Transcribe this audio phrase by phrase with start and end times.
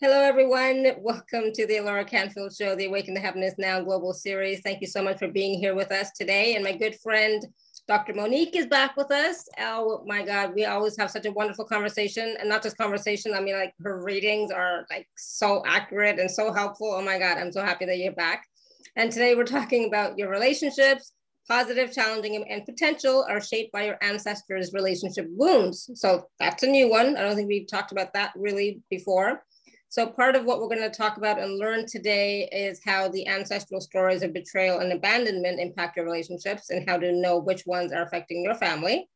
[0.00, 0.86] Hello, everyone.
[1.00, 4.60] Welcome to the Alara Canfield Show, the Awaken to Happiness Now Global Series.
[4.60, 6.54] Thank you so much for being here with us today.
[6.54, 7.44] And my good friend,
[7.88, 8.14] Dr.
[8.14, 9.48] Monique is back with us.
[9.58, 12.36] Oh my God, we always have such a wonderful conversation.
[12.38, 16.52] And not just conversation, I mean, like her readings are like so accurate and so
[16.52, 16.94] helpful.
[16.96, 18.46] Oh my God, I'm so happy that you're back.
[18.94, 21.12] And today we're talking about your relationships,
[21.48, 25.90] positive, challenging, and potential are shaped by your ancestors' relationship wounds.
[25.94, 27.16] So that's a new one.
[27.16, 29.42] I don't think we've talked about that really before.
[29.90, 33.26] So part of what we're going to talk about and learn today is how the
[33.26, 37.90] ancestral stories of betrayal and abandonment impact your relationships and how to know which ones
[37.90, 39.08] are affecting your family,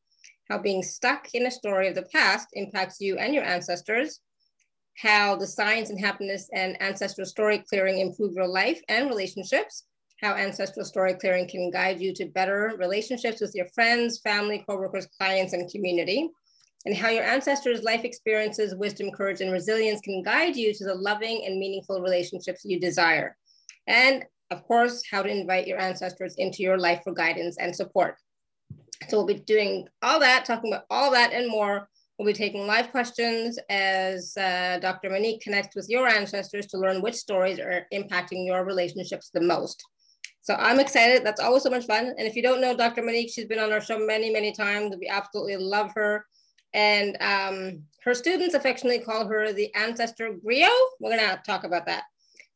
[0.49, 4.21] how being stuck in a story of the past impacts you and your ancestors,
[4.97, 9.85] how the science and happiness and ancestral story clearing improve your life and relationships,
[10.23, 15.07] how ancestral story clearing can guide you to better relationships with your friends, family, coworkers,
[15.19, 16.31] clients, and community
[16.85, 20.95] and how your ancestors' life experiences, wisdom, courage, and resilience can guide you to the
[20.95, 23.37] loving and meaningful relationships you desire.
[23.87, 28.17] And of course, how to invite your ancestors into your life for guidance and support.
[29.09, 31.89] So we'll be doing all that, talking about all that and more.
[32.19, 35.11] We'll be taking live questions as uh, Dr.
[35.11, 39.83] Monique connects with your ancestors to learn which stories are impacting your relationships the most.
[40.43, 41.25] So I'm excited.
[41.25, 42.15] That's always so much fun.
[42.19, 43.03] And if you don't know Dr.
[43.03, 44.95] Monique, she's been on our show many, many times.
[45.01, 46.27] We absolutely love her.
[46.75, 50.71] And um, her students affectionately call her the ancestor griot.
[51.01, 52.05] We're gonna talk about that.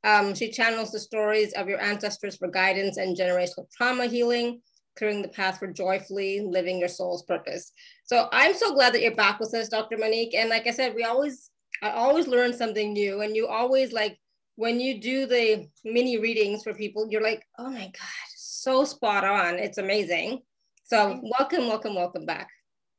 [0.05, 4.63] Um, she channels the stories of your ancestors for guidance and generational trauma healing,
[4.97, 7.73] clearing the path for joyfully living your soul's purpose.
[8.05, 9.99] So I'm so glad that you're back with us, Dr.
[9.99, 10.35] Monique.
[10.35, 11.51] And like I said, we always,
[11.83, 13.21] I always learn something new.
[13.23, 14.19] And you always like,
[14.55, 19.25] when you do the mini readings for people, you're like, oh my God, so spot
[19.25, 19.59] on.
[19.59, 20.41] It's amazing.
[20.85, 22.49] So welcome, welcome, welcome back.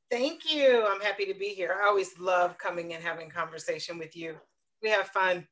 [0.09, 0.85] Thank you.
[0.87, 1.75] I'm happy to be here.
[1.81, 4.35] I always love coming and having conversation with you.
[4.81, 5.47] We have fun.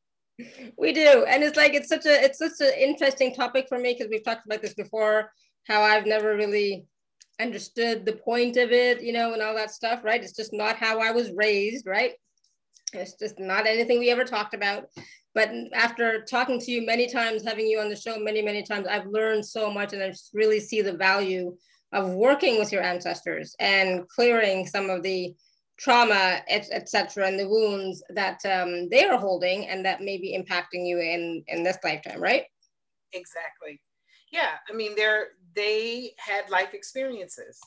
[0.78, 1.26] We do.
[1.28, 4.24] And it's like it's such a it's such an interesting topic for me because we've
[4.24, 5.32] talked about this before,
[5.68, 6.86] how I've never really
[7.40, 10.24] understood the point of it, you know, and all that stuff, right?
[10.24, 12.14] It's just not how I was raised, right?
[12.94, 14.86] It's just not anything we ever talked about.
[15.34, 18.88] But after talking to you many times, having you on the show many, many times,
[18.88, 21.56] I've learned so much and I really see the value
[21.96, 25.34] of working with your ancestors and clearing some of the
[25.78, 30.86] trauma, etc., and the wounds that um, they are holding and that may be impacting
[30.86, 32.44] you in in this lifetime, right?
[33.14, 33.82] Exactly.
[34.32, 37.60] Yeah, I mean, they're they had life experiences.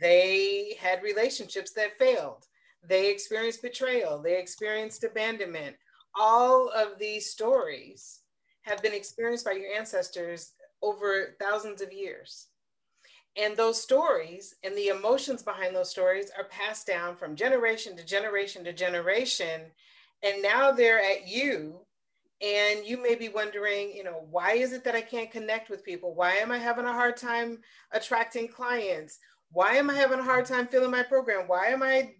[0.00, 2.46] They had relationships that failed.
[2.86, 4.20] They experienced betrayal.
[4.20, 5.76] They experienced abandonment.
[6.18, 8.20] All of these stories
[8.62, 10.52] have been experienced by your ancestors
[10.82, 12.48] over thousands of years.
[13.36, 18.04] And those stories and the emotions behind those stories are passed down from generation to
[18.04, 19.62] generation to generation.
[20.22, 21.80] And now they're at you.
[22.42, 25.84] And you may be wondering, you know, why is it that I can't connect with
[25.84, 26.14] people?
[26.14, 27.60] Why am I having a hard time
[27.92, 29.18] attracting clients?
[29.52, 31.46] Why am I having a hard time filling my program?
[31.46, 32.14] Why am I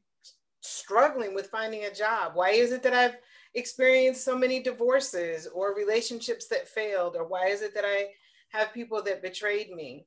[0.61, 2.33] struggling with finding a job?
[2.35, 3.17] Why is it that I've
[3.55, 7.17] experienced so many divorces or relationships that failed?
[7.17, 8.09] Or why is it that I
[8.51, 10.07] have people that betrayed me?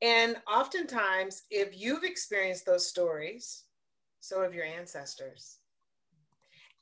[0.00, 3.64] And oftentimes, if you've experienced those stories,
[4.20, 5.58] so have your ancestors.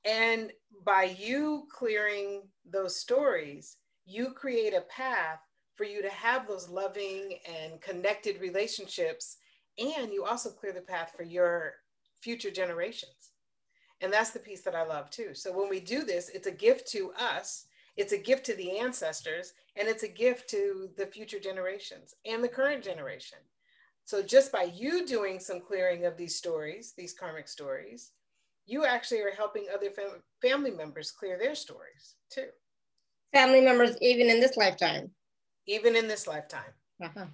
[0.05, 0.53] And
[0.85, 5.41] by you clearing those stories, you create a path
[5.75, 9.39] for you to have those loving and connected relationships.
[9.79, 11.75] And you also clear the path for your
[12.21, 13.33] future generations.
[14.01, 15.35] And that's the piece that I love too.
[15.35, 17.67] So when we do this, it's a gift to us
[17.97, 22.43] it's a gift to the ancestors and it's a gift to the future generations and
[22.43, 23.39] the current generation.
[24.05, 28.13] So just by you doing some clearing of these stories, these karmic stories,
[28.67, 32.49] you actually are helping other fam- family members clear their stories too.
[33.33, 35.11] Family members, even in this lifetime.
[35.67, 36.73] Even in this lifetime.
[37.03, 37.27] Uh-huh.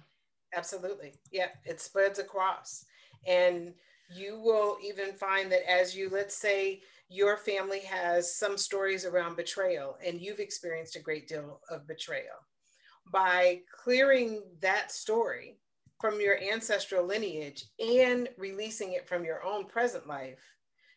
[0.55, 1.13] Absolutely.
[1.31, 2.85] Yeah, it spreads across.
[3.25, 3.73] And
[4.13, 9.35] you will even find that as you, let's say, your family has some stories around
[9.35, 12.47] betrayal and you've experienced a great deal of betrayal.
[13.11, 15.59] By clearing that story
[15.99, 20.41] from your ancestral lineage and releasing it from your own present life,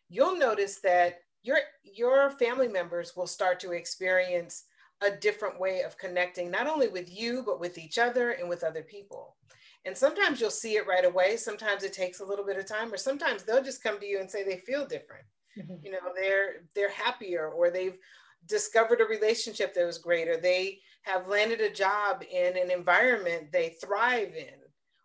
[0.08, 4.64] you'll notice that your, your family members will start to experience
[5.02, 8.64] a different way of connecting, not only with you, but with each other and with
[8.64, 9.36] other people.
[9.84, 11.36] And sometimes you'll see it right away.
[11.36, 14.18] Sometimes it takes a little bit of time, or sometimes they'll just come to you
[14.18, 15.24] and say they feel different
[15.58, 15.74] mm-hmm.
[15.82, 17.98] you know they're they're happier or they've
[18.46, 23.50] discovered a relationship that was great or they have landed a job in an environment
[23.52, 24.58] they thrive in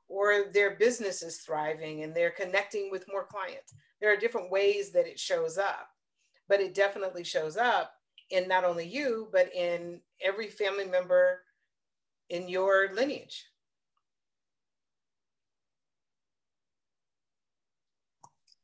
[0.08, 4.92] or their business is thriving and they're connecting with more clients there are different ways
[4.92, 5.90] that it shows up
[6.48, 7.94] but it definitely shows up
[8.32, 11.42] in not only you, but in every family member
[12.30, 13.46] in your lineage.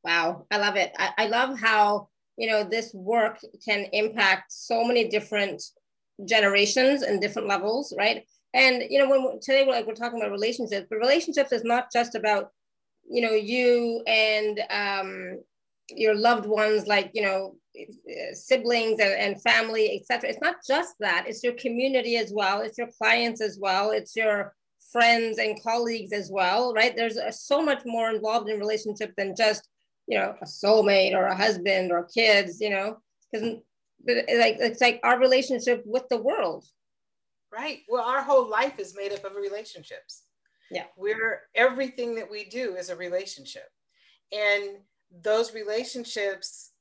[0.04, 0.94] Wow, I love it.
[0.98, 5.62] I, I love how, you know, this work can impact so many different
[6.26, 8.26] generations and different levels, right?
[8.54, 11.92] And, you know, when today we're like, we're talking about relationships, but relationships is not
[11.92, 12.52] just about,
[13.10, 15.40] you know, you and um,
[15.90, 17.56] your loved ones, like, you know,
[18.34, 20.30] siblings and, and family, etc.
[20.30, 22.62] It's not just that, it's your community as well.
[22.62, 23.92] It's your clients as well.
[23.92, 24.56] It's your
[24.92, 26.96] friends and colleagues as well, right?
[26.96, 29.68] There's a, so much more involved in relationship than just
[30.08, 32.98] you know, a soulmate or a husband or kids, you know,
[33.32, 33.58] because
[34.06, 36.66] like it's like our relationship with the world.
[37.52, 37.80] Right.
[37.90, 40.24] Well, our whole life is made up of relationships.
[40.72, 40.86] Yeah.
[40.98, 43.70] We're everything that we do is a relationship.
[44.32, 44.80] And
[45.22, 46.72] those relationships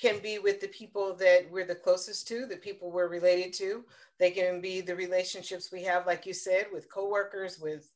[0.00, 3.84] can be with the people that we're the closest to, the people we're related to.
[4.18, 7.90] They can be the relationships we have, like you said, with coworkers, with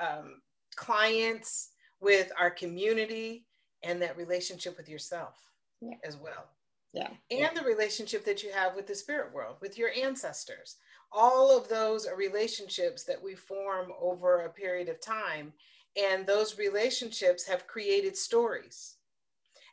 [0.00, 0.40] um,
[0.76, 1.70] clients,
[2.00, 3.46] with our community
[3.84, 5.50] and that relationship with yourself
[5.80, 5.96] yeah.
[6.04, 6.46] as well.
[6.92, 7.08] Yeah.
[7.30, 7.50] And yeah.
[7.54, 10.76] the relationship that you have with the spirit world, with your ancestors.
[11.12, 15.52] All of those are relationships that we form over a period of time.
[15.96, 18.96] And those relationships have created stories.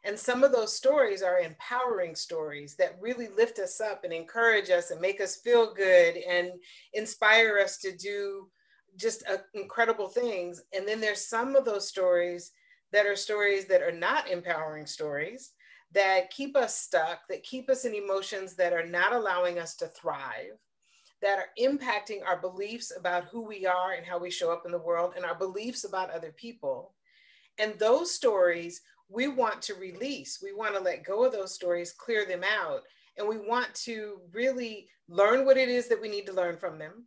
[0.04, 4.72] And some of those stories are empowering stories that really lift us up and encourage
[4.72, 6.54] us and make us feel good and
[6.94, 8.50] inspire us to do
[8.98, 10.64] just uh, incredible things.
[10.74, 12.52] And then there's some of those stories
[12.92, 15.52] that are stories that are not empowering stories,
[15.94, 19.88] that keep us stuck, that keep us in emotions that are not allowing us to
[19.88, 20.58] thrive,
[21.22, 24.72] that are impacting our beliefs about who we are and how we show up in
[24.72, 26.94] the world, and our beliefs about other people.
[27.60, 30.40] And those stories we want to release.
[30.42, 32.82] We want to let go of those stories, clear them out,
[33.18, 36.80] and we want to really learn what it is that we need to learn from
[36.80, 37.06] them,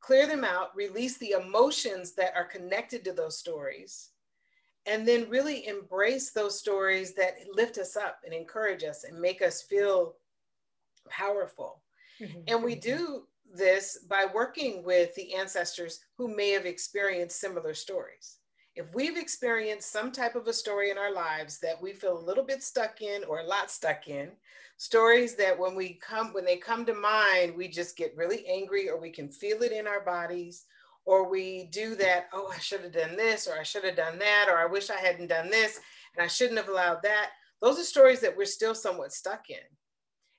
[0.00, 4.10] clear them out, release the emotions that are connected to those stories,
[4.88, 9.42] and then really embrace those stories that lift us up and encourage us and make
[9.42, 10.14] us feel
[11.08, 11.82] powerful.
[12.20, 12.40] Mm-hmm.
[12.48, 13.24] And we do
[13.54, 18.38] this by working with the ancestors who may have experienced similar stories.
[18.74, 22.26] If we've experienced some type of a story in our lives that we feel a
[22.26, 24.30] little bit stuck in or a lot stuck in,
[24.76, 28.88] stories that when we come when they come to mind, we just get really angry
[28.88, 30.66] or we can feel it in our bodies
[31.08, 34.18] or we do that, oh, I should have done this, or I should have done
[34.18, 35.80] that, or I wish I hadn't done this,
[36.14, 37.30] and I shouldn't have allowed that.
[37.62, 39.56] Those are stories that we're still somewhat stuck in.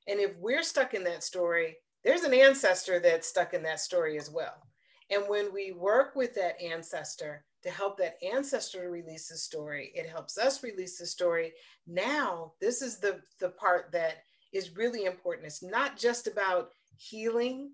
[0.07, 4.19] And if we're stuck in that story, there's an ancestor that's stuck in that story
[4.19, 4.62] as well.
[5.10, 9.92] And when we work with that ancestor to help that ancestor to release the story,
[9.95, 11.51] it helps us release the story.
[11.88, 14.18] Now, this is the, the part that
[14.54, 15.48] is really important.
[15.48, 17.72] It's not just about healing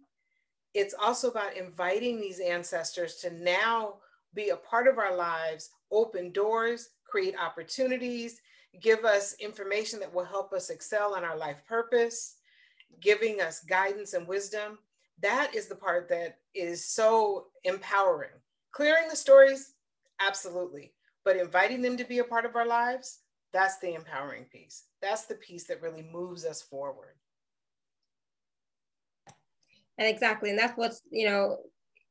[0.76, 3.96] it's also about inviting these ancestors to now
[4.34, 8.42] be a part of our lives, open doors, create opportunities,
[8.82, 12.36] give us information that will help us excel in our life purpose,
[13.00, 14.78] giving us guidance and wisdom.
[15.22, 18.36] That is the part that is so empowering.
[18.74, 19.76] Clearing the stories,
[20.20, 20.92] absolutely.
[21.24, 23.20] But inviting them to be a part of our lives,
[23.54, 24.84] that's the empowering piece.
[25.02, 27.16] That's the piece that really moves us forward
[29.98, 31.58] and exactly and that's what's you know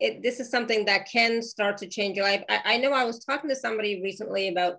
[0.00, 2.42] it, this is something that can start to change your life.
[2.48, 4.78] I, I know i was talking to somebody recently about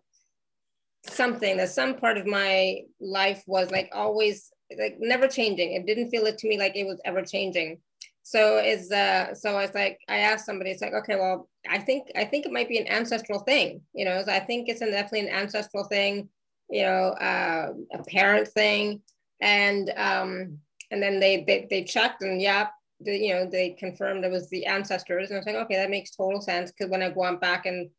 [1.08, 5.74] something that some part of my life was like always like never changing.
[5.74, 7.78] It didn't feel it to me like it was ever changing.
[8.24, 11.78] So is uh so I was like i asked somebody it's like okay well i
[11.78, 14.80] think i think it might be an ancestral thing you know so i think it's
[14.80, 16.28] definitely an ancestral thing
[16.70, 19.02] you know uh, a parent thing.
[19.42, 20.60] And um
[20.92, 22.68] and then they they, they checked and yeah
[23.02, 25.30] the, you know, they confirmed it was the ancestors.
[25.30, 26.72] And I was like, okay, that makes total sense.
[26.72, 27.90] Because when I go back and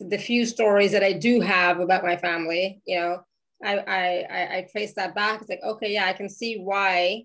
[0.00, 3.24] the few stories that I do have about my family, you know,
[3.64, 5.40] I, I, I trace that back.
[5.40, 7.24] It's like, okay, yeah, I can see why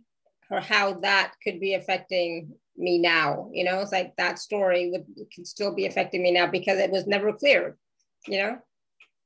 [0.49, 3.49] or how that could be affecting me now.
[3.51, 5.05] You know, it's like that story would
[5.35, 7.77] could still be affecting me now because it was never cleared,
[8.27, 8.57] you know?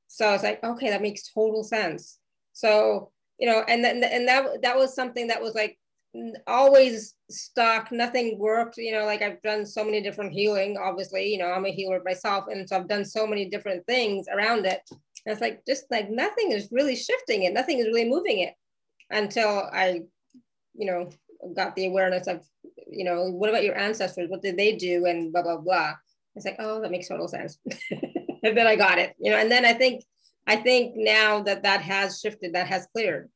[0.08, 2.18] So it's like, okay, that makes total sense.
[2.52, 5.78] So, you know, and then and that that was something that was like
[6.46, 7.90] always stuck.
[7.90, 11.64] Nothing worked you know like i've done so many different healing obviously you know i'm
[11.64, 14.80] a healer myself and so i've done so many different things around it.
[14.90, 17.54] And it's like just like nothing is really shifting it.
[17.54, 18.54] Nothing is really moving it
[19.10, 20.00] until i
[20.74, 21.10] you know
[21.54, 22.44] got the awareness of
[22.86, 24.30] you know what about your ancestors?
[24.30, 25.06] What did they do?
[25.06, 25.94] And blah blah blah.
[26.36, 27.58] It's like oh that makes total sense.
[28.44, 30.04] And then i got it you know and then i think
[30.46, 33.30] i think now that that has shifted that has cleared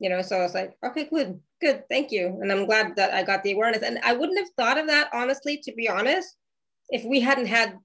[0.00, 2.38] you know so i was like okay good good thank you.
[2.40, 3.82] And i'm glad that i got the awareness.
[3.82, 6.36] And i wouldn't have thought of that honestly to be honest
[6.88, 7.78] if we hadn't had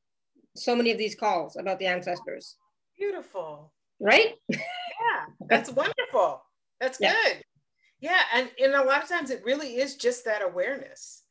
[0.55, 2.55] so many of these calls about the ancestors.
[2.97, 3.73] Beautiful.
[3.99, 4.35] Right?
[4.49, 6.41] Yeah that's wonderful.
[6.79, 7.13] That's yeah.
[7.13, 7.43] good.
[7.99, 11.23] Yeah and, and a lot of times it really is just that awareness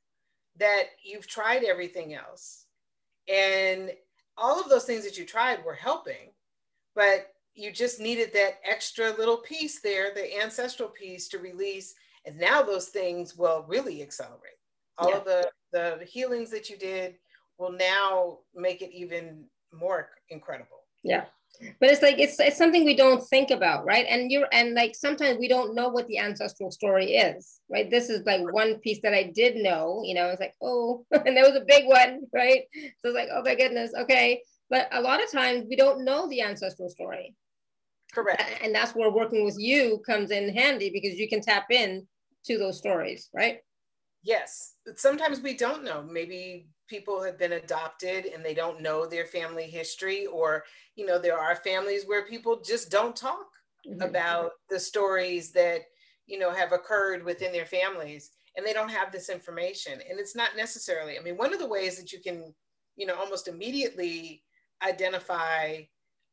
[0.58, 2.66] that you've tried everything else.
[3.26, 3.90] And
[4.36, 6.34] all of those things that you tried were helping
[6.94, 11.94] but you just needed that extra little piece there, the ancestral piece to release.
[12.26, 14.58] And now those things will really accelerate.
[14.98, 15.16] All yeah.
[15.16, 17.16] of the, the healings that you did
[17.58, 20.84] will now make it even more incredible.
[21.02, 21.24] Yeah.
[21.80, 24.06] But it's like it's it's something we don't think about, right?
[24.08, 27.88] And you're and like sometimes we don't know what the ancestral story is, right?
[27.88, 31.36] This is like one piece that I did know, you know, it's like, oh, and
[31.36, 32.62] that was a big one, right?
[32.74, 34.42] So it's like, oh my goodness, okay.
[34.68, 37.36] But a lot of times we don't know the ancestral story.
[38.14, 38.60] Correct.
[38.62, 42.06] And that's where working with you comes in handy because you can tap in
[42.46, 43.58] to those stories, right?
[44.22, 44.74] Yes.
[44.96, 46.02] Sometimes we don't know.
[46.02, 50.64] Maybe people have been adopted and they don't know their family history, or,
[50.96, 53.46] you know, there are families where people just don't talk
[53.86, 54.02] mm-hmm.
[54.02, 55.80] about the stories that,
[56.26, 59.94] you know, have occurred within their families and they don't have this information.
[60.08, 62.54] And it's not necessarily, I mean, one of the ways that you can,
[62.96, 64.42] you know, almost immediately
[64.82, 65.80] identify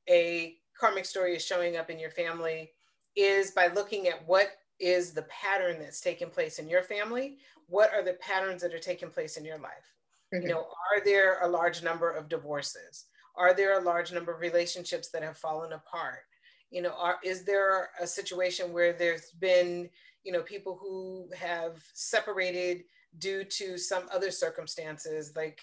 [0.09, 2.71] a karmic story is showing up in your family
[3.15, 4.47] is by looking at what
[4.79, 8.79] is the pattern that's taking place in your family what are the patterns that are
[8.79, 9.95] taking place in your life?
[10.33, 10.47] Mm-hmm.
[10.47, 13.05] you know are there a large number of divorces?
[13.35, 16.23] Are there a large number of relationships that have fallen apart?
[16.71, 19.89] You know are, is there a situation where there's been
[20.23, 22.83] you know people who have separated
[23.19, 25.61] due to some other circumstances like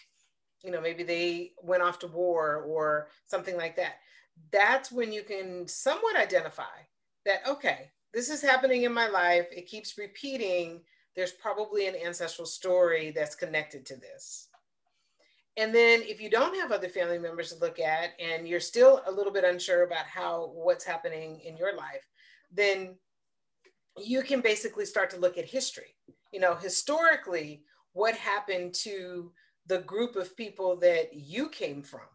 [0.63, 3.95] you know maybe they went off to war or something like that
[4.53, 6.65] that's when you can somewhat identify
[7.25, 9.47] that, okay, this is happening in my life.
[9.51, 10.81] It keeps repeating.
[11.15, 14.49] There's probably an ancestral story that's connected to this.
[15.57, 19.03] And then if you don't have other family members to look at and you're still
[19.07, 22.07] a little bit unsure about how what's happening in your life,
[22.53, 22.95] then
[23.97, 25.97] you can basically start to look at history.
[26.33, 29.33] You know, historically, what happened to
[29.67, 32.07] the group of people that you came from?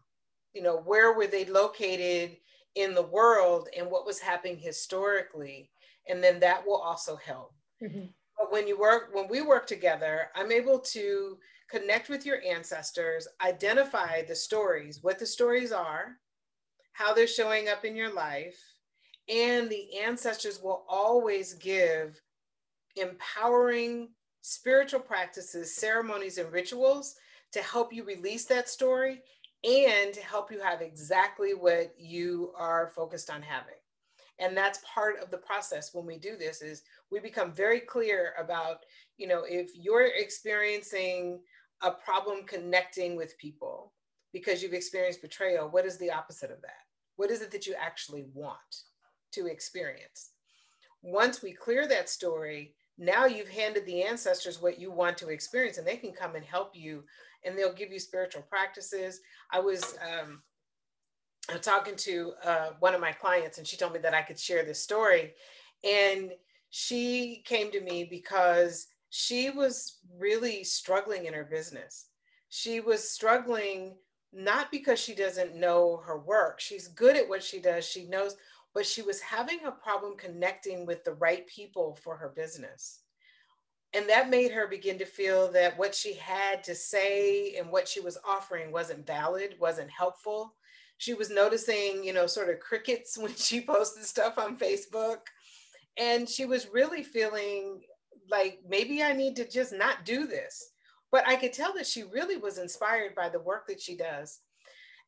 [0.54, 2.36] You know, where were they located
[2.74, 5.70] in the world and what was happening historically?
[6.08, 7.52] And then that will also help.
[7.82, 8.06] Mm-hmm.
[8.38, 11.38] But when you work, when we work together, I'm able to
[11.70, 16.18] connect with your ancestors, identify the stories, what the stories are,
[16.92, 18.58] how they're showing up in your life.
[19.28, 22.20] And the ancestors will always give
[22.96, 24.10] empowering
[24.42, 27.16] spiritual practices, ceremonies, and rituals
[27.52, 29.22] to help you release that story
[29.64, 33.74] and to help you have exactly what you are focused on having.
[34.38, 38.34] And that's part of the process when we do this is we become very clear
[38.38, 38.78] about
[39.16, 41.40] you know if you're experiencing
[41.82, 43.92] a problem connecting with people
[44.32, 46.82] because you've experienced betrayal what is the opposite of that?
[47.16, 48.58] What is it that you actually want
[49.32, 50.30] to experience?
[51.02, 55.78] Once we clear that story now you've handed the ancestors what you want to experience
[55.78, 57.02] and they can come and help you
[57.44, 59.20] and they'll give you spiritual practices.
[59.50, 60.42] I was um,
[61.60, 64.64] talking to uh, one of my clients, and she told me that I could share
[64.64, 65.34] this story.
[65.82, 66.32] And
[66.70, 72.06] she came to me because she was really struggling in her business.
[72.48, 73.96] She was struggling
[74.32, 78.34] not because she doesn't know her work, she's good at what she does, she knows,
[78.74, 83.03] but she was having a problem connecting with the right people for her business
[83.94, 87.86] and that made her begin to feel that what she had to say and what
[87.86, 90.54] she was offering wasn't valid wasn't helpful.
[90.98, 95.18] She was noticing you know sort of crickets when she posted stuff on facebook.
[95.96, 97.82] And she was really feeling
[98.30, 100.70] like maybe i need to just not do this.
[101.12, 104.40] But i could tell that she really was inspired by the work that she does.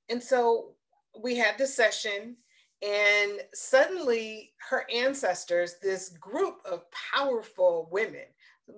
[0.09, 0.75] And so
[1.21, 2.37] we had this session
[2.83, 6.83] and suddenly her ancestors this group of
[7.15, 8.27] powerful women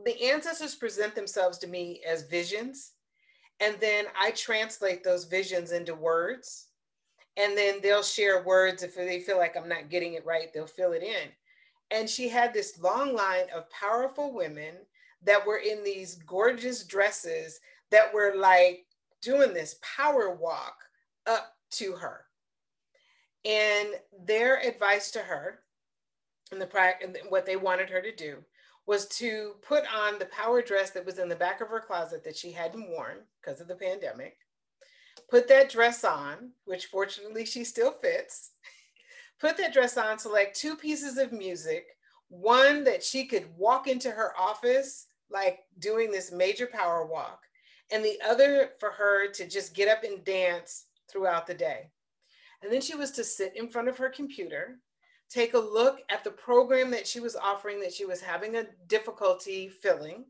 [0.04, 2.92] the ancestors present themselves to me as visions
[3.60, 6.68] and then i translate those visions into words
[7.38, 8.82] and then they'll share words.
[8.82, 11.28] If they feel like i'm not getting it right they'll fill it in.
[11.90, 14.74] And she had this long line of powerful women
[15.22, 18.84] that were in these gorgeous dresses that were like
[19.22, 20.76] doing this power walk
[21.26, 22.26] up to her.
[23.44, 23.88] And
[24.26, 25.60] their advice to her
[26.52, 26.66] and the
[27.28, 28.36] what they wanted her to do
[28.88, 32.24] was to put on the power dress that was in the back of her closet
[32.24, 34.38] that she hadn't worn because of the pandemic.
[35.30, 38.52] Put that dress on, which fortunately she still fits.
[39.40, 41.84] Put that dress on, select two pieces of music,
[42.30, 47.42] One that she could walk into her office like doing this major power walk,
[47.90, 51.90] and the other for her to just get up and dance throughout the day.
[52.62, 54.80] And then she was to sit in front of her computer,
[55.28, 58.66] take a look at the program that she was offering that she was having a
[58.86, 60.24] difficulty filling,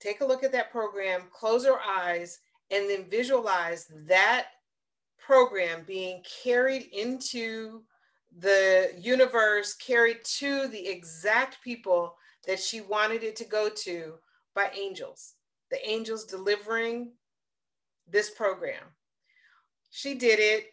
[0.00, 4.48] take a look at that program, close her eyes, and then visualize that
[5.18, 7.82] program being carried into
[8.38, 12.14] the universe, carried to the exact people
[12.46, 14.14] that she wanted it to go to
[14.54, 15.34] by angels,
[15.70, 17.12] the angels delivering
[18.10, 18.82] this program.
[19.90, 20.72] She did it.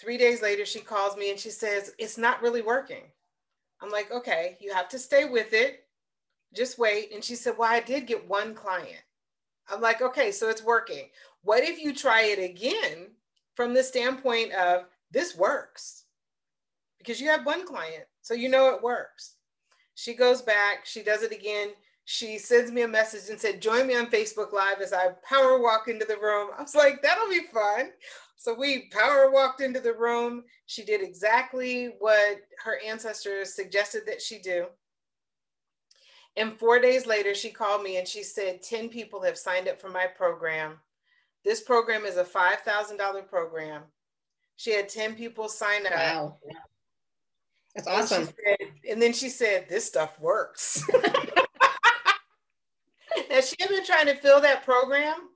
[0.00, 3.04] Three days later, she calls me and she says, It's not really working.
[3.82, 5.84] I'm like, Okay, you have to stay with it.
[6.56, 7.12] Just wait.
[7.12, 9.02] And she said, Well, I did get one client.
[9.68, 11.10] I'm like, Okay, so it's working.
[11.42, 13.08] What if you try it again
[13.54, 16.04] from the standpoint of this works?
[16.98, 19.34] Because you have one client, so you know it works.
[19.94, 21.70] She goes back, she does it again.
[22.06, 25.60] She sends me a message and said, Join me on Facebook Live as I power
[25.60, 26.50] walk into the room.
[26.58, 27.90] I was like, That'll be fun.
[28.40, 30.44] So we power walked into the room.
[30.64, 34.64] She did exactly what her ancestors suggested that she do.
[36.38, 39.78] And four days later, she called me and she said, 10 people have signed up
[39.78, 40.78] for my program.
[41.44, 43.82] This program is a $5,000 program.
[44.56, 45.92] She had 10 people sign up.
[45.92, 46.38] Wow.
[47.74, 48.22] That's awesome.
[48.22, 48.56] And, said,
[48.90, 50.82] and then she said, This stuff works.
[50.94, 51.02] now,
[53.42, 55.29] she had been trying to fill that program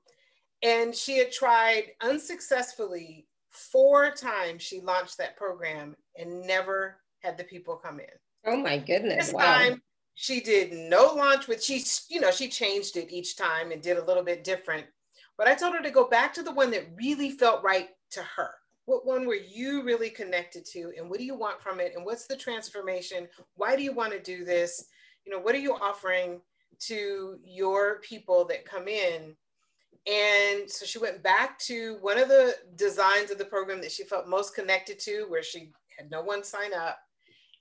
[0.64, 4.62] and she had tried unsuccessfully four times.
[4.62, 8.06] She launched that program and never had the people come in.
[8.46, 9.26] Oh my goodness.
[9.26, 9.58] This wow.
[9.58, 9.82] time
[10.14, 13.98] she did no launch with she, you know, she changed it each time and did
[13.98, 14.86] a little bit different.
[15.36, 18.22] But I told her to go back to the one that really felt right to
[18.22, 18.50] her
[18.86, 22.04] what one were you really connected to and what do you want from it and
[22.04, 24.86] what's the transformation why do you want to do this
[25.24, 26.40] you know what are you offering
[26.78, 29.34] to your people that come in
[30.06, 34.04] and so she went back to one of the designs of the program that she
[34.04, 36.98] felt most connected to where she had no one sign up.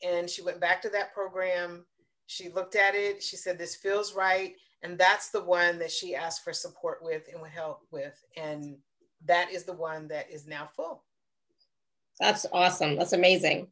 [0.05, 1.85] And she went back to that program.
[2.27, 3.23] She looked at it.
[3.23, 4.55] She said this feels right.
[4.81, 8.21] And that's the one that she asked for support with and would help with.
[8.35, 8.75] And
[9.25, 11.05] that is the one that is now full.
[12.19, 12.97] That's awesome.
[12.97, 13.67] That's amazing.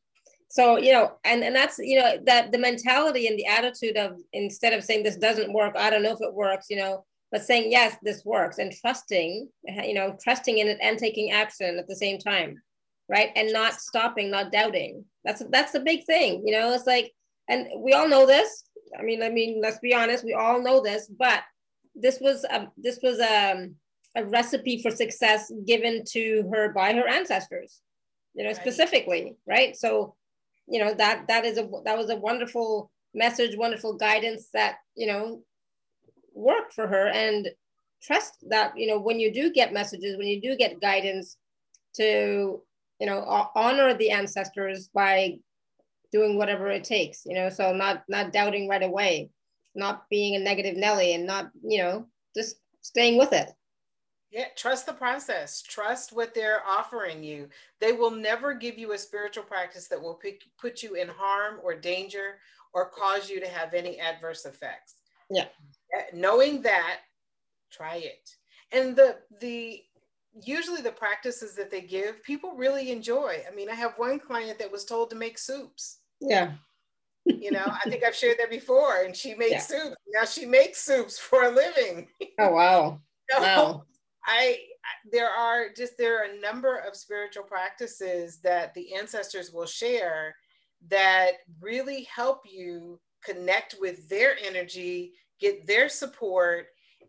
[0.47, 4.17] So, you know, and, and that's, you know, that the mentality and the attitude of
[4.31, 7.43] instead of saying this doesn't work, I don't know if it works, you know, but
[7.43, 9.49] saying, yes, this works and trusting,
[9.83, 12.61] you know, trusting in it and taking action at the same time.
[13.09, 13.31] Right.
[13.35, 15.03] And not stopping, not doubting.
[15.25, 17.11] That's, that's the big thing, you know, it's like,
[17.49, 18.63] and we all know this.
[18.97, 21.43] I mean, I mean, let's be honest, we all know this, but
[21.93, 23.75] this was, a, this was a, um,
[24.15, 27.81] a recipe for success given to her by her ancestors
[28.33, 28.55] you know, right.
[28.55, 29.75] specifically, right?
[29.75, 30.15] So,
[30.67, 35.07] you know, that that is a that was a wonderful message, wonderful guidance that, you
[35.07, 35.43] know,
[36.33, 37.49] worked for her and
[38.01, 41.37] trust that, you know, when you do get messages, when you do get guidance
[41.95, 42.61] to,
[42.99, 45.37] you know, honor the ancestors by
[46.11, 49.29] doing whatever it takes, you know, so not not doubting right away,
[49.75, 53.51] not being a negative Nelly and not, you know, just staying with it.
[54.31, 55.61] Yeah, trust the process.
[55.61, 57.49] Trust what they're offering you.
[57.81, 60.19] They will never give you a spiritual practice that will
[60.57, 62.39] put you in harm or danger
[62.73, 64.95] or cause you to have any adverse effects.
[65.29, 65.47] Yeah.
[66.13, 66.99] Knowing that,
[67.71, 68.35] try it.
[68.71, 69.81] And the the
[70.33, 73.43] usually the practices that they give, people really enjoy.
[73.49, 75.99] I mean, I have one client that was told to make soups.
[76.21, 76.53] Yeah.
[77.25, 79.59] you know, I think I've shared that before, and she made yeah.
[79.59, 79.93] soup.
[80.13, 82.07] Now she makes soups for a living.
[82.39, 82.99] Oh wow.
[83.37, 83.83] wow.
[84.25, 84.57] I
[85.11, 90.35] there are just there are a number of spiritual practices that the ancestors will share
[90.89, 96.67] that really help you connect with their energy, get their support,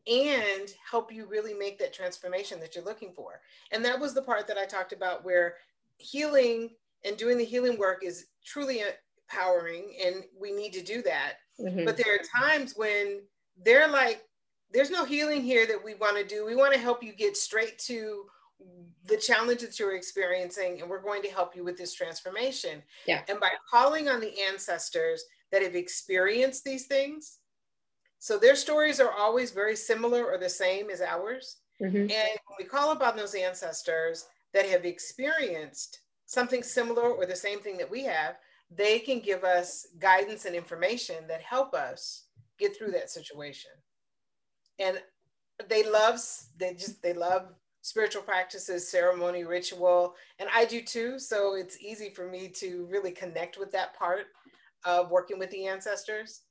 [0.09, 3.40] and help you really make that transformation that you're looking for.
[3.71, 5.55] And that was the part that I talked about where
[5.99, 6.71] healing
[7.05, 11.35] and doing the healing work is truly empowering, and we need to do that.
[11.61, 11.85] Mm-hmm.
[11.85, 13.21] But there are times when
[13.64, 14.23] they're like,
[14.73, 16.45] there's no healing here that we want to do.
[16.45, 18.25] We want to help you get straight to
[19.05, 22.83] the challenge that you're experiencing, and we're going to help you with this transformation.
[23.07, 23.23] Yeah.
[23.29, 27.38] And by calling on the ancestors that have experienced these things,
[28.22, 31.56] so their stories are always very similar or the same as ours.
[31.80, 31.96] Mm-hmm.
[31.96, 37.58] And when we call upon those ancestors that have experienced something similar or the same
[37.58, 38.37] thing that we have,
[38.70, 42.26] they can give us guidance and information that help us
[42.58, 43.70] get through that situation
[44.78, 45.02] and
[45.68, 46.18] they love
[46.58, 47.48] they just they love
[47.82, 53.11] spiritual practices ceremony ritual and i do too so it's easy for me to really
[53.11, 54.26] connect with that part
[54.85, 56.42] of working with the ancestors.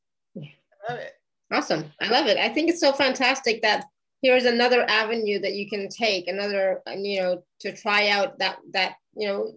[0.90, 1.14] I love it.
[1.52, 1.92] Awesome.
[2.02, 2.38] I love it.
[2.38, 3.86] I think it's so fantastic that
[4.22, 8.96] here's another avenue that you can take, another, you know, to try out that, that,
[9.16, 9.54] you know,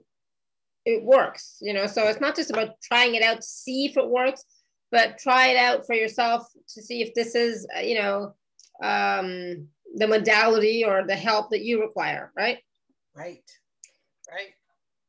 [0.85, 3.97] it works, you know, so it's not just about trying it out to see if
[3.97, 4.45] it works,
[4.91, 8.35] but try it out for yourself to see if this is, uh, you know,
[8.83, 12.59] um, the modality or the help that you require, right?
[13.15, 13.49] Right,
[14.31, 14.53] right.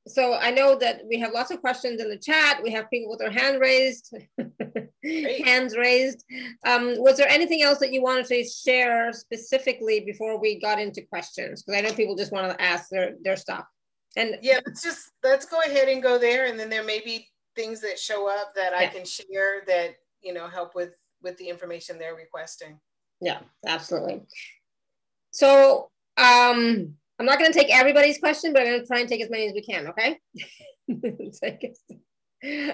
[0.08, 2.62] So I know that we have lots of questions in the chat.
[2.62, 4.16] We have people with their hand raised,
[5.44, 6.24] hands raised.
[6.66, 11.02] Um, was there anything else that you wanted to share specifically before we got into
[11.02, 11.64] questions?
[11.64, 13.66] Because I know people just want to ask their, their stuff.
[14.16, 17.28] And yeah, let's just let's go ahead and go there, and then there may be
[17.56, 18.80] things that show up that yeah.
[18.80, 20.92] I can share that you know help with
[21.22, 22.80] with the information they're requesting.
[23.20, 24.22] Yeah, absolutely.
[25.32, 29.10] So um, I'm not going to take everybody's question, but I'm going to try and
[29.10, 29.88] take as many as we can.
[29.88, 30.20] Okay.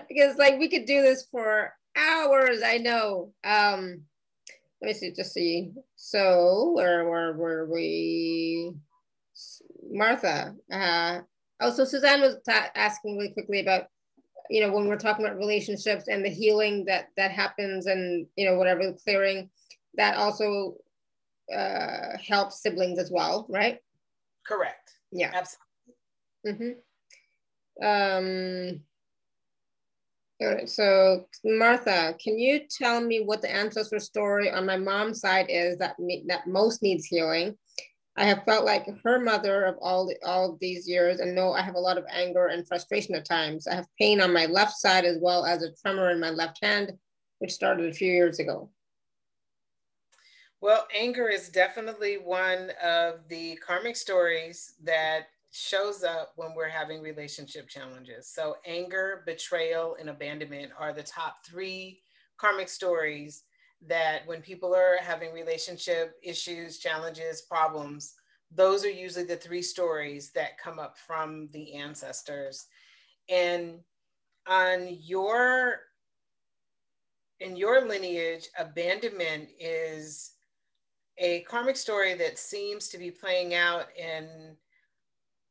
[0.08, 2.62] because like we could do this for hours.
[2.63, 3.34] I know.
[3.43, 4.01] Um,
[4.82, 5.12] let me see.
[5.12, 5.71] Just see.
[5.95, 8.73] So where where were we?
[9.89, 10.56] Martha.
[10.71, 11.19] Uh,
[11.60, 13.86] oh, so Suzanne was asking really quickly about
[14.49, 18.45] you know when we're talking about relationships and the healing that that happens and you
[18.45, 19.49] know whatever the clearing
[19.95, 20.75] that also
[21.56, 23.80] uh, helps siblings as well, right?
[24.45, 24.93] Correct.
[25.12, 25.32] Yeah.
[25.34, 26.77] Absolutely.
[27.80, 27.86] Mm-hmm.
[27.86, 28.82] Um,
[30.41, 35.19] all right, so Martha, can you tell me what the ancestor story on my mom's
[35.19, 37.58] side is that me, that most needs healing?
[38.17, 41.62] I have felt like her mother of all the, all these years, and know I
[41.62, 43.67] have a lot of anger and frustration at times.
[43.67, 46.60] I have pain on my left side as well as a tremor in my left
[46.63, 46.91] hand,
[47.39, 48.69] which started a few years ago.
[50.62, 57.02] Well, anger is definitely one of the karmic stories that shows up when we're having
[57.02, 58.28] relationship challenges.
[58.28, 62.02] So, anger, betrayal, and abandonment are the top three
[62.38, 63.43] karmic stories
[63.88, 68.13] that when people are having relationship issues, challenges, problems,
[68.52, 72.67] those are usually the three stories that come up from the ancestors.
[73.30, 73.80] And
[74.47, 75.82] on your
[77.39, 80.32] in your lineage, abandonment is
[81.21, 84.27] a karmic story that seems to be playing out and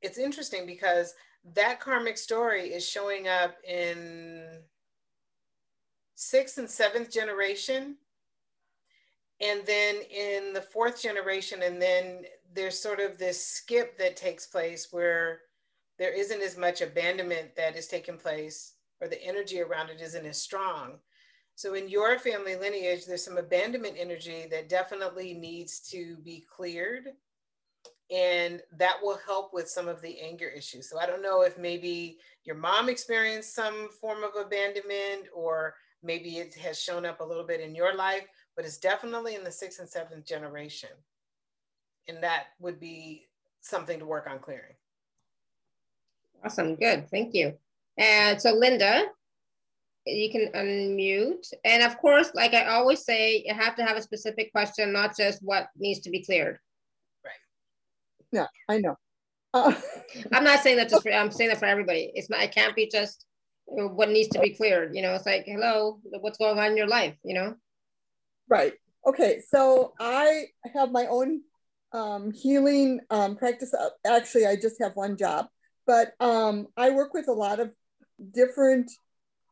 [0.02, 1.14] it's interesting because
[1.54, 4.42] that karmic story is showing up in
[6.16, 7.96] sixth and seventh generation
[9.40, 14.46] and then in the fourth generation and then there's sort of this skip that takes
[14.46, 15.40] place where
[15.98, 20.26] there isn't as much abandonment that is taking place or the energy around it isn't
[20.26, 20.98] as strong
[21.60, 27.08] so in your family lineage, there's some abandonment energy that definitely needs to be cleared.
[28.10, 30.88] And that will help with some of the anger issues.
[30.88, 36.38] So I don't know if maybe your mom experienced some form of abandonment or maybe
[36.38, 38.24] it has shown up a little bit in your life,
[38.56, 40.88] but it's definitely in the sixth and seventh generation.
[42.08, 43.26] And that would be
[43.60, 44.76] something to work on clearing.
[46.42, 47.52] Awesome, good, thank you.
[47.98, 49.08] And so Linda,
[50.06, 51.52] you can unmute.
[51.64, 55.16] And of course, like I always say, you have to have a specific question, not
[55.16, 56.58] just what needs to be cleared.
[57.24, 57.32] Right.
[58.32, 58.96] Yeah, I know.
[59.52, 59.74] Uh,
[60.32, 62.10] I'm not saying that just for, I'm saying that for everybody.
[62.14, 63.26] It's not, it can't be just
[63.66, 64.94] what needs to be cleared.
[64.94, 67.54] You know, it's like, hello, what's going on in your life, you know?
[68.48, 68.72] Right.
[69.06, 69.40] Okay.
[69.48, 71.42] So I have my own
[71.92, 73.74] um, healing um, practice.
[74.06, 75.46] Actually, I just have one job,
[75.86, 77.72] but um, I work with a lot of
[78.32, 78.90] different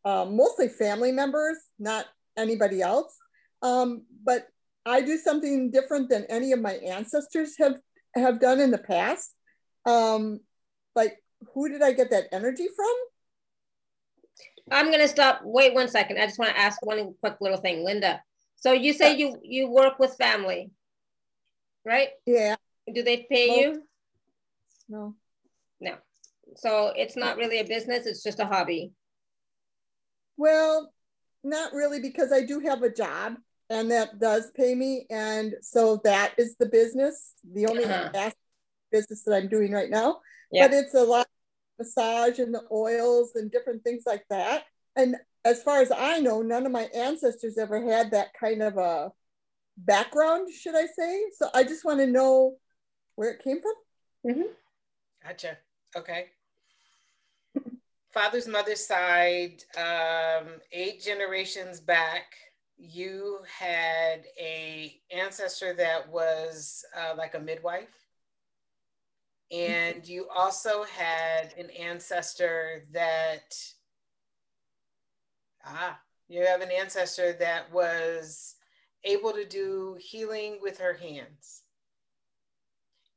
[0.04, 2.06] um, mostly family members, not
[2.36, 3.16] anybody else.
[3.62, 4.46] Um, but
[4.86, 7.76] I do something different than any of my ancestors have
[8.14, 9.34] have done in the past.
[9.84, 10.40] Um,
[10.94, 11.22] like,
[11.54, 12.94] who did I get that energy from?
[14.70, 15.40] I'm gonna stop.
[15.44, 16.18] Wait one second.
[16.18, 18.22] I just want to ask one quick little thing, Linda.
[18.56, 20.70] So you say you you work with family,
[21.84, 22.08] right?
[22.26, 22.56] Yeah.
[22.92, 23.82] Do they pay well, you?
[24.88, 25.14] No.
[25.80, 25.94] No.
[26.56, 28.06] So it's not really a business.
[28.06, 28.92] It's just a hobby.
[30.38, 30.92] Well,
[31.44, 33.34] not really, because I do have a job
[33.68, 35.06] and that does pay me.
[35.10, 38.30] And so that is the business, the only uh-huh.
[38.90, 40.20] business that I'm doing right now.
[40.50, 44.64] But it's a lot of massage and the oils and different things like that.
[44.96, 48.78] And as far as I know, none of my ancestors ever had that kind of
[48.78, 49.12] a
[49.76, 51.24] background, should I say?
[51.36, 52.56] So I just want to know
[53.16, 54.32] where it came from.
[54.32, 54.52] Mm-hmm.
[55.22, 55.58] Gotcha.
[55.96, 56.28] Okay
[58.18, 62.34] father's mother's side, um, eight generations back,
[62.76, 68.06] you had a ancestor that was uh, like a midwife,
[69.52, 73.54] and you also had an ancestor that
[75.64, 78.56] Ah, you have an ancestor that was
[79.04, 81.62] able to do healing with her hands.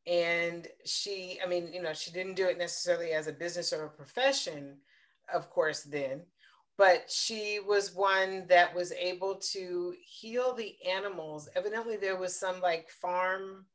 [0.06, 3.86] And she, I mean, you know, she didn't do it necessarily as a business or
[3.86, 4.78] a profession,
[5.34, 6.22] of course, then,
[6.78, 11.50] but she was one that was able to heal the animals.
[11.56, 13.66] Evidently, there was some like farm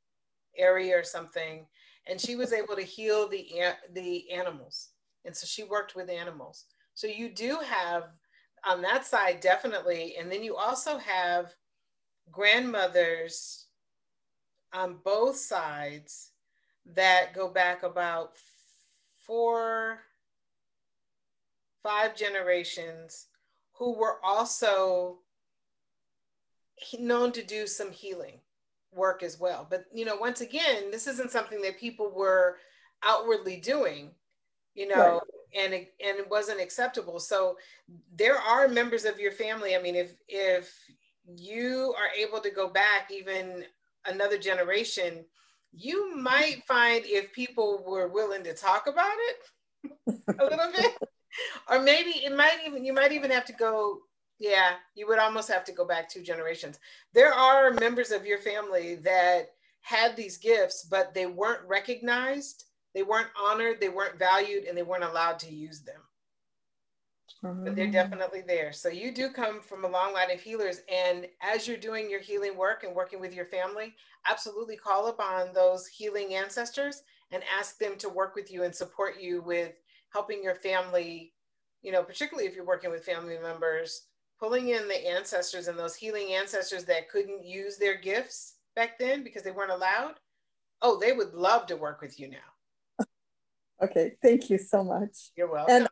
[0.56, 1.66] area or something,
[2.06, 3.46] and she was able to heal the
[3.92, 4.90] the animals.
[5.24, 6.66] And so she worked with animals.
[6.94, 8.04] So you do have
[8.64, 11.54] on that side definitely, and then you also have
[12.30, 13.66] grandmothers
[14.72, 16.32] on both sides
[16.94, 18.32] that go back about
[19.26, 20.00] four,
[21.86, 23.26] five generations
[23.74, 25.18] who were also
[26.98, 28.40] known to do some healing
[28.92, 29.66] work as well.
[29.70, 32.56] But, you know, once again, this isn't something that people were
[33.04, 34.10] outwardly doing,
[34.74, 35.20] you know,
[35.54, 35.64] right.
[35.64, 37.20] and, it, and it wasn't acceptable.
[37.20, 37.56] So
[38.16, 39.76] there are members of your family.
[39.76, 40.74] I mean, if, if
[41.36, 43.64] you are able to go back even
[44.06, 45.24] another generation,
[45.72, 49.94] you might find if people were willing to talk about it
[50.40, 50.96] a little bit,
[51.70, 54.00] or maybe it might even, you might even have to go,
[54.38, 56.78] yeah, you would almost have to go back two generations.
[57.14, 63.02] There are members of your family that had these gifts, but they weren't recognized, they
[63.02, 66.00] weren't honored, they weren't valued, and they weren't allowed to use them
[67.42, 67.92] but they're mm-hmm.
[67.92, 68.72] definitely there.
[68.72, 70.80] So you do come from a long line of healers.
[70.92, 73.94] And as you're doing your healing work and working with your family,
[74.28, 79.20] absolutely call upon those healing ancestors and ask them to work with you and support
[79.20, 79.72] you with
[80.16, 81.34] helping your family,
[81.82, 84.06] you know, particularly if you're working with family members,
[84.40, 89.22] pulling in the ancestors and those healing ancestors that couldn't use their gifts back then
[89.22, 90.14] because they weren't allowed.
[90.80, 92.98] Oh, they would love to work with you now.
[93.82, 95.32] Okay, thank you so much.
[95.36, 95.74] You're welcome.
[95.74, 95.88] And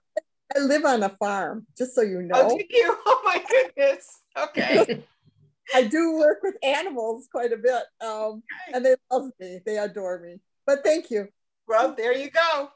[0.57, 2.49] I live on a farm, just so you know.
[2.51, 2.97] Oh, you?
[3.07, 4.21] Oh my goodness.
[4.39, 5.05] Okay.
[5.75, 9.61] I do work with animals quite a bit, um, and they love me.
[9.67, 10.41] They adore me.
[10.67, 11.29] But thank you.
[11.69, 12.71] Well, there you go.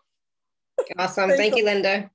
[0.99, 1.31] Awesome.
[1.31, 2.11] Thank you, Linda.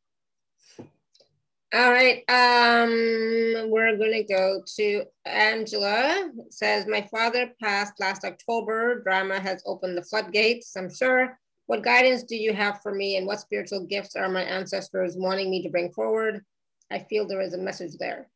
[1.73, 2.23] All right.
[2.29, 6.29] Um, we're going to go to Angela.
[6.37, 9.01] It says, My father passed last October.
[9.01, 11.39] Drama has opened the floodgates, I'm sure.
[11.65, 15.49] What guidance do you have for me and what spiritual gifts are my ancestors wanting
[15.49, 16.43] me to bring forward?
[16.91, 18.29] I feel there is a message there.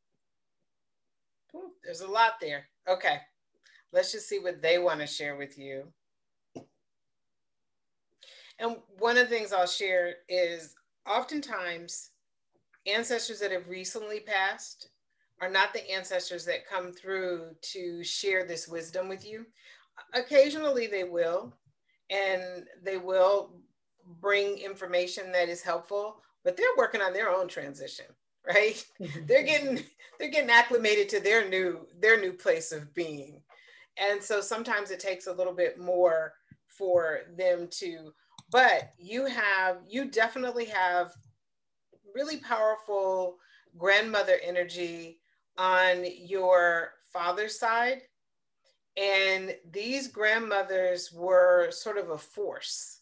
[1.84, 2.68] There's a lot there.
[2.90, 3.18] Okay.
[3.94, 5.94] Let's just see what they want to share with you.
[8.60, 10.76] And one of the things I'll share is
[11.08, 12.12] oftentimes
[12.86, 14.90] ancestors that have recently passed
[15.42, 19.46] are not the ancestors that come through to share this wisdom with you.
[20.14, 21.54] Occasionally they will,
[22.10, 23.52] and they will
[24.20, 28.06] bring information that is helpful but they're working on their own transition
[28.48, 28.86] right
[29.28, 29.84] they're getting
[30.20, 33.42] they're getting acclimated to their new their new place of being
[33.98, 36.34] and so sometimes it takes a little bit more
[36.68, 38.14] for them to
[38.52, 41.14] but you have you definitely have
[42.16, 43.38] really powerful
[43.78, 45.20] grandmother energy
[45.58, 48.02] on your father's side
[48.98, 53.02] and these grandmothers were sort of a force.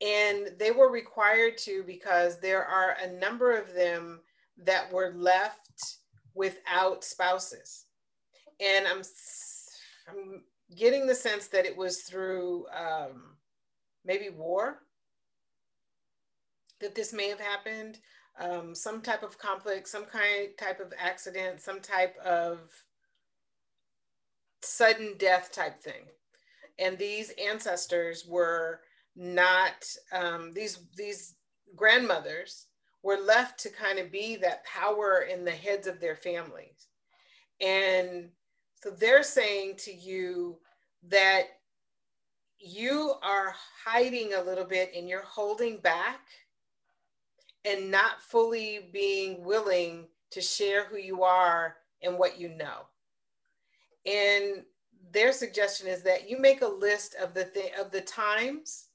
[0.00, 4.20] And they were required to because there are a number of them
[4.56, 5.98] that were left
[6.34, 7.84] without spouses.
[8.58, 9.02] And I'm,
[10.08, 10.42] I'm
[10.74, 13.36] getting the sense that it was through um,
[14.04, 14.80] maybe war
[16.80, 17.98] that this may have happened,
[18.40, 22.58] um, some type of conflict, some kind type of accident, some type of
[24.62, 26.06] sudden death type thing.
[26.78, 28.80] And these ancestors were
[29.16, 31.34] not um, these these
[31.76, 32.66] grandmothers
[33.02, 36.88] were left to kind of be that power in the heads of their families.
[37.60, 38.30] And
[38.82, 40.58] so they're saying to you
[41.08, 41.44] that
[42.60, 46.20] you are hiding a little bit and you're holding back
[47.64, 52.86] and not fully being willing to share who you are and what you know.
[54.06, 54.64] And
[55.12, 58.88] their suggestion is that you make a list of the th- of the times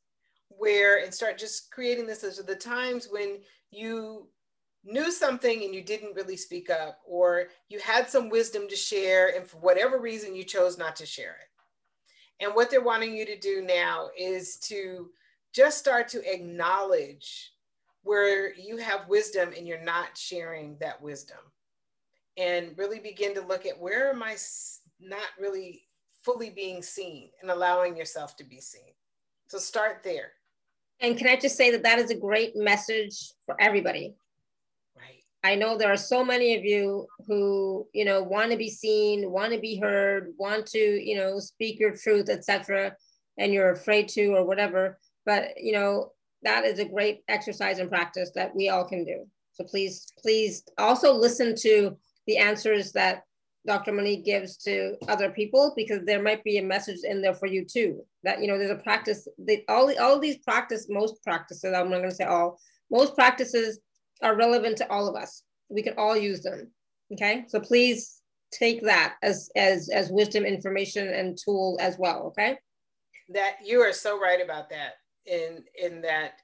[0.49, 3.39] where and start just creating this of the times when
[3.71, 4.27] you
[4.83, 9.35] knew something and you didn't really speak up or you had some wisdom to share
[9.35, 11.54] and for whatever reason you chose not to share it.
[12.39, 15.09] And what they're wanting you to do now is to
[15.53, 17.53] just start to acknowledge
[18.03, 21.37] where you have wisdom and you're not sharing that wisdom
[22.37, 24.35] and really begin to look at where am I
[24.99, 25.83] not really
[26.21, 28.93] fully being seen and allowing yourself to be seen.
[29.47, 30.33] So start there.
[30.99, 34.15] And can I just say that that is a great message for everybody.
[35.45, 39.29] I know there are so many of you who, you know, want to be seen,
[39.29, 42.95] want to be heard, want to, you know, speak your truth, etc.,
[43.37, 44.97] and you're afraid to or whatever.
[45.23, 49.27] But you know, that is a great exercise and practice that we all can do.
[49.51, 53.21] So please, please also listen to the answers that
[53.67, 53.91] Dr.
[53.91, 57.65] Monique gives to other people because there might be a message in there for you
[57.65, 58.03] too.
[58.23, 59.27] That you know, there's a practice.
[59.37, 61.71] They, all all these practice, most practices.
[61.71, 62.59] I'm not going to say all.
[62.89, 63.79] Most practices
[64.21, 65.43] are relevant to all of us.
[65.69, 66.71] We can all use them.
[67.13, 72.23] Okay, so please take that as as as wisdom, information, and tool as well.
[72.27, 72.57] Okay.
[73.29, 74.93] That you are so right about that.
[75.25, 76.39] In in that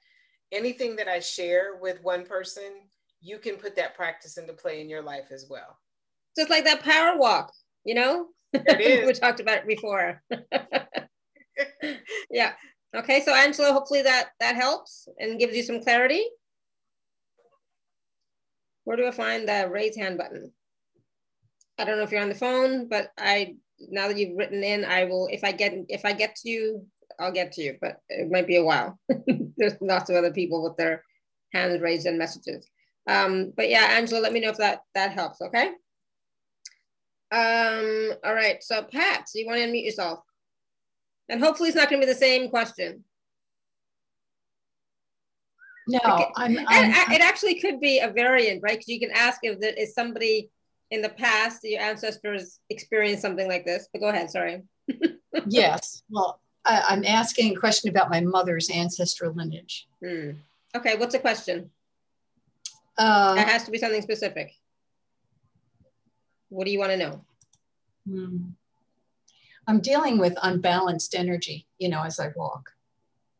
[0.50, 2.72] anything that I share with one person,
[3.20, 5.78] you can put that practice into play in your life as well
[6.36, 7.52] just like that power walk,
[7.84, 8.26] you know?
[8.52, 10.22] we talked about it before.
[12.30, 12.52] yeah.
[12.94, 16.22] Okay, so Angela, hopefully that that helps and gives you some clarity.
[18.84, 20.52] Where do I find the raise hand button?
[21.78, 24.84] I don't know if you're on the phone, but I now that you've written in,
[24.84, 26.86] I will if I get if I get to you,
[27.18, 28.98] I'll get to you, but it might be a while.
[29.56, 31.04] There's lots of other people with their
[31.52, 32.68] hands raised and messages.
[33.08, 35.70] Um, but yeah, Angela, let me know if that that helps, okay?
[37.32, 40.20] Um, all right, so Pat, so you want to unmute yourself?
[41.28, 43.04] And hopefully it's not going to be the same question.
[45.88, 48.78] No, I'm, I'm, it actually could be a variant, right?
[48.78, 50.50] Because you can ask if there is somebody
[50.90, 53.88] in the past, your ancestors experienced something like this.
[53.92, 54.62] But go ahead, sorry.
[55.46, 59.88] yes, well, I, am asking a question about my mother's ancestral lineage.
[60.04, 60.30] Hmm.
[60.76, 61.70] Okay, what's the question?
[62.96, 64.52] Uh, it has to be something specific.
[66.50, 67.24] What do you want to know?
[68.08, 68.36] Hmm.
[69.66, 72.70] I'm dealing with unbalanced energy, you know, as I walk.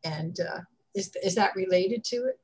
[0.03, 0.61] And uh,
[0.93, 2.39] is, is that related to it?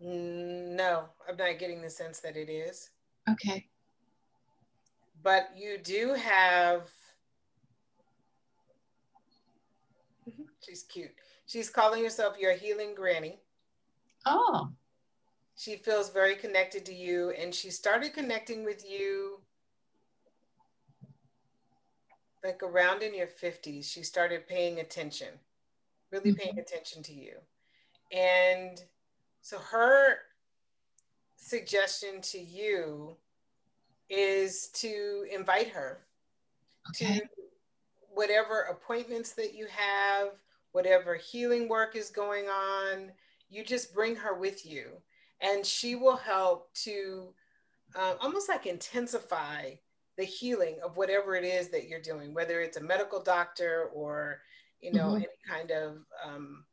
[0.00, 2.90] No, I'm not getting the sense that it is.
[3.28, 3.66] Okay.
[5.22, 6.88] But you do have.
[10.64, 11.10] She's cute.
[11.46, 13.40] She's calling herself your healing granny.
[14.24, 14.70] Oh.
[15.56, 19.40] She feels very connected to you, and she started connecting with you
[22.44, 23.84] like around in your 50s.
[23.84, 25.28] She started paying attention,
[26.10, 26.40] really mm-hmm.
[26.40, 27.34] paying attention to you.
[28.12, 28.82] And
[29.40, 30.18] so her
[31.36, 33.16] suggestion to you
[34.08, 36.00] is to invite her
[36.90, 37.18] okay.
[37.18, 37.28] to
[38.14, 40.28] whatever appointments that you have,
[40.72, 43.12] whatever healing work is going on,
[43.50, 44.86] you just bring her with you
[45.40, 47.32] and she will help to
[47.94, 49.70] uh, almost like intensify
[50.18, 54.40] the healing of whatever it is that you're doing, whether it's a medical doctor or,
[54.80, 55.16] you know, mm-hmm.
[55.16, 56.64] any kind of, um,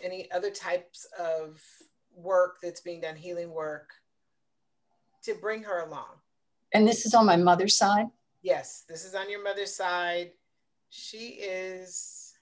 [0.00, 1.60] any other types of
[2.14, 3.90] work that's being done, healing work,
[5.24, 6.06] to bring her along.
[6.72, 8.06] And this is on my mother's side?
[8.42, 10.30] Yes, this is on your mother's side.
[10.88, 12.34] She is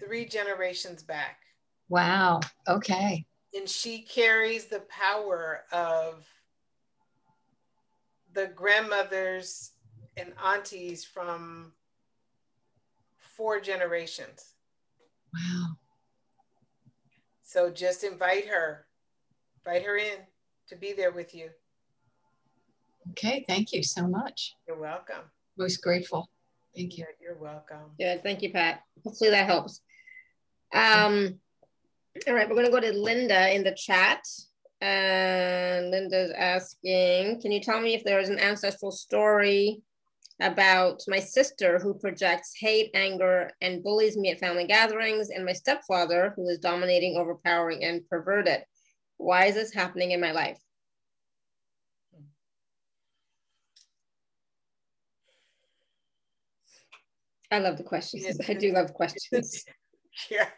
[0.00, 1.38] three generations back.
[1.88, 2.40] Wow.
[2.66, 3.24] Okay.
[3.54, 6.26] And she carries the power of
[8.32, 9.72] the grandmothers
[10.16, 11.72] and aunties from
[13.18, 14.54] four generations.
[15.34, 15.66] Wow.
[17.42, 18.86] So just invite her,
[19.64, 20.18] invite her in
[20.68, 21.50] to be there with you.
[23.10, 24.54] Okay, thank you so much.
[24.68, 25.24] You're welcome.
[25.56, 26.28] Most grateful.
[26.76, 27.06] Thank you.
[27.20, 27.90] You're welcome.
[27.98, 28.82] Yeah, thank you, Pat.
[29.04, 29.80] Hopefully that helps.
[30.72, 31.40] Um,
[32.28, 34.24] all right, we're gonna go to Linda in the chat.
[34.80, 39.82] And Linda's asking, can you tell me if there is an ancestral story
[40.40, 45.52] about my sister who projects hate, anger, and bullies me at family gatherings, and my
[45.52, 48.64] stepfather who is dominating, overpowering, and perverted?
[49.18, 50.58] Why is this happening in my life?
[57.50, 58.38] I love the questions.
[58.48, 59.64] I do love questions.
[60.30, 60.48] yeah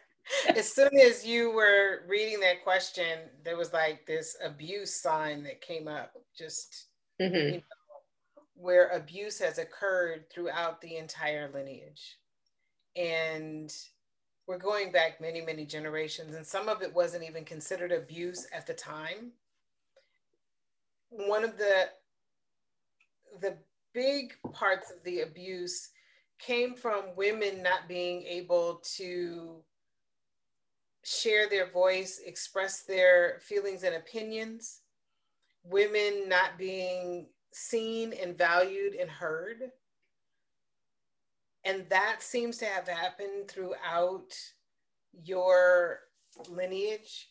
[0.55, 5.61] as soon as you were reading that question, there was like this abuse sign that
[5.61, 6.87] came up, just
[7.21, 7.35] mm-hmm.
[7.35, 7.61] you know,
[8.55, 12.17] where abuse has occurred throughout the entire lineage.
[12.95, 13.73] And
[14.47, 18.67] we're going back many, many generations, and some of it wasn't even considered abuse at
[18.67, 19.31] the time.
[21.09, 21.89] One of the
[23.41, 23.57] the
[23.93, 25.89] big parts of the abuse
[26.39, 29.63] came from women not being able to
[31.03, 34.81] share their voice, express their feelings and opinions,
[35.63, 39.71] women not being seen and valued and heard.
[41.65, 44.33] And that seems to have happened throughout
[45.23, 45.99] your
[46.49, 47.29] lineage.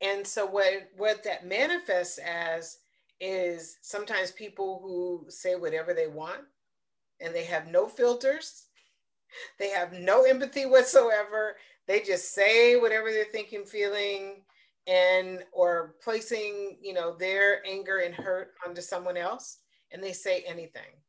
[0.00, 2.78] And so what, what that manifests as
[3.20, 6.42] is sometimes people who say whatever they want
[7.20, 8.66] and they have no filters.
[9.58, 11.56] They have no empathy whatsoever.
[11.86, 14.42] They just say whatever they're thinking, feeling,
[14.86, 19.58] and or placing, you know, their anger and hurt onto someone else,
[19.92, 21.00] and they say anything.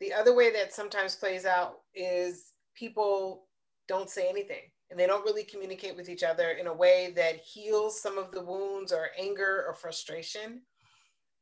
[0.00, 3.46] The other way that sometimes plays out is people
[3.88, 7.36] don't say anything and they don't really communicate with each other in a way that
[7.36, 10.62] heals some of the wounds or anger or frustration.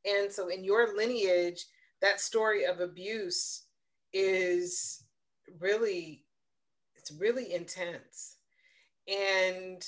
[0.05, 1.65] And so in your lineage,
[2.01, 3.63] that story of abuse
[4.13, 5.03] is
[5.59, 6.25] really
[6.95, 8.36] it's really intense.
[9.07, 9.85] And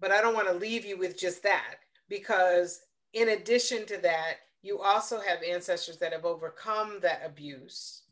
[0.00, 1.76] but I don't want to leave you with just that
[2.08, 2.80] because
[3.14, 8.02] in addition to that, you also have ancestors that have overcome that abuse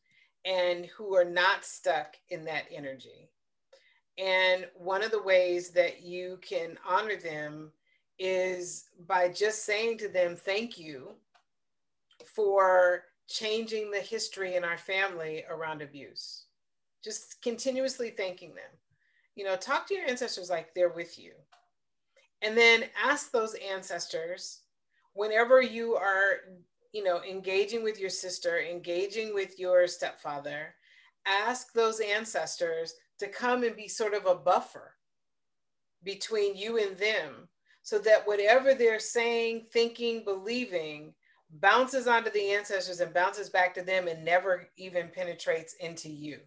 [0.45, 3.29] and who are not stuck in that energy.
[4.19, 7.73] And one of the ways that you can honor them
[8.19, 11.09] is by just saying to them, thank you
[12.25, 16.45] for changing the history in our family around abuse.
[17.03, 18.71] Just continuously thanking them.
[19.35, 21.33] You know, talk to your ancestors like they're with you.
[22.43, 24.61] And then ask those ancestors
[25.15, 26.59] whenever you are,
[26.93, 30.75] you know, engaging with your sister, engaging with your stepfather,
[31.27, 34.95] ask those ancestors to come and be sort of a buffer
[36.03, 37.49] between you and them
[37.83, 41.15] so that whatever they're saying, thinking, believing
[41.61, 46.39] bounces onto the ancestors and bounces back to them and never even penetrates into you.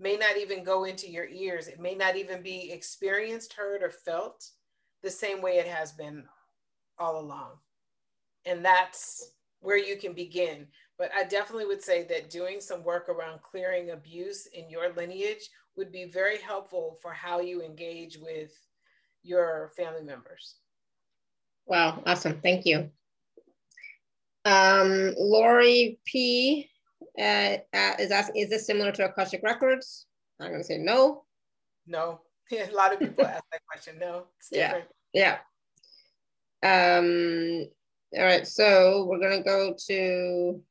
[0.00, 1.66] May not even go into your ears.
[1.66, 4.48] It may not even be experienced, heard, or felt
[5.02, 6.24] the same way it has been
[6.98, 7.52] all along.
[8.46, 10.66] And that's where you can begin.
[10.98, 15.48] But I definitely would say that doing some work around clearing abuse in your lineage
[15.76, 18.52] would be very helpful for how you engage with
[19.22, 20.56] your family members.
[21.66, 22.40] Wow, awesome.
[22.40, 22.90] Thank you.
[24.44, 26.70] Um, Lori P
[27.18, 30.06] uh, uh, is asking, is this similar to Akashic Records?
[30.40, 31.24] I'm going to say no.
[31.86, 32.20] No.
[32.52, 33.98] a lot of people ask that question.
[33.98, 34.84] No, it's different.
[35.12, 35.38] Yeah.
[36.62, 36.98] Yeah.
[36.98, 37.68] Um,
[38.16, 40.62] all right, so we're going to go to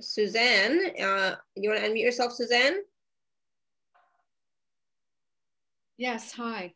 [0.00, 0.78] Suzanne.
[0.98, 2.78] Uh, you want to unmute yourself, Suzanne?
[5.98, 6.72] Yes, hi.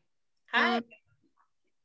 [0.53, 0.77] Hi.
[0.77, 0.85] Um,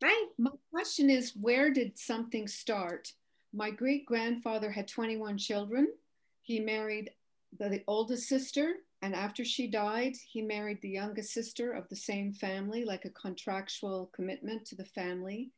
[0.04, 0.28] hi.
[0.38, 3.14] My question is where did something start?
[3.54, 5.88] My great grandfather had 21 children.
[6.42, 7.12] He married
[7.58, 11.96] the, the oldest sister, and after she died, he married the youngest sister of the
[11.96, 15.52] same family, like a contractual commitment to the family.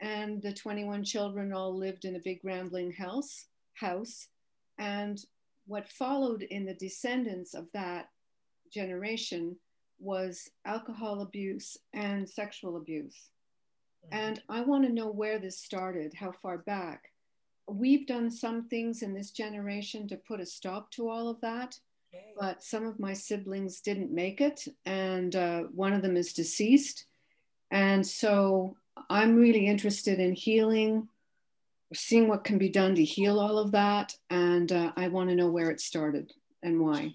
[0.00, 3.46] And the 21 children all lived in a big rambling house.
[3.74, 4.28] House,
[4.78, 5.22] and
[5.66, 8.08] what followed in the descendants of that
[8.72, 9.56] generation
[10.00, 13.28] was alcohol abuse and sexual abuse.
[14.06, 14.18] Mm-hmm.
[14.18, 17.09] And I want to know where this started, how far back.
[17.72, 21.78] We've done some things in this generation to put a stop to all of that,
[22.14, 22.32] okay.
[22.38, 27.06] but some of my siblings didn't make it, and uh, one of them is deceased.
[27.70, 28.76] And so
[29.08, 31.08] I'm really interested in healing,
[31.94, 34.14] seeing what can be done to heal all of that.
[34.28, 37.14] And uh, I want to know where it started and why.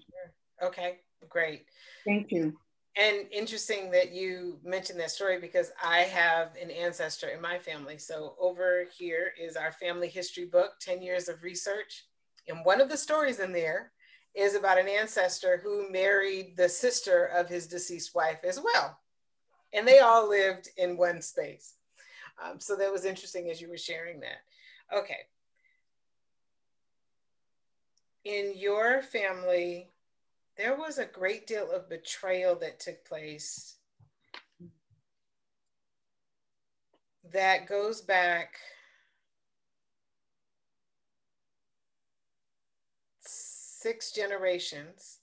[0.62, 1.66] Okay, great.
[2.06, 2.56] Thank you
[2.96, 7.98] and interesting that you mentioned that story because I have an ancestor in my family.
[7.98, 12.06] So over here is our family history book, 10 years of research.
[12.48, 13.92] And one of the stories in there
[14.34, 18.98] is about an ancestor who married the sister of his deceased wife as well.
[19.74, 21.74] And they all lived in one space.
[22.42, 24.96] Um, so that was interesting as you were sharing that.
[24.96, 25.18] Okay.
[28.24, 29.90] In your family,
[30.56, 33.76] there was a great deal of betrayal that took place
[37.32, 38.54] that goes back
[43.20, 45.18] six generations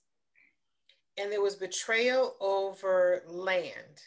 [1.17, 4.01] and there was betrayal over land.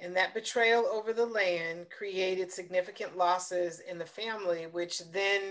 [0.00, 5.42] And that betrayal over the land created significant losses in the family which then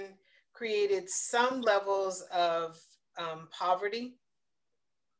[0.53, 2.79] created some levels of
[3.21, 4.15] um, poverty,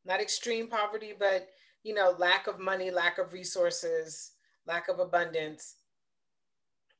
[0.04, 1.48] not extreme poverty, but
[1.82, 4.32] you know, lack of money, lack of resources,
[4.66, 5.76] lack of abundance.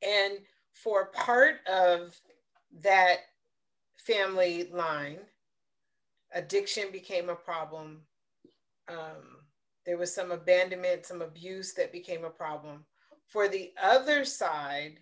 [0.02, 0.38] And
[0.72, 2.18] for part of
[2.82, 3.18] that
[3.96, 5.18] family line,
[6.34, 8.00] addiction became a problem.
[8.88, 9.42] Um,
[9.86, 12.84] there was some abandonment, some abuse that became a problem.
[13.28, 14.98] For the other side,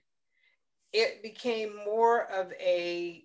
[0.92, 3.24] it became more of a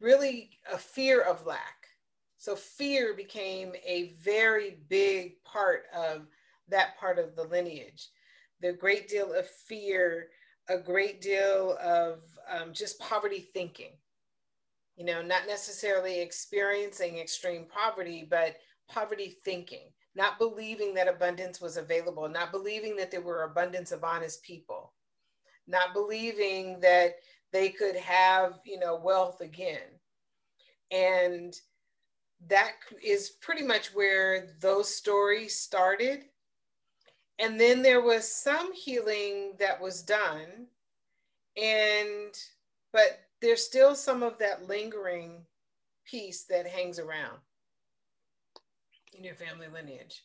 [0.00, 1.86] really a fear of lack.
[2.36, 6.26] So fear became a very big part of
[6.68, 8.08] that part of the lineage.
[8.60, 10.28] The great deal of fear,
[10.68, 13.92] a great deal of um, just poverty thinking.
[14.96, 18.56] You know, not necessarily experiencing extreme poverty, but
[18.88, 24.02] poverty thinking, not believing that abundance was available, not believing that there were abundance of
[24.02, 24.92] honest people,
[25.66, 27.14] not believing that
[27.52, 29.80] they could have, you know, wealth again.
[30.90, 31.54] And
[32.48, 32.72] that
[33.02, 36.24] is pretty much where those stories started.
[37.38, 40.66] And then there was some healing that was done.
[41.56, 42.34] And,
[42.92, 45.46] but there's still some of that lingering
[46.04, 47.38] piece that hangs around
[49.16, 50.24] in your family lineage.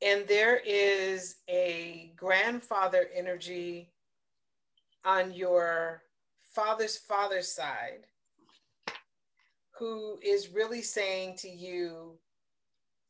[0.00, 3.90] And there is a grandfather energy
[5.04, 6.02] on your
[6.58, 8.06] father's father's side
[9.78, 12.18] who is really saying to you,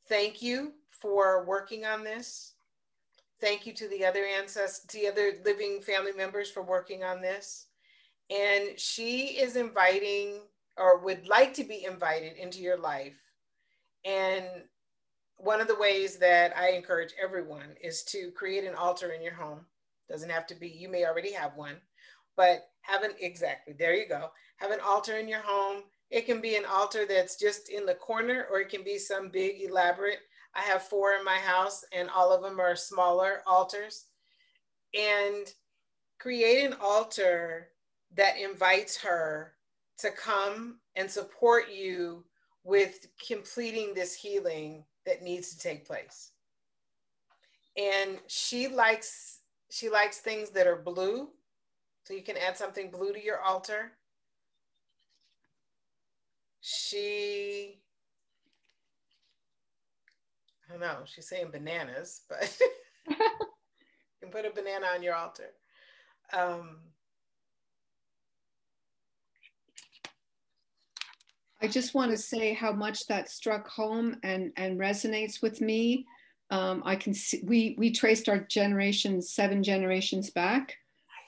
[0.07, 2.53] thank you for working on this.
[3.41, 7.69] Thank you to the other ancestors, the other living family members for working on this.
[8.29, 10.41] And she is inviting
[10.77, 13.17] or would like to be invited into your life.
[14.05, 14.45] And
[15.39, 19.35] one of the ways that I encourage everyone is to create an altar in your
[19.35, 19.61] home.
[20.07, 21.77] Doesn't have to be, you may already have one,
[22.39, 24.31] but have an, exactly, there you go.
[24.57, 27.95] Have an altar in your home it can be an altar that's just in the
[27.95, 30.21] corner, or it can be some big elaborate.
[30.55, 34.07] I have four in my house, and all of them are smaller altars.
[34.99, 35.53] And
[36.19, 37.69] create an altar
[38.17, 39.53] that invites her
[39.99, 42.25] to come and support you
[42.65, 46.31] with completing this healing that needs to take place.
[47.77, 51.29] And she likes she likes things that are blue.
[52.09, 53.93] So you can add something blue to your altar
[56.63, 57.83] she
[60.67, 62.59] I don't know, she's saying bananas, but
[63.11, 63.17] you
[64.23, 65.51] can put a banana on your altar.
[66.33, 66.79] Um,
[71.61, 76.07] I just want to say how much that struck home and, and resonates with me.
[76.49, 80.79] Um, I can see we we traced our generation seven generations back,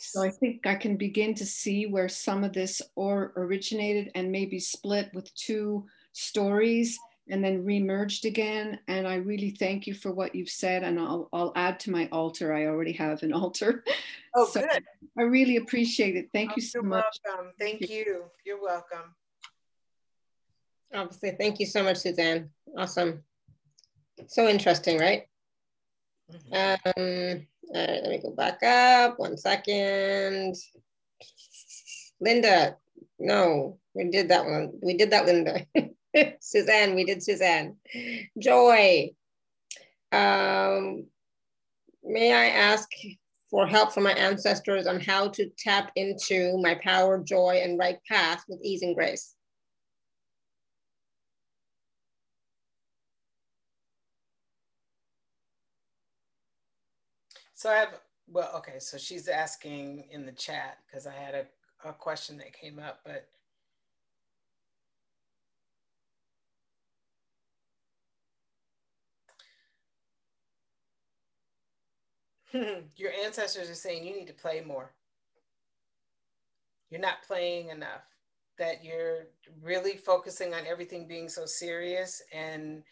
[0.00, 4.32] so I think I can begin to see where some of this or originated and
[4.32, 6.98] maybe split with two stories
[7.28, 8.78] and then remerged again.
[8.88, 10.82] And I really thank you for what you've said.
[10.82, 12.52] And I'll, I'll add to my altar.
[12.52, 13.84] I already have an altar.
[14.34, 14.84] Oh, so good.
[15.18, 16.28] I really appreciate it.
[16.32, 17.20] Thank oh, you so you're much.
[17.26, 17.52] Welcome.
[17.58, 17.96] Thank, thank you.
[17.98, 18.24] you.
[18.46, 19.14] You're welcome.
[20.94, 22.50] Obviously, thank you so much, Suzanne.
[22.76, 23.22] Awesome.
[24.26, 25.24] So interesting, right?
[26.32, 27.00] Mm-hmm.
[27.00, 30.56] Um, all right, let me go back up one second.
[32.20, 32.76] Linda,
[33.18, 34.72] no, we did that one.
[34.82, 35.66] We did that, Linda.
[36.40, 37.76] Suzanne, we did Suzanne.
[38.38, 39.10] Joy,
[40.12, 41.06] um,
[42.02, 42.88] may I ask
[43.50, 47.98] for help from my ancestors on how to tap into my power, joy, and right
[48.08, 49.34] path with ease and grace?
[57.60, 61.44] So I have, well, okay, so she's asking in the chat because I had a,
[61.86, 63.28] a question that came up, but
[72.96, 74.94] your ancestors are saying you need to play more.
[76.88, 78.06] You're not playing enough,
[78.56, 79.26] that you're
[79.60, 82.84] really focusing on everything being so serious and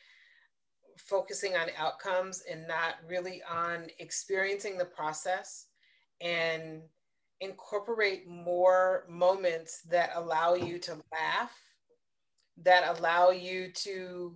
[0.99, 5.67] focusing on outcomes and not really on experiencing the process
[6.21, 6.83] and
[7.41, 11.53] incorporate more moments that allow you to laugh,
[12.63, 14.35] that allow you to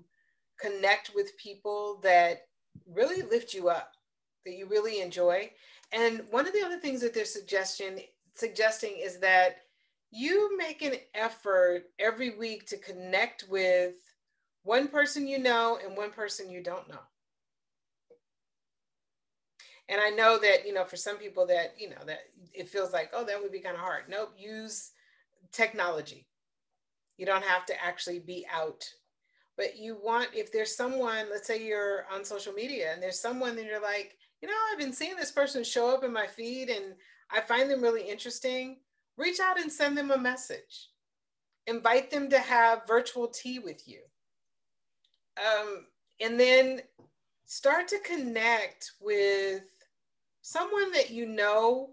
[0.61, 2.43] connect with people that
[2.87, 3.95] really lift you up,
[4.45, 5.51] that you really enjoy.
[5.93, 7.99] And one of the other things that they're suggestion,
[8.35, 9.57] suggesting is that
[10.11, 13.95] you make an effort every week to connect with
[14.65, 17.01] one person you know and one person you don't know.
[19.89, 22.21] And I know that, you know, for some people that, you know, that
[22.55, 24.05] it feels like, oh, that would be kind of hard.
[24.09, 24.93] Nope, use
[25.51, 26.27] technology.
[27.19, 28.85] You don't have to actually be out.
[29.57, 33.55] But you want, if there's someone, let's say you're on social media and there's someone
[33.57, 36.71] that you're like, you know, I've been seeing this person show up in my feed
[36.71, 36.95] and
[37.31, 38.79] I find them really interesting,
[39.19, 40.89] reach out and send them a message.
[41.67, 44.01] Invite them to have virtual tea with you
[45.39, 45.87] um,
[46.21, 46.81] and then
[47.45, 49.63] start to connect with
[50.43, 51.91] someone that you know,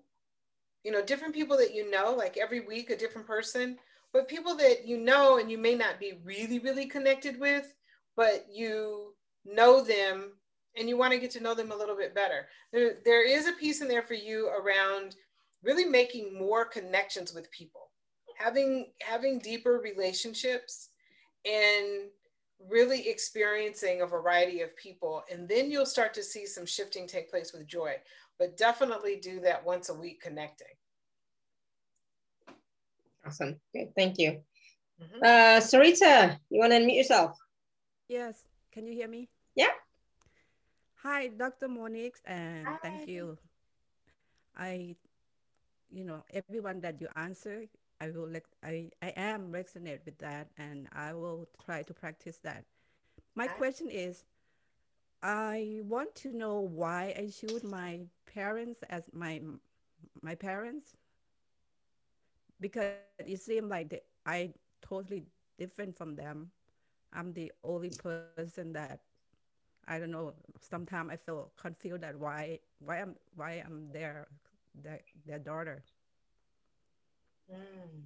[0.83, 3.77] you know, different people that you know, like every week, a different person.
[4.11, 7.75] but people that you know and you may not be really, really connected with,
[8.15, 9.13] but you
[9.45, 10.33] know them
[10.77, 12.47] and you want to get to know them a little bit better.
[12.71, 15.15] There, there is a piece in there for you around
[15.63, 17.91] really making more connections with people,
[18.37, 20.89] having having deeper relationships
[21.45, 22.09] and
[22.67, 25.23] really experiencing a variety of people.
[25.31, 27.95] And then you'll start to see some shifting take place with joy.
[28.37, 30.67] But definitely do that once a week connecting.
[33.25, 33.59] Awesome.
[33.73, 33.93] Good.
[33.95, 34.41] Thank you.
[35.01, 35.23] Mm-hmm.
[35.23, 37.37] Uh, Sarita, you want to unmute yourself?
[38.07, 38.43] Yes.
[38.71, 39.29] Can you hear me?
[39.55, 39.71] Yeah.
[41.03, 41.69] Hi, Dr.
[41.69, 42.77] Monique, and Hi.
[42.81, 43.37] thank you.
[44.57, 44.95] I,
[45.89, 47.65] you know, everyone that you answer,
[48.01, 52.37] I will let, I, I am resonate with that, and I will try to practice
[52.43, 52.65] that.
[53.35, 54.25] My question is,
[55.21, 59.41] I want to know why I choose my parents as my
[60.21, 60.95] my parents
[62.59, 65.25] because it seemed like the, I totally
[65.57, 66.51] different from them.
[67.13, 68.75] I'm the only person that
[69.57, 70.33] I don't know.
[70.35, 74.27] Sometimes I feel confused that why why I'm why I'm their
[74.75, 75.83] their, their daughter.
[77.51, 78.03] Mm.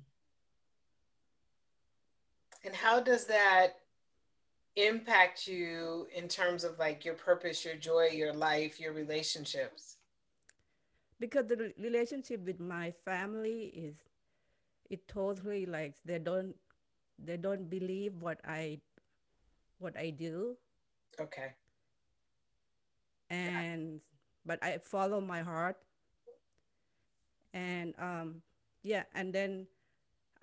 [2.66, 3.80] And how does that
[4.76, 9.98] impact you in terms of like your purpose, your joy, your life, your relationships?
[11.20, 13.96] Because the relationship with my family is
[14.90, 16.56] it totally like they don't
[17.20, 18.80] they don't believe what I
[19.80, 20.58] what I do.
[21.20, 21.54] Okay.
[23.30, 24.02] And
[24.46, 25.78] but I follow my heart.
[27.54, 28.42] And um
[28.84, 29.68] yeah, and then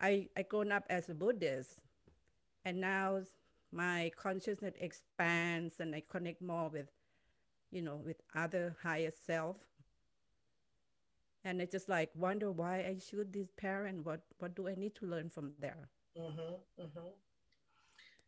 [0.00, 1.78] I I grown up as a Buddhist
[2.64, 3.20] and now
[3.72, 6.88] my consciousness expands and I connect more with
[7.70, 9.56] you know with other higher self
[11.44, 14.04] and I just like wonder why I should this parent.
[14.04, 15.88] What what do I need to learn from there?
[16.18, 17.08] Mm-hmm, mm-hmm.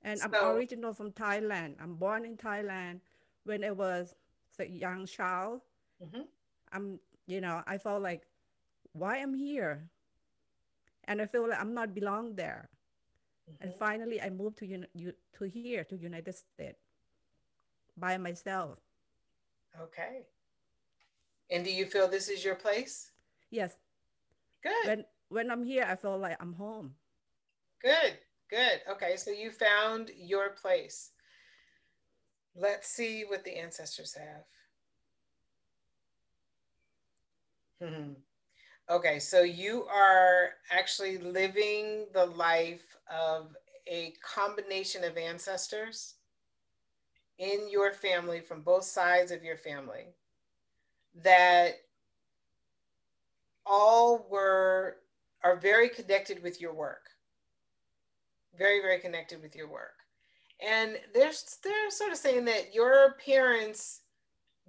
[0.03, 1.77] And so, I'm original from Thailand.
[1.81, 3.01] I'm born in Thailand.
[3.45, 4.15] When I was
[4.59, 5.61] a young child,
[6.03, 6.23] mm-hmm.
[6.73, 8.23] I'm you know I felt like
[8.93, 9.89] why I'm here,
[11.05, 12.69] and I feel like I'm not belong there.
[13.61, 13.79] And mm-hmm.
[13.79, 16.79] finally, I moved to you to here to United States
[17.97, 18.79] by myself.
[19.81, 20.27] Okay.
[21.51, 23.11] And do you feel this is your place?
[23.51, 23.77] Yes.
[24.63, 24.87] Good.
[24.87, 26.95] When when I'm here, I feel like I'm home.
[27.83, 28.19] Good.
[28.49, 28.83] Good.
[28.91, 31.11] Okay, so you found your place.
[32.55, 34.45] Let's see what the ancestors have.
[37.81, 38.13] Hmm.
[38.93, 46.17] Okay, so you are actually living the life of a combination of ancestors
[47.39, 50.09] in your family from both sides of your family
[51.25, 51.77] that
[53.65, 54.99] all were
[55.43, 57.07] are very connected with your work.
[58.59, 59.95] Very very connected with your work.
[60.61, 61.33] And they're
[61.65, 64.03] they're sort of saying that your parents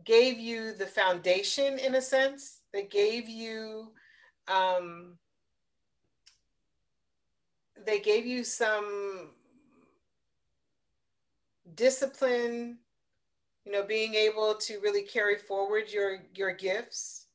[0.06, 2.62] gave you the foundation in a sense.
[2.72, 3.92] They gave you
[4.48, 5.18] um,
[7.86, 9.30] they gave you some
[11.76, 12.78] discipline
[13.66, 17.28] you know being able to really carry forward your your gifts.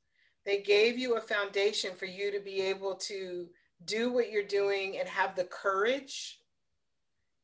[0.45, 3.49] They gave you a foundation for you to be able to
[3.85, 6.41] do what you're doing and have the courage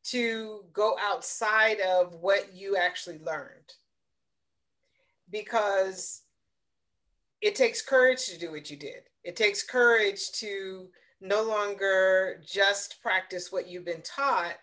[0.04, 3.74] to go outside of what you actually learned.
[5.30, 6.22] Because
[7.42, 10.88] it takes courage to do what you did it takes courage to
[11.20, 14.56] no longer just practice what you've been taught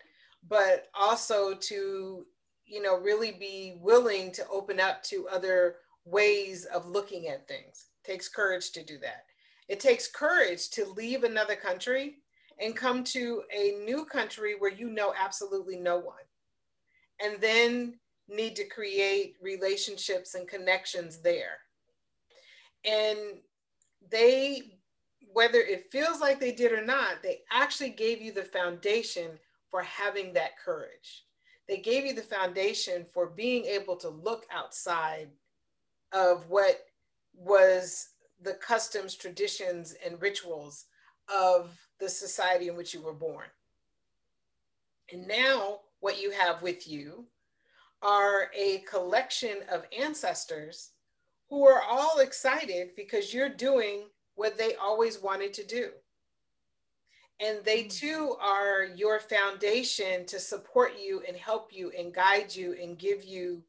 [0.48, 2.26] but also to
[2.72, 7.88] you know, really be willing to open up to other ways of looking at things.
[8.02, 9.26] It takes courage to do that.
[9.68, 12.16] It takes courage to leave another country
[12.58, 16.14] and come to a new country where you know absolutely no one.
[17.22, 21.58] And then need to create relationships and connections there.
[22.86, 23.18] And
[24.10, 24.62] they,
[25.32, 29.38] whether it feels like they did or not, they actually gave you the foundation
[29.70, 31.24] for having that courage
[31.68, 35.28] they gave you the foundation for being able to look outside
[36.12, 36.84] of what
[37.34, 38.10] was
[38.42, 40.86] the customs, traditions, and rituals
[41.34, 43.46] of the society in which you were born.
[45.12, 47.26] And now, what you have with you
[48.02, 50.90] are a collection of ancestors
[51.52, 54.04] who are all excited because you're doing
[54.36, 55.90] what they always wanted to do
[57.42, 57.90] and they mm.
[57.90, 63.24] too are your foundation to support you and help you and guide you and give
[63.24, 63.62] you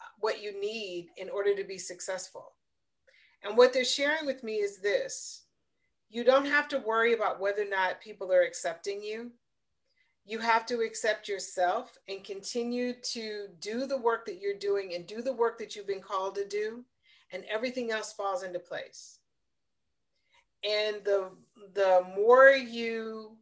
[0.00, 2.52] uh, what you need in order to be successful.
[3.44, 5.44] And what they're sharing with me is this
[6.10, 9.30] you don't have to worry about whether or not people are accepting you.
[10.24, 15.06] You have to accept yourself and continue to do the work that you're doing and
[15.06, 16.84] do the work that you've been called to do,
[17.32, 19.18] and everything else falls into place.
[20.64, 21.30] And the
[21.74, 23.36] the more you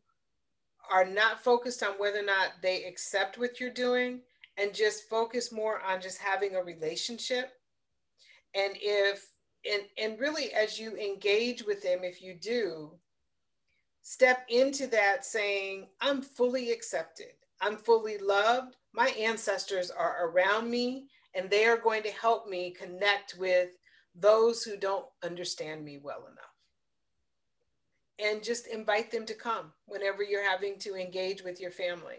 [0.91, 4.21] are not focused on whether or not they accept what you're doing
[4.57, 7.53] and just focus more on just having a relationship.
[8.55, 9.27] And if
[9.71, 12.93] and and really as you engage with them if you do
[14.01, 17.33] step into that saying i'm fully accepted.
[17.61, 18.77] I'm fully loved.
[18.95, 23.71] My ancestors are around me and they are going to help me connect with
[24.15, 26.47] those who don't understand me well enough.
[28.19, 32.17] And just invite them to come whenever you're having to engage with your family.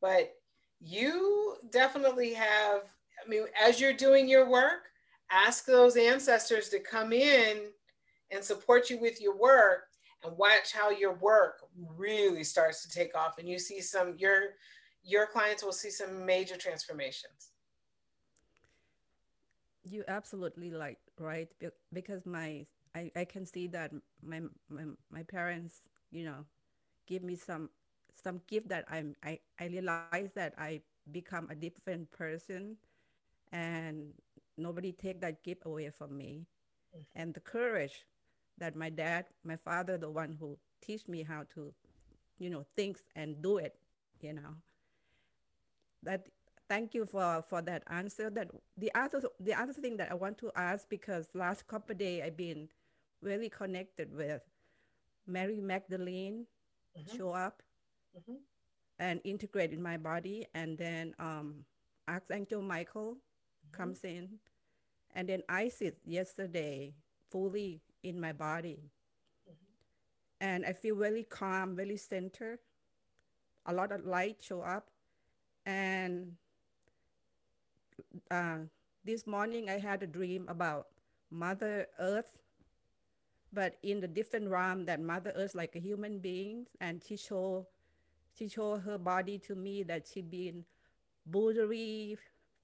[0.00, 0.34] But
[0.80, 2.82] you definitely have,
[3.24, 4.84] I mean, as you're doing your work,
[5.30, 7.68] ask those ancestors to come in
[8.30, 9.88] and support you with your work
[10.24, 11.60] and watch how your work
[11.96, 13.38] really starts to take off.
[13.38, 14.54] And you see some your
[15.02, 17.50] your clients will see some major transformations
[19.86, 21.48] you absolutely like right
[21.92, 26.46] because my I, I can see that my, my my parents, you know,
[27.06, 27.70] give me some
[28.14, 32.76] some gift that I'm I, I realize that I become a different person
[33.52, 34.12] and
[34.56, 36.46] nobody take that gift away from me.
[36.94, 37.02] Mm-hmm.
[37.14, 38.06] And the courage
[38.58, 41.72] that my dad, my father, the one who teach me how to,
[42.38, 43.76] you know, think and do it,
[44.20, 44.56] you know.
[46.02, 46.28] That
[46.68, 48.30] thank you for for that answer.
[48.30, 51.98] That the other the other thing that I want to ask because last couple of
[51.98, 52.68] days I've been
[53.22, 54.42] really connected with
[55.26, 56.46] Mary Magdalene
[56.96, 57.16] mm-hmm.
[57.16, 57.62] show up
[58.16, 58.36] mm-hmm.
[58.98, 60.46] and integrate in my body.
[60.54, 61.64] And then um,
[62.08, 63.76] Archangel Michael mm-hmm.
[63.76, 64.38] comes in.
[65.14, 66.94] And then I sit yesterday
[67.30, 68.90] fully in my body.
[69.48, 70.46] Mm-hmm.
[70.46, 72.58] And I feel really calm, really centered.
[73.66, 74.90] A lot of light show up.
[75.64, 76.36] And
[78.30, 78.58] uh,
[79.04, 80.88] this morning I had a dream about
[81.30, 82.38] Mother Earth
[83.56, 87.66] but in the different realm that Mother Earth like a human being, and she show
[88.36, 90.64] she show her body to me that she been
[91.24, 92.18] brutally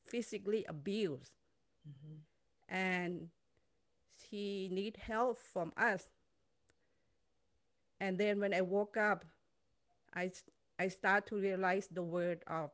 [0.05, 1.32] physically abused,
[1.88, 2.20] mm-hmm.
[2.68, 3.28] and
[4.28, 6.09] she need help from us.
[7.98, 9.24] And then when I woke up,
[10.14, 10.30] I
[10.78, 12.70] I start to realize the word of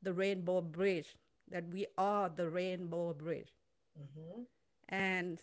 [0.00, 1.16] the rainbow bridge
[1.50, 3.52] that we are the rainbow bridge,
[3.98, 4.42] mm-hmm.
[4.88, 5.38] and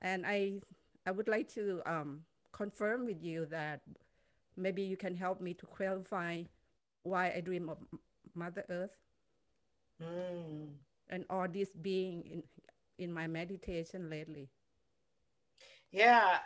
[0.00, 0.60] and I
[1.06, 2.20] I would like to um,
[2.52, 3.80] confirm with you that
[4.56, 6.42] maybe you can help me to clarify
[7.02, 7.78] why I dream of
[8.34, 8.96] Mother Earth
[10.02, 10.68] mm.
[11.08, 12.42] and all this being in,
[12.98, 14.48] in my meditation lately.
[15.92, 16.38] Yeah,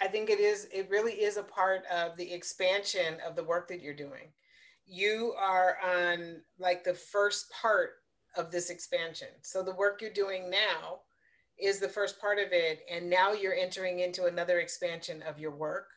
[0.00, 3.68] I think it is, it really is a part of the expansion of the work
[3.68, 4.32] that you're doing.
[4.86, 7.90] You are on like the first part
[8.36, 9.28] of this expansion.
[9.42, 11.00] So the work you're doing now
[11.58, 12.80] is the first part of it.
[12.90, 15.88] And now you're entering into another expansion of your work.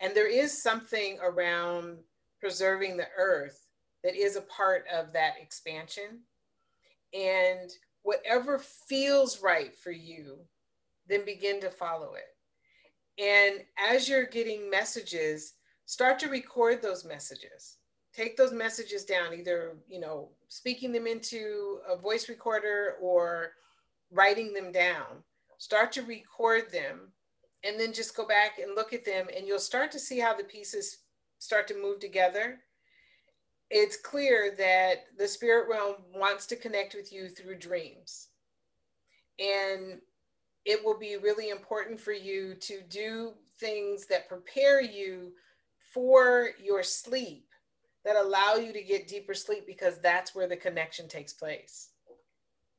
[0.00, 1.98] And there is something around
[2.40, 3.66] preserving the earth
[4.02, 6.22] that is a part of that expansion.
[7.14, 7.70] And
[8.02, 10.38] whatever feels right for you,
[11.08, 13.22] then begin to follow it.
[13.22, 17.76] And as you're getting messages, start to record those messages.
[18.14, 23.52] Take those messages down, either, you know, speaking them into a voice recorder or
[24.10, 25.22] writing them down,
[25.58, 27.12] start to record them,
[27.64, 30.34] and then just go back and look at them, and you'll start to see how
[30.34, 30.98] the pieces
[31.38, 32.60] start to move together.
[33.70, 38.28] It's clear that the spirit realm wants to connect with you through dreams.
[39.38, 40.00] And
[40.66, 45.32] it will be really important for you to do things that prepare you
[45.94, 47.46] for your sleep
[48.04, 51.90] that allow you to get deeper sleep because that's where the connection takes place.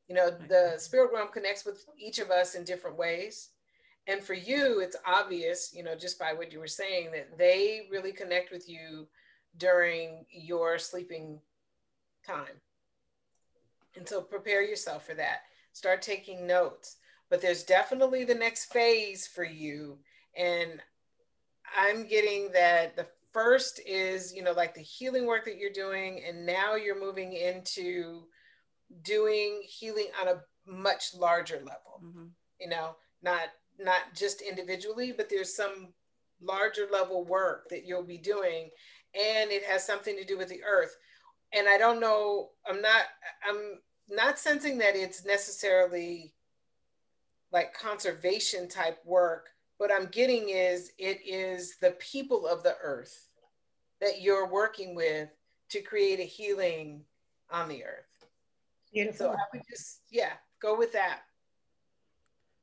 [0.08, 0.80] You know, the mm-hmm.
[0.80, 3.50] spirit realm connects with each of us in different ways.
[4.08, 7.88] And for you, it's obvious, you know, just by what you were saying, that they
[7.90, 9.08] really connect with you
[9.58, 11.40] during your sleeping
[12.28, 12.60] time.
[13.96, 15.44] And so prepare yourself for that.
[15.72, 16.98] Start taking notes.
[17.30, 20.00] But there's definitely the next phase for you.
[20.36, 20.82] And
[21.76, 26.24] I'm getting that the first is, you know, like the healing work that you're doing.
[26.28, 28.24] And now you're moving into
[29.02, 32.26] doing healing on a much larger level mm-hmm.
[32.60, 35.94] you know not not just individually but there's some
[36.42, 38.70] larger level work that you'll be doing
[39.16, 40.96] and it has something to do with the earth
[41.54, 43.04] and i don't know i'm not
[43.48, 43.80] i'm
[44.10, 46.34] not sensing that it's necessarily
[47.52, 53.30] like conservation type work What I'm getting is it is the people of the earth
[54.02, 55.30] that you're working with
[55.70, 57.02] to create a healing
[57.50, 58.28] on the earth.
[58.94, 59.28] Beautiful.
[59.28, 61.22] So I would just, yeah, go with that.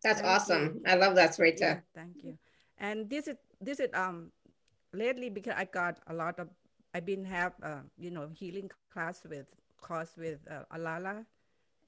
[0.03, 0.65] That's Thank awesome.
[0.65, 0.83] you.
[0.87, 1.61] I love that, Sarita.
[1.61, 2.39] Yeah, thank you.
[2.79, 4.33] And this is this is um
[4.95, 6.49] lately because I got a lot of
[6.95, 9.47] I've been have uh, you know healing class with
[9.81, 11.27] course with uh, Alala,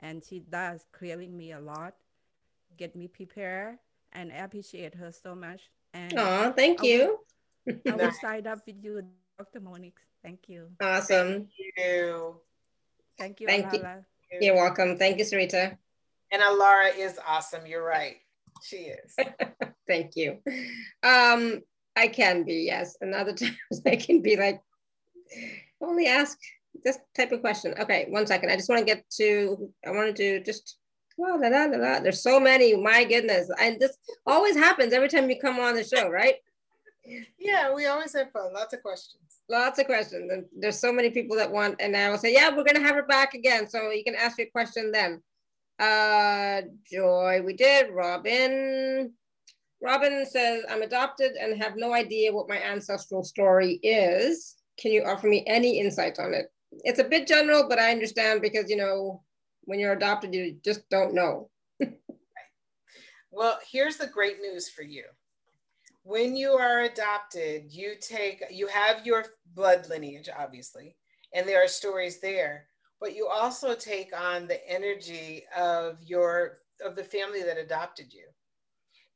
[0.01, 1.95] and she does clearing me a lot,
[2.77, 3.79] get me prepared,
[4.13, 5.71] and I appreciate her so much.
[5.95, 7.19] And Aw, thank I will- you.
[7.87, 9.03] I will sign up with you,
[9.39, 9.61] Dr.
[9.61, 9.99] Monique.
[10.23, 10.71] Thank you.
[10.81, 11.49] Awesome.
[11.77, 12.41] You.
[13.19, 13.81] Thank you, Thank you.
[13.81, 14.05] Alala.
[14.41, 14.97] You're welcome.
[14.99, 15.77] Thank you, Sarita.
[16.33, 17.67] And Alara is awesome.
[17.67, 18.17] You're right.
[18.63, 19.15] She is.
[19.87, 20.39] Thank you.
[21.03, 21.61] Um,
[21.95, 22.97] I can be, yes.
[23.01, 24.61] And other times I can be like,
[25.81, 26.39] only ask
[26.85, 27.75] this type of question.
[27.79, 28.51] Okay, one second.
[28.51, 30.79] I just want to get to, I wanted to do just,
[31.19, 32.01] la, la, la, la, la.
[32.01, 33.51] there's so many, my goodness.
[33.61, 33.97] And this
[34.27, 36.37] always happens every time you come on the show, right?
[37.39, 38.53] Yeah, we always have fun.
[38.55, 39.23] Lots of questions.
[39.49, 40.31] Lots of questions.
[40.31, 42.87] And there's so many people that want, and I will say, yeah, we're going to
[42.87, 43.69] have her back again.
[43.69, 45.21] So you can ask your question then.
[45.79, 47.91] Uh, Joy, we did.
[47.91, 49.13] Robin.
[49.83, 54.55] Robin says, I'm adopted and have no idea what my ancestral story is.
[54.79, 56.47] Can you offer me any insights on it?
[56.85, 59.23] It's a bit general, but I understand because, you know,
[59.65, 61.51] when you're adopted, you just don't know.
[63.31, 65.05] Well, here's the great news for you.
[66.05, 70.97] When you are adopted, you take you have your blood lineage obviously,
[71.33, 72.67] and there are stories there,
[73.01, 78.25] but you also take on the energy of your of the family that adopted you.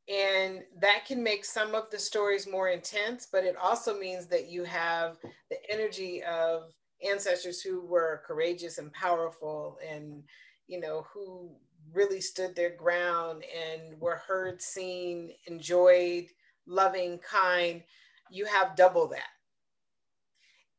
[0.09, 4.49] And that can make some of the stories more intense, but it also means that
[4.49, 5.19] you have
[5.51, 6.73] the energy of
[7.05, 10.23] ancestors who were courageous and powerful and
[10.67, 11.51] you know who
[11.93, 16.27] really stood their ground and were heard, seen, enjoyed,
[16.67, 17.83] loving, kind,
[18.31, 19.29] you have double that.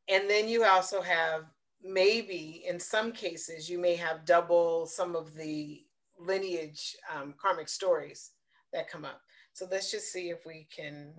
[0.09, 1.45] And then you also have
[1.83, 5.83] maybe in some cases, you may have double some of the
[6.19, 8.31] lineage um, karmic stories
[8.73, 9.21] that come up.
[9.53, 11.13] So let's just see if we can.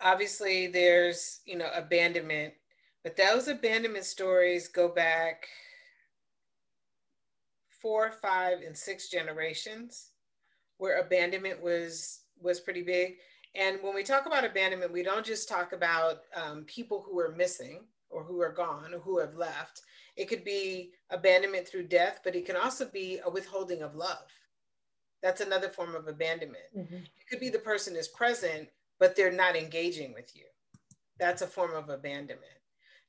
[0.00, 2.54] Obviously, there's, you know, abandonment
[3.06, 5.46] but those abandonment stories go back
[7.68, 10.10] four, five, and six generations
[10.78, 13.18] where abandonment was was pretty big.
[13.54, 17.30] And when we talk about abandonment, we don't just talk about um, people who are
[17.36, 19.82] missing or who are gone or who have left.
[20.16, 24.26] It could be abandonment through death, but it can also be a withholding of love.
[25.22, 26.76] That's another form of abandonment.
[26.76, 26.96] Mm-hmm.
[26.96, 28.68] It could be the person is present,
[28.98, 30.44] but they're not engaging with you.
[31.18, 32.56] That's a form of abandonment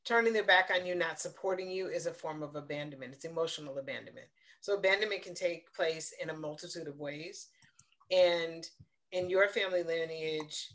[0.08, 3.12] turning their back on you, not supporting you is a form of abandonment.
[3.14, 4.28] It's emotional abandonment.
[4.62, 7.48] So abandonment can take place in a multitude of ways.
[8.10, 8.66] And
[9.12, 10.70] in your family lineage,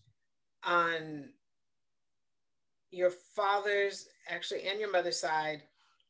[0.64, 1.30] on
[2.90, 5.62] your father's actually and your mother's side,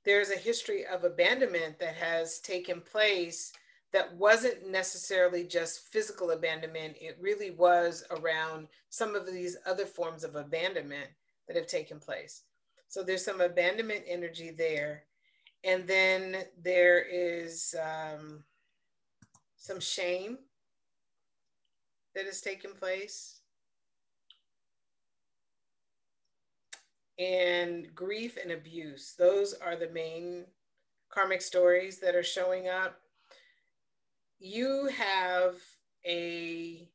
[0.04, 3.52] there's a history of abandonment that has taken place
[3.92, 6.96] that wasn't necessarily just physical abandonment.
[7.00, 11.10] It really was around some of these other forms of abandonment
[11.46, 12.42] that have taken place.
[12.88, 15.04] So there's some abandonment energy there.
[15.64, 18.44] And then there is um,
[19.56, 20.38] some shame
[22.14, 23.40] that has taken place.
[27.18, 29.14] And grief and abuse.
[29.18, 30.46] Those are the main
[31.10, 33.01] karmic stories that are showing up.
[34.44, 35.54] You have
[36.04, 36.88] a,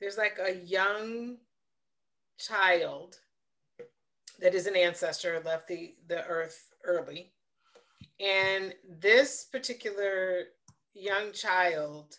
[0.00, 1.36] there's like a young
[2.36, 3.20] child
[4.40, 7.30] that is an ancestor left the, the earth early.
[8.18, 10.46] And this particular
[10.94, 12.16] young child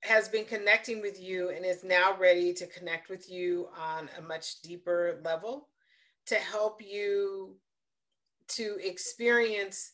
[0.00, 4.22] has been connecting with you and is now ready to connect with you on a
[4.22, 5.68] much deeper level
[6.26, 7.56] to help you
[8.48, 9.92] to experience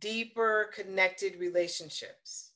[0.00, 2.52] deeper connected relationships.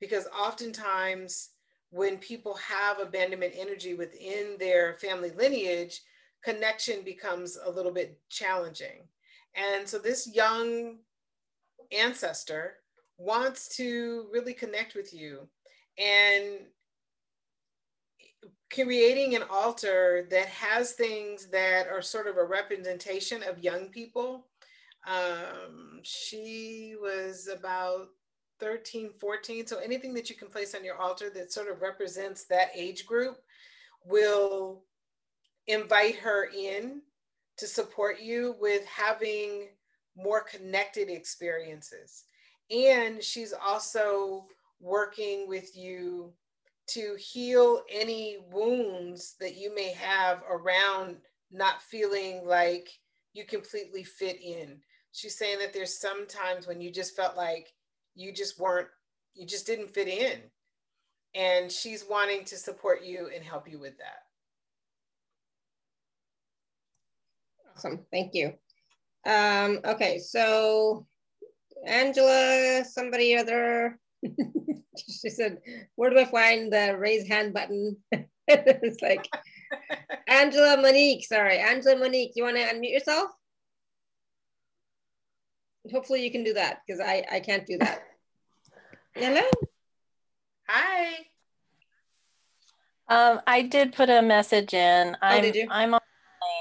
[0.00, 1.50] Because oftentimes
[1.90, 6.00] when people have abandonment energy within their family lineage,
[6.42, 9.06] connection becomes a little bit challenging.
[9.54, 10.98] And so this young
[11.92, 12.78] ancestor
[13.18, 15.48] wants to really connect with you
[15.98, 16.60] and
[18.72, 24.46] creating an altar that has things that are sort of a representation of young people.
[25.06, 28.08] Um, she was about
[28.60, 29.66] 13, 14.
[29.66, 33.06] So anything that you can place on your altar that sort of represents that age
[33.06, 33.38] group
[34.04, 34.84] will
[35.66, 37.02] invite her in
[37.56, 39.68] to support you with having
[40.16, 42.24] more connected experiences.
[42.70, 44.46] And she's also
[44.80, 46.32] working with you
[46.88, 51.16] to heal any wounds that you may have around
[51.50, 52.88] not feeling like
[53.32, 54.80] you completely fit in.
[55.12, 57.72] She's saying that there's some times when you just felt like
[58.14, 58.88] you just weren't,
[59.34, 60.40] you just didn't fit in.
[61.34, 64.22] And she's wanting to support you and help you with that.
[67.74, 68.00] Awesome.
[68.10, 68.54] Thank you.
[69.24, 71.06] Um, okay, so
[71.86, 73.98] Angela, somebody other,
[74.96, 75.58] she said,
[75.96, 77.96] where do I find the raise hand button?
[78.48, 79.28] it's like,
[80.28, 83.30] Angela Monique, sorry, Angela Monique, you want to unmute yourself?
[85.90, 88.02] Hopefully you can do that because I, I can't do that.
[89.14, 89.42] Hello?
[90.68, 91.14] Hi.
[93.08, 95.16] Um, I did put a message in.
[95.20, 95.66] I'm, Oh, did you?
[95.70, 96.00] I'm on,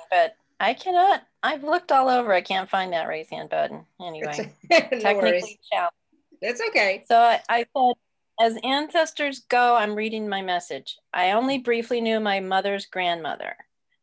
[0.09, 1.23] but I cannot.
[1.43, 2.33] I've looked all over.
[2.33, 3.85] I can't find that raise hand button.
[4.01, 5.57] Anyway, no technically worries.
[5.71, 5.95] challenged.
[6.41, 7.03] It's okay.
[7.07, 7.93] So I, I said,
[8.39, 10.97] as ancestors go, I'm reading my message.
[11.13, 13.55] I only briefly knew my mother's grandmother.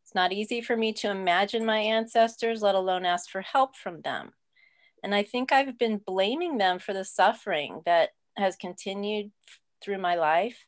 [0.03, 4.01] It's not easy for me to imagine my ancestors, let alone ask for help from
[4.01, 4.31] them.
[5.03, 9.31] And I think I've been blaming them for the suffering that has continued
[9.81, 10.65] through my life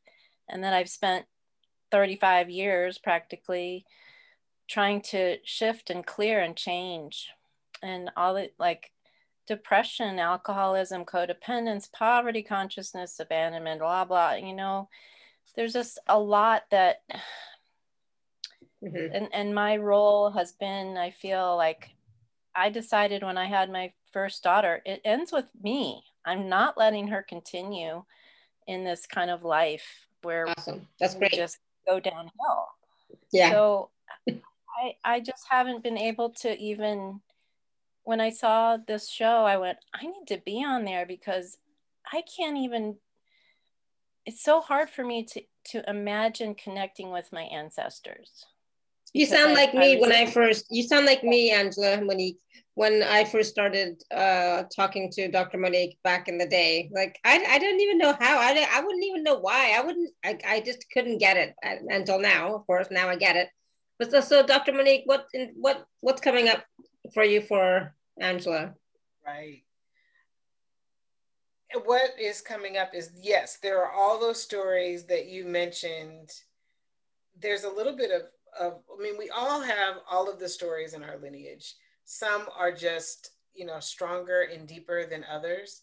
[0.50, 1.26] and that I've spent
[1.92, 3.86] 35 years practically
[4.68, 7.30] trying to shift and clear and change
[7.84, 8.92] and all it like
[9.48, 14.88] depression alcoholism codependence poverty consciousness abandonment blah blah you know
[15.56, 17.02] there's just a lot that
[18.82, 19.12] Mhm.
[19.14, 21.90] and and my role has been i feel like
[22.56, 27.08] i decided when i had my first daughter it ends with me i'm not letting
[27.08, 28.04] her continue
[28.68, 30.88] in this kind of life where Awesome.
[31.00, 31.34] That's we great.
[31.34, 31.58] just
[31.88, 32.68] go downhill
[33.32, 33.52] yeah.
[33.52, 33.90] so
[34.28, 37.22] I I just haven't been able to even
[38.04, 41.58] when I saw this show, I went, I need to be on there because
[42.12, 42.98] I can't even
[44.26, 48.46] it's so hard for me to to imagine connecting with my ancestors.
[49.14, 52.02] You because sound I- like me I when I first, you sound like me, Angela
[52.02, 52.40] Monique,
[52.76, 55.58] when I first started uh, talking to Dr.
[55.58, 56.90] Monique back in the day.
[56.94, 59.76] Like, I, I didn't even know how, I, I wouldn't even know why.
[59.78, 61.54] I wouldn't, I, I just couldn't get it
[61.90, 62.56] until now.
[62.56, 63.50] Of course, now I get it.
[64.00, 64.72] But so, so Dr.
[64.72, 66.64] Monique, what, what, what's coming up
[67.14, 68.74] for you for Angela?
[69.26, 69.64] Right.
[71.86, 76.30] What is coming up is yes, there are all those stories that you mentioned.
[77.40, 78.24] There's a little bit of,
[78.60, 81.76] of I mean, we all have all of the stories in our lineage.
[82.06, 85.82] Some are just, you know, stronger and deeper than others.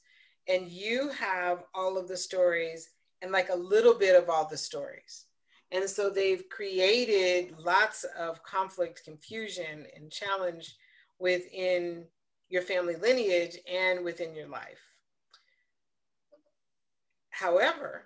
[0.49, 2.91] And you have all of the stories
[3.23, 5.25] and like a little bit of all the stories.
[5.71, 10.77] And so they've created lots of conflict, confusion, and challenge
[11.19, 12.05] within
[12.49, 14.81] your family lineage and within your life.
[17.31, 18.05] However,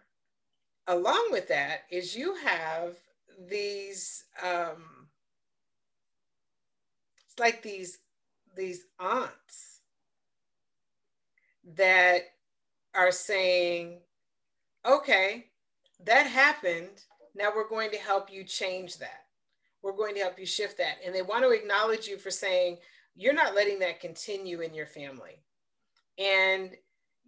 [0.89, 2.97] along with that is you have
[3.49, 5.09] these um,
[7.27, 7.99] it's like these
[8.57, 9.81] these aunts
[11.65, 12.23] that
[12.95, 14.01] are saying
[14.87, 15.47] okay
[16.05, 17.05] that happened.
[17.35, 19.25] Now we're going to help you change that.
[19.83, 20.97] We're going to help you shift that.
[21.05, 22.79] And they want to acknowledge you for saying
[23.15, 25.43] you're not letting that continue in your family.
[26.19, 26.73] And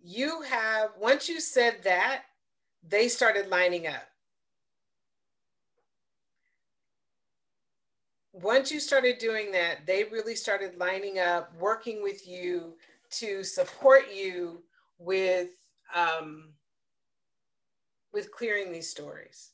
[0.02, 2.22] you have once you said that
[2.86, 4.06] they started lining up
[8.34, 12.74] once you started doing that they really started lining up working with you
[13.10, 14.60] to support you
[14.98, 15.50] with
[15.94, 16.48] um,
[18.12, 19.52] with clearing these stories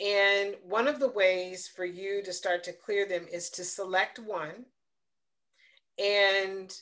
[0.00, 4.18] and one of the ways for you to start to clear them is to select
[4.18, 4.64] one
[5.98, 6.80] and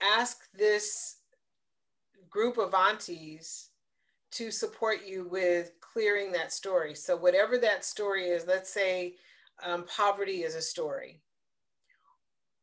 [0.00, 1.16] ask this
[2.30, 3.70] group of aunties
[4.30, 6.94] to support you with clearing that story.
[6.94, 9.14] So, whatever that story is, let's say
[9.64, 11.20] um, poverty is a story.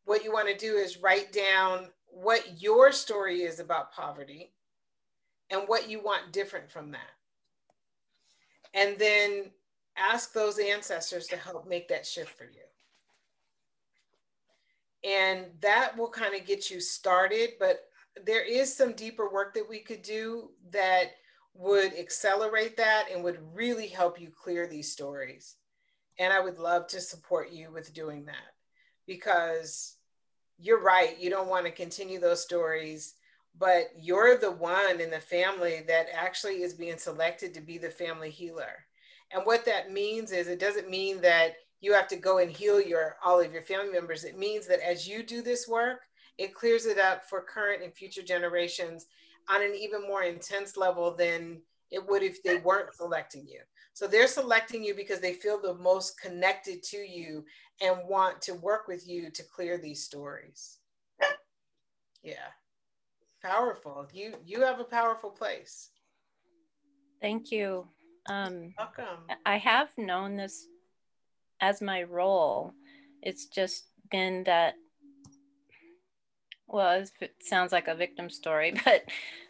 [0.05, 4.53] What you want to do is write down what your story is about poverty
[5.49, 7.11] and what you want different from that.
[8.73, 9.51] And then
[9.97, 12.61] ask those ancestors to help make that shift for you.
[15.09, 17.87] And that will kind of get you started, but
[18.25, 21.11] there is some deeper work that we could do that
[21.53, 25.55] would accelerate that and would really help you clear these stories.
[26.19, 28.53] And I would love to support you with doing that
[29.05, 29.97] because
[30.57, 31.19] you're right.
[31.19, 33.15] You don't want to continue those stories,
[33.57, 37.89] but you're the one in the family that actually is being selected to be the
[37.89, 38.85] family healer.
[39.31, 42.81] And what that means is it doesn't mean that you have to go and heal
[42.81, 44.23] your all of your family members.
[44.23, 46.01] It means that as you do this work,
[46.37, 49.07] it clears it up for current and future generations
[49.49, 51.61] on an even more intense level than
[51.91, 53.59] it would if they weren't selecting you.
[53.95, 57.45] So they're selecting you because they feel the most connected to you
[57.81, 60.79] and want to work with you to clear these stories.
[62.21, 62.51] Yeah.
[63.41, 64.05] Powerful.
[64.11, 65.91] You you have a powerful place.
[67.21, 67.87] Thank you.
[68.25, 69.29] Um, Welcome.
[69.45, 70.67] I have known this
[71.61, 72.73] as my role.
[73.21, 74.73] It's just been that
[76.67, 79.05] well, it sounds like a victim story, but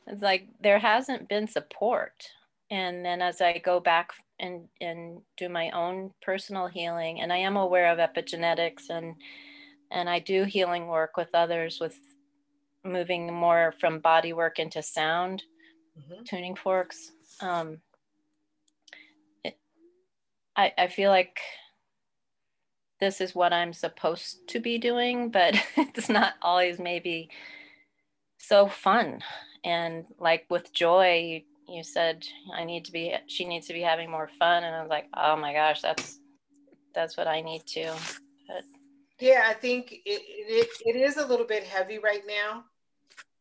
[0.06, 2.30] it's like there hasn't been support.
[2.70, 7.38] And then as I go back and, and do my own personal healing, and I
[7.38, 9.16] am aware of epigenetics and
[9.92, 11.98] and I do healing work with others with
[12.84, 15.44] moving more from body work into sound,
[15.98, 16.24] mm-hmm.
[16.24, 17.12] tuning forks.
[17.42, 17.80] Um,
[19.44, 19.58] it,
[20.56, 21.40] I, I feel like
[23.00, 27.30] this is what I'm supposed to be doing, but it's not always maybe
[28.38, 29.22] so fun.
[29.64, 34.10] And like with Joy, you, said I need to be, she needs to be having
[34.10, 34.64] more fun.
[34.64, 36.20] And I was like, oh my gosh, that's,
[36.94, 37.94] that's what I need to.
[38.48, 38.64] But
[39.20, 42.64] yeah, I think it, it, it is a little bit heavy right now.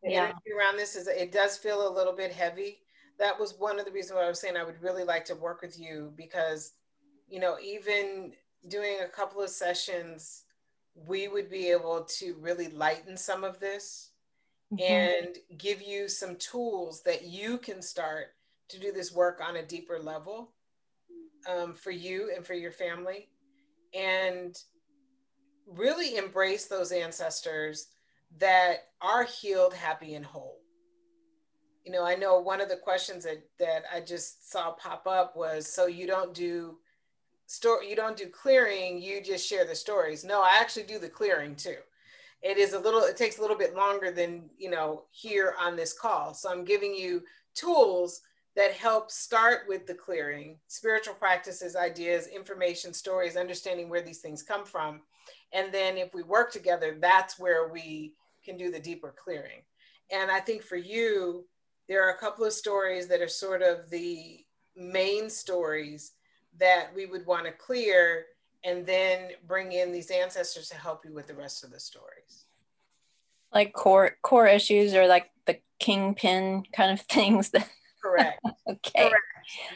[0.03, 0.25] The yeah.
[0.25, 2.79] energy around this is, it does feel a little bit heavy.
[3.19, 5.35] That was one of the reasons why I was saying I would really like to
[5.35, 6.73] work with you because,
[7.29, 8.33] you know, even
[8.69, 10.45] doing a couple of sessions,
[11.07, 14.11] we would be able to really lighten some of this
[14.79, 14.83] mm-hmm.
[14.83, 18.29] and give you some tools that you can start
[18.69, 20.53] to do this work on a deeper level
[21.49, 23.29] um, for you and for your family.
[23.95, 24.57] And
[25.67, 27.89] really embrace those ancestors
[28.39, 30.61] that are healed, happy, and whole.
[31.85, 35.37] You know, I know one of the questions that, that I just saw pop up
[35.37, 36.79] was so you don't do
[37.47, 41.09] story you don't do clearing you just share the stories no i actually do the
[41.09, 41.77] clearing too
[42.45, 45.75] it is a little it takes a little bit longer than you know here on
[45.75, 46.35] this call.
[46.35, 47.23] So i'm giving you
[47.55, 48.21] tools
[48.55, 54.43] that help start with the clearing spiritual practices ideas information stories understanding where these things
[54.43, 55.01] come from.
[55.53, 58.13] And then if we work together that's where we
[58.45, 59.63] can do the deeper clearing.
[60.13, 61.47] And i think for you
[61.89, 64.45] there are a couple of stories that are sort of the
[64.77, 66.13] main stories
[66.59, 68.27] that we would want to clear
[68.65, 72.47] and then bring in these ancestors to help you with the rest of the stories
[73.53, 77.69] like core core issues or like the kingpin kind of things that
[78.03, 79.17] correct okay correct.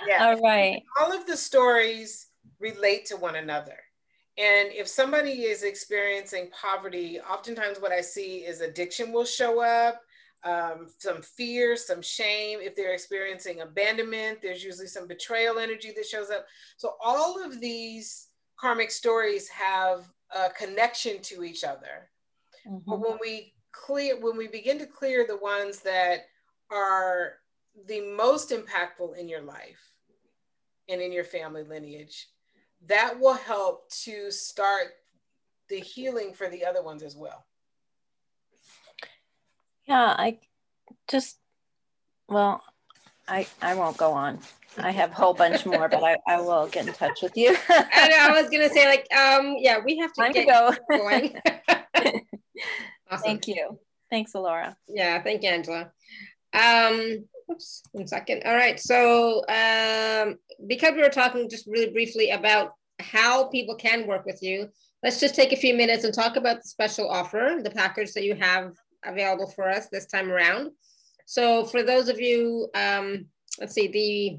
[0.07, 2.29] yeah all right all of the stories
[2.61, 3.79] relate to one another
[4.37, 10.03] and if somebody is experiencing poverty oftentimes what i see is addiction will show up
[10.45, 12.61] um, some fear, some shame.
[12.63, 16.47] If they're experiencing abandonment, there's usually some betrayal energy that shows up.
[16.77, 18.28] So all of these
[18.59, 22.11] karmic stories have a connection to each other.
[22.67, 22.91] Mm-hmm.
[22.91, 26.27] But when we clear, when we begin to clear the ones that
[26.71, 27.35] are
[27.87, 29.93] the most impactful in your life
[30.89, 32.29] and in your family lineage,
[32.87, 34.89] that will help to start
[35.69, 37.45] the healing for the other ones as well.
[39.87, 40.39] Yeah, I
[41.09, 41.39] just,
[42.29, 42.63] well,
[43.27, 44.39] I, I won't go on.
[44.81, 47.57] I have a whole bunch more, but I, I will get in touch with you.
[47.69, 48.17] I know.
[48.19, 50.99] I was gonna say like, um, yeah, we have to Time get to go.
[50.99, 51.37] going.
[53.11, 53.25] awesome.
[53.25, 53.79] Thank you.
[54.11, 54.77] Thanks, Alara.
[54.89, 55.91] Yeah, thank you, Angela.
[56.53, 58.43] Um, oops, one second.
[58.45, 58.81] All right.
[58.81, 60.37] So um,
[60.67, 64.69] because we were talking just really briefly about how people can work with you,
[65.03, 68.25] let's just take a few minutes and talk about the special offer, the package that
[68.25, 68.75] you have
[69.05, 70.73] available for us this time around.
[71.27, 73.27] So for those of you, um,
[73.61, 74.39] let's see, the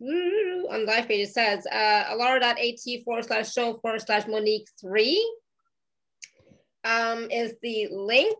[0.00, 5.24] on the live page it says uh, alara.at forward slash show forward slash Monique three
[6.84, 8.38] um, is the link.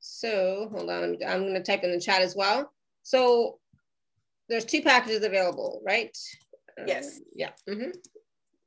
[0.00, 2.72] So hold on, I'm going to type in the chat as well.
[3.02, 3.58] So
[4.48, 6.16] there's two packages available, right?
[6.86, 7.18] Yes.
[7.18, 7.52] Um, yeah.
[7.68, 7.92] Mm -hmm.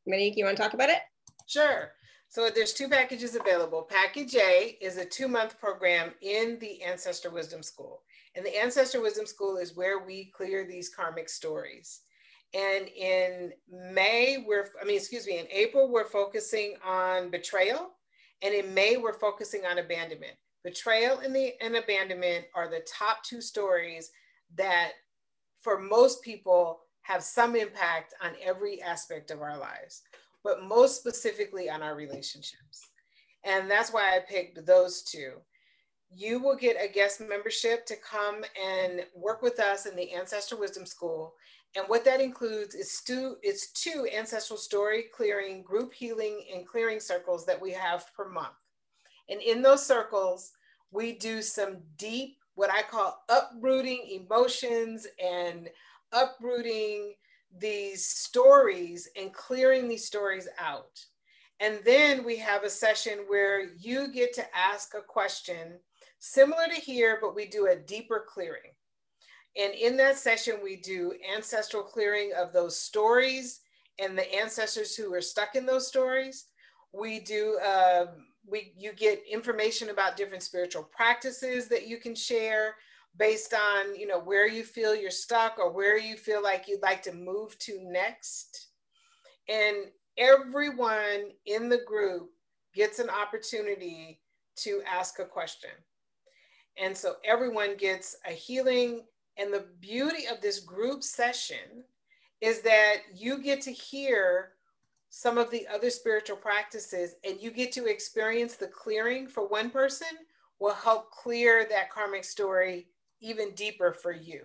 [0.07, 1.01] Monique, you want to talk about it?
[1.47, 1.91] Sure.
[2.27, 3.83] So there's two packages available.
[3.83, 8.03] Package A is a two month program in the Ancestor Wisdom School.
[8.35, 12.01] And the Ancestor Wisdom School is where we clear these karmic stories.
[12.53, 17.91] And in May, we're, I mean, excuse me, in April, we're focusing on betrayal.
[18.41, 20.33] And in May, we're focusing on abandonment.
[20.63, 24.09] Betrayal and, the, and abandonment are the top two stories
[24.55, 24.91] that,
[25.61, 30.01] for most people, have some impact on every aspect of our lives
[30.45, 32.91] but most specifically on our relationships.
[33.43, 35.33] And that's why I picked those two.
[36.15, 40.55] You will get a guest membership to come and work with us in the Ancestor
[40.55, 41.33] Wisdom School.
[41.75, 46.99] And what that includes is two, it's two ancestral story clearing, group healing, and clearing
[46.99, 48.55] circles that we have per month.
[49.29, 50.51] And in those circles,
[50.91, 55.69] we do some deep, what I call uprooting emotions and
[56.13, 57.15] uprooting
[57.59, 60.99] these stories and clearing these stories out.
[61.59, 65.79] And then we have a session where you get to ask a question
[66.19, 68.74] similar to here, but we do a deeper clearing.
[69.57, 73.61] And in that session, we do ancestral clearing of those stories
[73.99, 76.45] and the ancestors who are stuck in those stories.
[76.93, 78.07] We do, uh,
[78.45, 82.75] we, you get information about different spiritual practices that you can share
[83.17, 86.81] based on, you know, where you feel you're stuck or where you feel like you'd
[86.81, 88.67] like to move to next.
[89.47, 89.75] And
[90.17, 92.29] everyone in the group
[92.73, 94.19] gets an opportunity
[94.57, 95.69] to ask a question.
[96.77, 99.03] And so everyone gets a healing
[99.37, 101.83] and the beauty of this group session
[102.41, 104.51] is that you get to hear
[105.09, 109.69] some of the other spiritual practices and you get to experience the clearing for one
[109.69, 110.07] person
[110.59, 112.87] will help clear that karmic story
[113.21, 114.41] even deeper for you.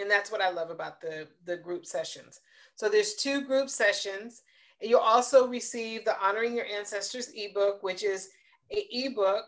[0.00, 2.40] And that's what I love about the, the group sessions.
[2.74, 4.42] So there's two group sessions.
[4.80, 8.30] And you'll also receive the Honoring Your Ancestors ebook, which is
[8.70, 9.44] a ebook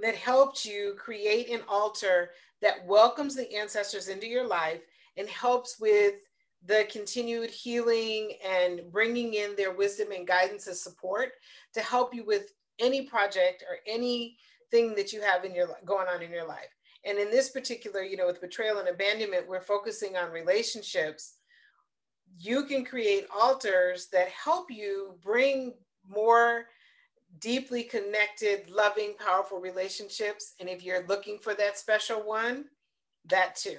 [0.00, 2.30] that helped you create an altar
[2.62, 4.80] that welcomes the ancestors into your life
[5.16, 6.14] and helps with
[6.64, 11.32] the continued healing and bringing in their wisdom and guidance and support
[11.74, 16.22] to help you with any project or anything that you have in your going on
[16.22, 16.70] in your life.
[17.04, 21.34] And in this particular, you know, with betrayal and abandonment, we're focusing on relationships.
[22.38, 25.74] You can create altars that help you bring
[26.08, 26.66] more
[27.40, 30.54] deeply connected, loving, powerful relationships.
[30.60, 32.66] And if you're looking for that special one,
[33.28, 33.78] that too.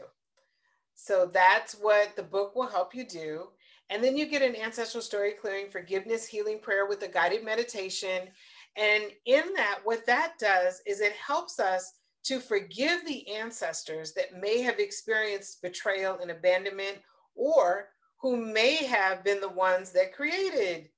[0.96, 3.48] So that's what the book will help you do.
[3.90, 8.30] And then you get an ancestral story clearing forgiveness, healing prayer with a guided meditation.
[8.78, 11.94] And in that, what that does is it helps us
[12.24, 16.98] to forgive the ancestors that may have experienced betrayal and abandonment
[17.36, 17.90] or
[18.22, 20.90] who may have been the ones that created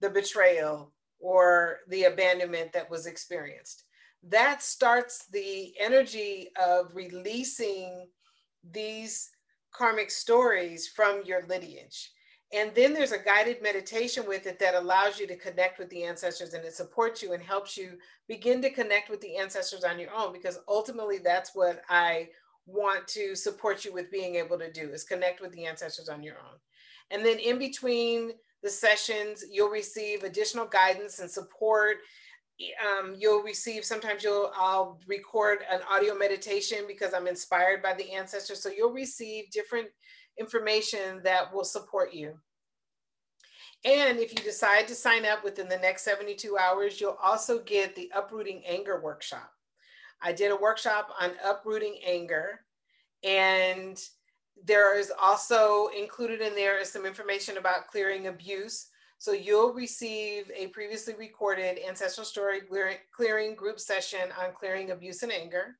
[0.00, 3.84] the betrayal or the abandonment that was experienced.
[4.22, 8.08] That starts the energy of releasing
[8.72, 9.30] these
[9.72, 12.10] karmic stories from your lineage.
[12.52, 16.04] And then there's a guided meditation with it that allows you to connect with the
[16.04, 19.98] ancestors and it supports you and helps you begin to connect with the ancestors on
[19.98, 22.28] your own because ultimately that's what I
[22.66, 26.22] want to support you with being able to do is connect with the ancestors on
[26.22, 26.58] your own.
[27.10, 28.32] And then in between
[28.64, 31.98] the sessions, you'll receive additional guidance and support.
[32.82, 38.10] Um, you'll receive, sometimes you'll, I'll record an audio meditation because I'm inspired by the
[38.12, 38.62] ancestors.
[38.62, 39.88] So you'll receive different
[40.40, 42.34] information that will support you.
[43.84, 47.94] And if you decide to sign up within the next 72 hours, you'll also get
[47.94, 49.50] the Uprooting Anger workshop.
[50.22, 52.60] I did a workshop on uprooting anger
[53.22, 54.00] and
[54.62, 58.88] there is also included in there is some information about clearing abuse.
[59.18, 62.62] So you'll receive a previously recorded ancestral story
[63.14, 65.76] clearing group session on clearing abuse and anger.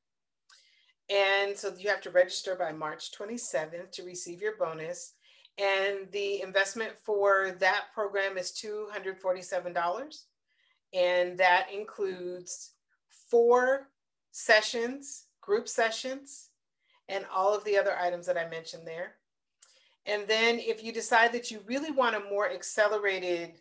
[1.09, 5.13] And so you have to register by March 27th to receive your bonus.
[5.57, 10.23] And the investment for that program is $247.
[10.93, 12.71] And that includes
[13.29, 13.89] four
[14.31, 16.49] sessions, group sessions,
[17.09, 19.15] and all of the other items that I mentioned there.
[20.05, 23.53] And then if you decide that you really want a more accelerated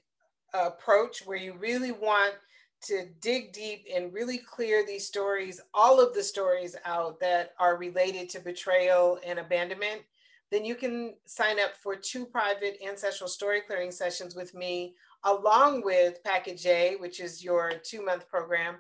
[0.52, 2.34] uh, approach where you really want
[2.82, 7.78] to dig deep and really clear these stories, all of the stories out that are
[7.78, 10.02] related to betrayal and abandonment,
[10.50, 14.94] then you can sign up for two private ancestral story clearing sessions with me,
[15.24, 18.76] along with Package A, which is your two month program.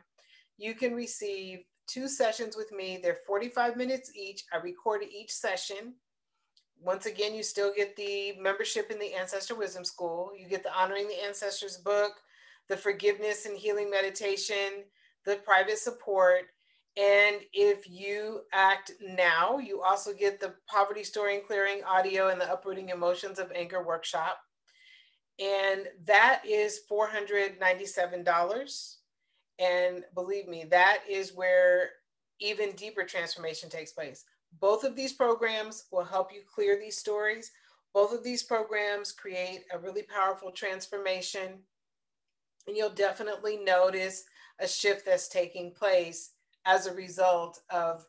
[0.58, 2.98] You can receive two sessions with me.
[3.02, 4.44] They're 45 minutes each.
[4.52, 5.94] I recorded each session.
[6.80, 10.32] Once again, you still get the membership in the Ancestor Wisdom School.
[10.36, 12.12] You get the Honoring the Ancestors book,
[12.68, 14.84] the Forgiveness and Healing Meditation,
[15.24, 16.42] the private support.
[16.96, 22.40] And if you act now, you also get the Poverty Story and Clearing audio and
[22.40, 24.38] the Uprooting Emotions of Anger workshop.
[25.40, 28.93] And that is $497.
[29.58, 31.90] And believe me, that is where
[32.40, 34.24] even deeper transformation takes place.
[34.60, 37.50] Both of these programs will help you clear these stories.
[37.92, 41.60] Both of these programs create a really powerful transformation.
[42.66, 44.24] And you'll definitely notice
[44.58, 46.32] a shift that's taking place
[46.64, 48.06] as a result of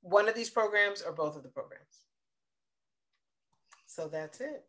[0.00, 2.04] one of these programs or both of the programs.
[3.86, 4.64] So that's it.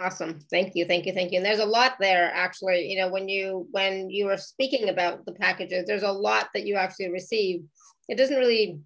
[0.00, 0.38] Awesome.
[0.50, 0.84] Thank you.
[0.84, 1.12] Thank you.
[1.12, 1.38] Thank you.
[1.38, 5.26] And there's a lot there actually, you know, when you when you were speaking about
[5.26, 7.62] the packages, there's a lot that you actually receive.
[8.08, 8.78] It doesn't really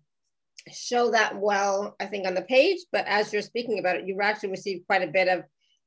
[0.72, 4.18] show that well, I think, on the page, but as you're speaking about it, you
[4.22, 5.44] actually receive quite a bit of,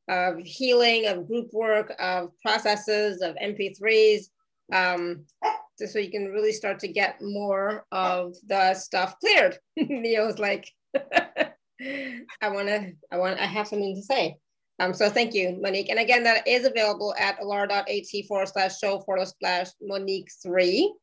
[0.09, 4.25] of healing, of group work, of processes, of MP3s.
[4.73, 5.25] Um,
[5.77, 9.57] so you can really start to get more of the stuff cleared.
[9.77, 14.37] Neo's like, I wanna, I want, I have something to say.
[14.79, 15.89] Um, so thank you, Monique.
[15.89, 20.93] And again, that is available at alara.at forward slash show forward slash Monique three.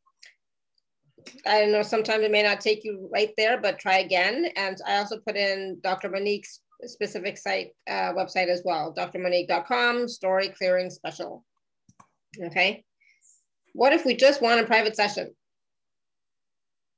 [1.47, 4.49] I know sometimes it may not take you right there, but try again.
[4.57, 6.09] And I also put in Dr.
[6.09, 11.45] Monique's specific site uh, website as well, drmonique.com, story clearing special.
[12.43, 12.85] Okay.
[13.75, 15.35] What if we just want a private session?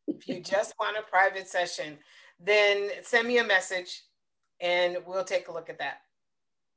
[0.06, 1.98] If you just want a private session,
[2.40, 4.02] then send me a message
[4.60, 5.98] and we'll take a look at that.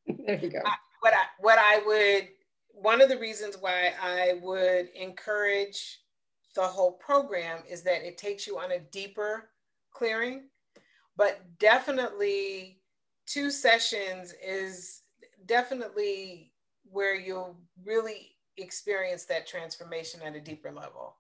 [0.26, 0.60] There you go.
[0.66, 2.30] I, what I what I would
[2.74, 6.00] one of the reasons why I would encourage
[6.56, 9.50] the whole program is that it takes you on a deeper
[9.92, 10.50] clearing,
[11.16, 12.82] but definitely
[13.26, 15.02] two sessions is
[15.46, 16.52] definitely
[16.90, 21.16] where you'll really experience that transformation at a deeper level.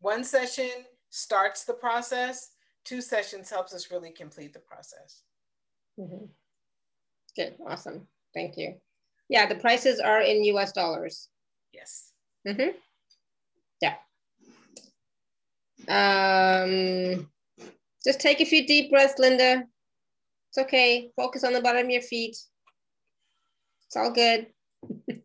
[0.00, 0.70] One session
[1.10, 2.50] starts the process,
[2.84, 5.22] two sessions helps us really complete the process.
[5.98, 6.26] Mm-hmm.
[7.36, 8.06] Good, awesome.
[8.34, 8.74] Thank you.
[9.28, 11.28] Yeah, the prices are in US dollars.
[11.72, 12.12] Yes.
[12.46, 12.76] Mm-hmm.
[13.80, 13.94] Yeah.
[15.88, 17.30] Um,
[18.04, 19.64] just take a few deep breaths, Linda.
[20.50, 21.10] It's okay.
[21.16, 22.36] Focus on the bottom of your feet.
[23.86, 24.46] It's all good.
[25.10, 25.18] all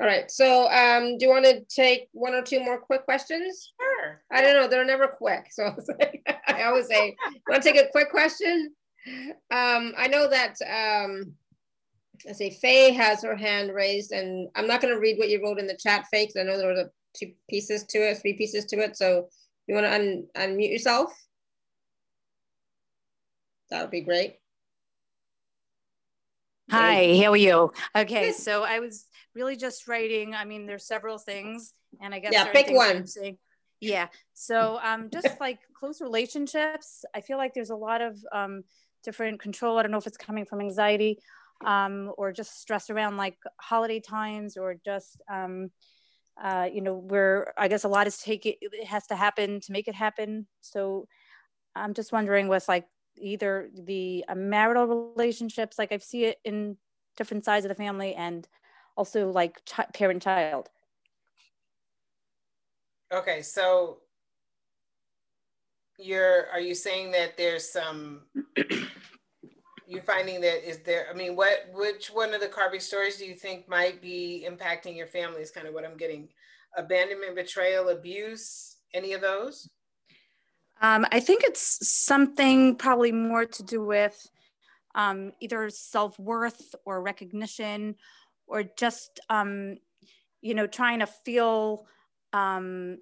[0.00, 0.30] right.
[0.30, 3.72] So um, do you want to take one or two more quick questions?
[3.80, 4.22] Sure.
[4.32, 4.68] I don't know.
[4.68, 5.46] They're never quick.
[5.50, 5.74] So
[6.46, 7.16] I always say,
[7.48, 8.74] want to take a quick question?
[9.50, 11.34] Um, I know that um,
[12.28, 15.42] I say Faye has her hand raised, and I'm not going to read what you
[15.42, 18.34] wrote in the chat, Faye, because I know there were two pieces to it, three
[18.34, 18.96] pieces to it.
[18.96, 19.28] So
[19.66, 21.12] you want to un unmute yourself?
[23.70, 24.36] That would be great.
[26.70, 27.72] Hi, how are you?
[27.96, 30.34] Okay, so I was really just writing.
[30.34, 33.04] I mean, there's several things, and I guess yeah, pick one.
[33.80, 38.62] Yeah, so um, just like close relationships, I feel like there's a lot of um,
[39.02, 39.76] different control.
[39.76, 41.18] I don't know if it's coming from anxiety
[41.64, 45.70] um, or just stress around like holiday times or just um,
[46.42, 49.60] uh, you know where i guess a lot is take it, it has to happen
[49.60, 50.46] to make it happen.
[50.60, 51.06] So
[51.74, 52.86] i'm just wondering with like
[53.18, 56.76] either the uh, marital relationships like i see it in
[57.16, 58.48] different sides of the family and
[58.96, 60.68] also like ch- parent child.
[63.12, 63.98] Okay so
[65.98, 68.22] you're are you saying that there's some
[69.92, 73.26] you're finding that is there i mean what which one of the karmic stories do
[73.26, 76.28] you think might be impacting your family is kind of what i'm getting.
[76.78, 79.68] Abandonment betrayal abuse any of those?
[80.80, 84.26] Um, i think it's something probably more to do with
[84.94, 87.96] um, either self-worth or recognition
[88.46, 89.76] or just um,
[90.40, 91.86] you know trying to feel
[92.32, 92.98] um,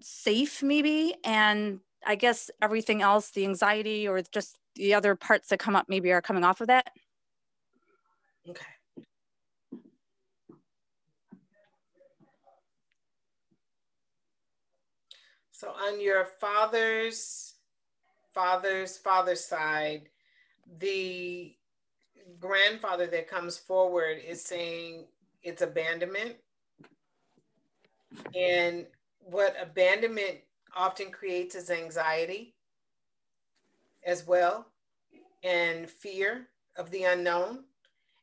[0.00, 1.14] safe maybe.
[1.24, 5.86] And i guess everything else the anxiety or just the other parts that come up
[5.88, 6.86] maybe are coming off of that.
[8.48, 8.64] Okay.
[15.52, 17.54] So on your father's
[18.34, 20.10] father's father's side,
[20.78, 21.54] the
[22.38, 25.06] grandfather that comes forward is saying
[25.42, 26.36] it's abandonment.
[28.34, 28.86] And
[29.20, 30.38] what abandonment
[30.76, 32.53] often creates is anxiety
[34.06, 34.66] as well
[35.42, 37.64] and fear of the unknown.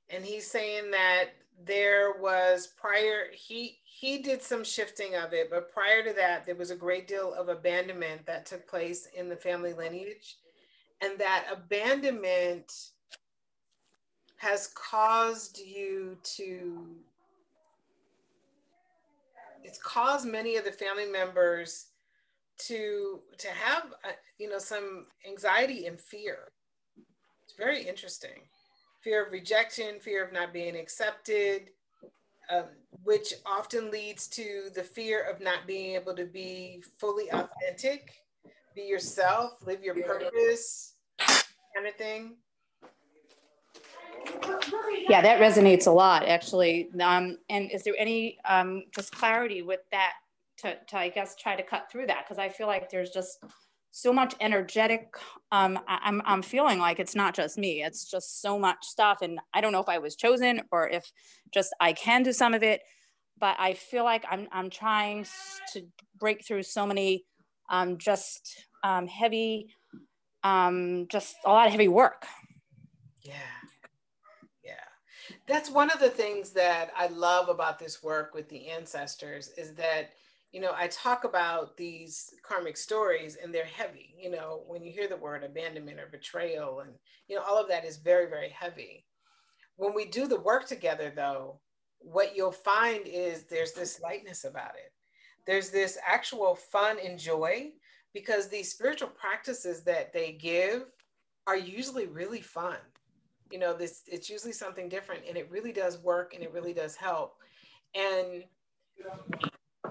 [0.09, 1.29] And he's saying that
[1.65, 6.55] there was prior he he did some shifting of it but prior to that there
[6.55, 10.37] was a great deal of abandonment that took place in the family lineage
[11.01, 12.89] and that abandonment
[14.37, 16.87] has caused you to
[19.63, 21.87] it's caused many of the family members
[22.67, 26.51] to to have uh, you know some anxiety and fear.
[27.43, 28.47] It's very interesting.
[29.03, 31.69] Fear of rejection fear of not being accepted
[32.51, 32.65] um,
[33.03, 38.11] which often leads to the fear of not being able to be fully authentic
[38.75, 42.35] be yourself live your purpose kind of thing.
[45.09, 46.89] Yeah that resonates a lot actually.
[47.01, 50.13] Um, and is there any um, just clarity with that
[50.61, 53.43] to, to I guess try to cut through that because I feel like there's just
[53.91, 55.15] so much energetic.
[55.51, 59.19] Um, I, I'm, I'm feeling like it's not just me, it's just so much stuff.
[59.21, 61.11] And I don't know if I was chosen or if
[61.53, 62.81] just I can do some of it,
[63.37, 65.25] but I feel like I'm, I'm trying
[65.73, 65.81] to
[66.17, 67.25] break through so many
[67.69, 69.75] um, just um, heavy,
[70.43, 72.25] um, just a lot of heavy work.
[73.21, 73.33] Yeah.
[74.63, 74.73] Yeah.
[75.47, 79.73] That's one of the things that I love about this work with the ancestors is
[79.75, 80.11] that
[80.51, 84.13] you know, I talk about these karmic stories and they're heavy.
[84.19, 86.91] You know, when you hear the word abandonment or betrayal, and,
[87.27, 89.05] you know, all of that is very, very heavy.
[89.77, 91.59] When we do the work together, though,
[91.99, 94.91] what you'll find is there's this lightness about it.
[95.47, 97.71] There's this actual fun and joy
[98.13, 100.83] because these spiritual practices that they give
[101.47, 102.77] are usually really fun.
[103.51, 106.73] You know, this it's usually something different and it really does work and it really
[106.73, 107.35] does help.
[107.95, 108.43] And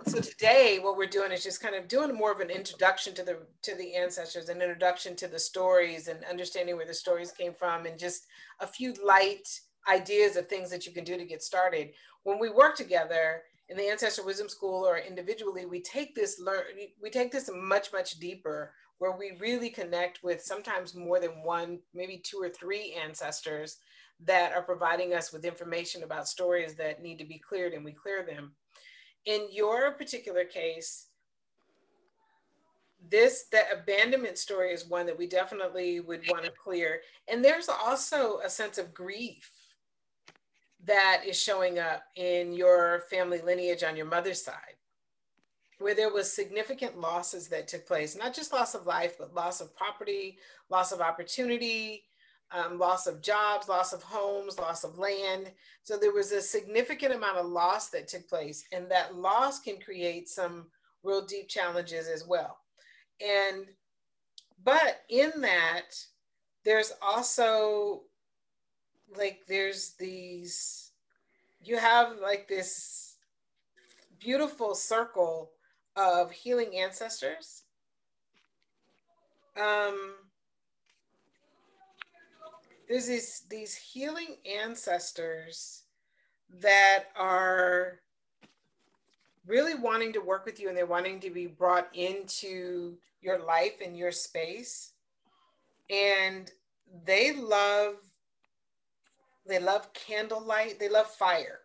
[0.06, 3.22] so today what we're doing is just kind of doing more of an introduction to
[3.22, 7.52] the to the ancestors an introduction to the stories and understanding where the stories came
[7.52, 8.26] from and just
[8.60, 9.48] a few light
[9.88, 11.90] ideas of things that you can do to get started.
[12.22, 16.64] When we work together in the ancestor wisdom school or individually we take this learn
[17.00, 21.78] we take this much much deeper where we really connect with sometimes more than one
[21.94, 23.78] maybe two or three ancestors
[24.22, 27.92] that are providing us with information about stories that need to be cleared and we
[27.92, 28.52] clear them
[29.26, 31.06] in your particular case,
[33.10, 37.00] this the abandonment story is one that we definitely would want to clear.
[37.28, 39.50] And there's also a sense of grief
[40.84, 44.76] that is showing up in your family lineage on your mother's side,
[45.78, 49.60] where there was significant losses that took place, not just loss of life, but loss
[49.60, 50.38] of property,
[50.70, 52.04] loss of opportunity,
[52.52, 55.50] um, loss of jobs, loss of homes, loss of land.
[55.82, 59.78] So there was a significant amount of loss that took place, and that loss can
[59.78, 60.66] create some
[61.02, 62.58] real deep challenges as well.
[63.20, 63.66] And
[64.64, 65.94] but in that,
[66.64, 68.02] there's also
[69.16, 70.92] like there's these
[71.62, 73.16] you have like this
[74.18, 75.50] beautiful circle
[75.96, 77.64] of healing ancestors
[79.60, 80.14] um
[82.90, 85.84] there's these these healing ancestors
[86.58, 88.00] that are
[89.46, 93.74] really wanting to work with you and they're wanting to be brought into your life
[93.84, 94.92] and your space.
[95.88, 96.50] And
[97.06, 97.94] they love
[99.46, 100.80] they love candlelight.
[100.80, 101.60] They love fire.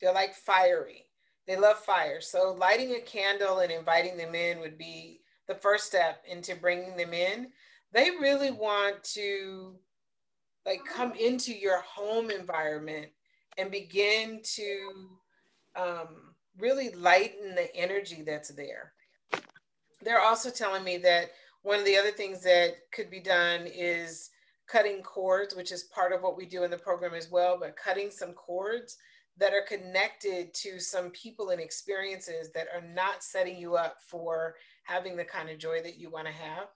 [0.00, 1.04] They're like fiery.
[1.46, 2.22] They love fire.
[2.22, 6.96] So lighting a candle and inviting them in would be the first step into bringing
[6.96, 7.48] them in.
[7.92, 9.74] They really want to
[10.70, 13.08] like come into your home environment
[13.58, 15.08] and begin to
[15.74, 18.92] um, really lighten the energy that's there.
[20.00, 21.32] They're also telling me that
[21.62, 24.30] one of the other things that could be done is
[24.68, 27.76] cutting cords, which is part of what we do in the program as well, but
[27.76, 28.96] cutting some cords
[29.38, 34.54] that are connected to some people and experiences that are not setting you up for
[34.84, 36.68] having the kind of joy that you want to have.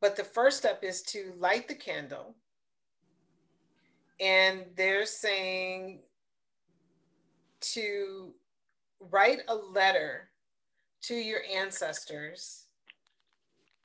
[0.00, 2.34] But the first step is to light the candle.
[4.18, 6.00] And they're saying
[7.60, 8.32] to
[9.10, 10.30] write a letter
[11.02, 12.66] to your ancestors,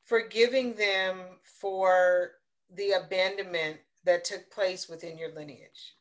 [0.04, 2.32] forgiving them for
[2.76, 5.96] the abandonment that took place within your lineage.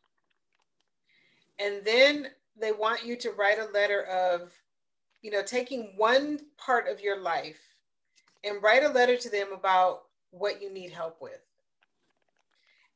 [1.59, 2.29] And then
[2.61, 4.53] they want you to write a letter of,
[5.23, 7.74] you know, taking one part of your life
[8.45, 11.41] and write a letter to them about what you need help with.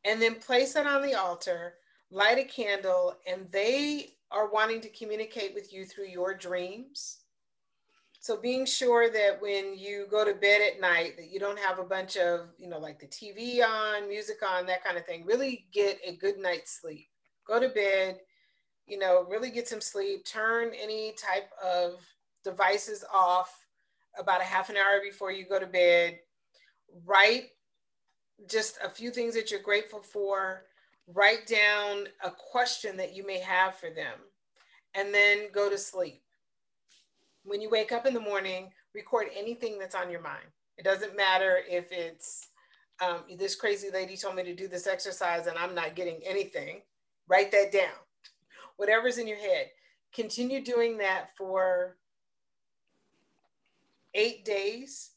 [0.04, 1.74] And then place it on the altar,
[2.10, 7.18] light a candle, and they are wanting to communicate with you through your dreams.
[8.20, 11.78] So being sure that when you go to bed at night that you don't have
[11.78, 15.24] a bunch of, you know, like the TV on, music on, that kind of thing.
[15.24, 17.08] Really get a good night's sleep.
[17.46, 18.18] Go to bed,
[18.86, 20.26] you know, really get some sleep.
[20.26, 22.00] Turn any type of
[22.44, 23.66] devices off
[24.18, 26.18] about a half an hour before you go to bed.
[27.04, 27.50] Write
[28.48, 30.64] just a few things that you're grateful for.
[31.06, 34.18] Write down a question that you may have for them,
[34.94, 36.22] and then go to sleep.
[37.44, 40.44] When you wake up in the morning, record anything that's on your mind.
[40.76, 42.48] It doesn't matter if it's
[43.00, 46.82] um, this crazy lady told me to do this exercise and I'm not getting anything.
[47.28, 47.94] Write that down.
[48.76, 49.70] Whatever's in your head.
[50.14, 51.96] Continue doing that for
[54.14, 55.10] eight days.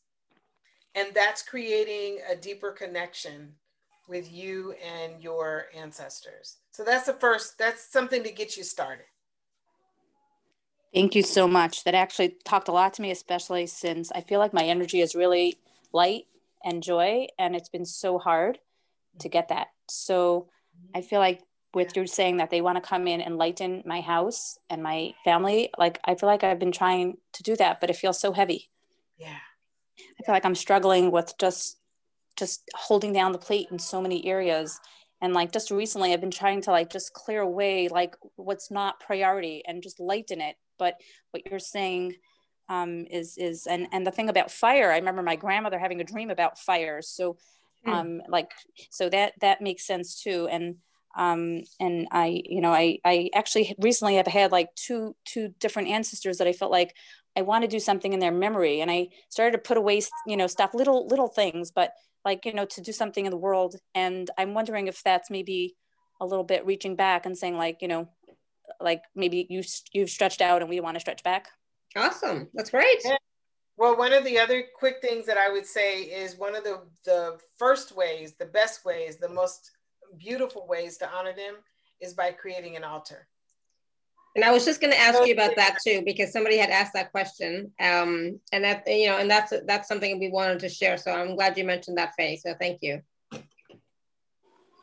[0.95, 3.53] And that's creating a deeper connection
[4.07, 6.57] with you and your ancestors.
[6.71, 9.05] So that's the first, that's something to get you started.
[10.93, 11.85] Thank you so much.
[11.85, 15.15] That actually talked a lot to me, especially since I feel like my energy is
[15.15, 15.57] really
[15.93, 16.25] light
[16.63, 18.59] and joy, and it's been so hard
[19.19, 19.67] to get that.
[19.87, 20.49] So
[20.93, 21.41] I feel like
[21.73, 25.13] with you saying that they want to come in and lighten my house and my
[25.23, 28.33] family, like I feel like I've been trying to do that, but it feels so
[28.33, 28.69] heavy.
[29.21, 29.37] Yeah.
[29.99, 31.77] I feel like I'm struggling with just
[32.37, 34.79] just holding down the plate in so many areas
[35.21, 38.99] and like just recently i've been trying to like just clear away like what's not
[38.99, 40.95] priority and just lighten it but
[41.31, 42.13] what you're saying
[42.69, 46.05] um, is is and and the thing about fire i remember my grandmother having a
[46.05, 47.37] dream about fire so
[47.83, 47.91] hmm.
[47.91, 48.49] um like
[48.89, 50.77] so that that makes sense too and
[51.17, 55.89] um and i you know i i actually recently have had like two two different
[55.89, 56.95] ancestors that i felt like
[57.35, 60.37] i want to do something in their memory and i started to put away you
[60.37, 61.93] know stuff little little things but
[62.25, 65.75] like you know to do something in the world and i'm wondering if that's maybe
[66.21, 68.07] a little bit reaching back and saying like you know
[68.79, 71.49] like maybe you you've stretched out and we want to stretch back.
[71.95, 72.99] Awesome that's great.
[73.03, 73.17] Yeah.
[73.75, 76.81] well one of the other quick things that i would say is one of the
[77.03, 79.71] the first ways the best ways the most
[80.17, 81.55] beautiful ways to honor them
[81.99, 83.27] is by creating an altar
[84.35, 86.93] and I was just going to ask you about that too, because somebody had asked
[86.93, 90.97] that question, um, and that you know, and that's that's something we wanted to share.
[90.97, 92.37] So I'm glad you mentioned that, Faye.
[92.37, 93.01] So thank you.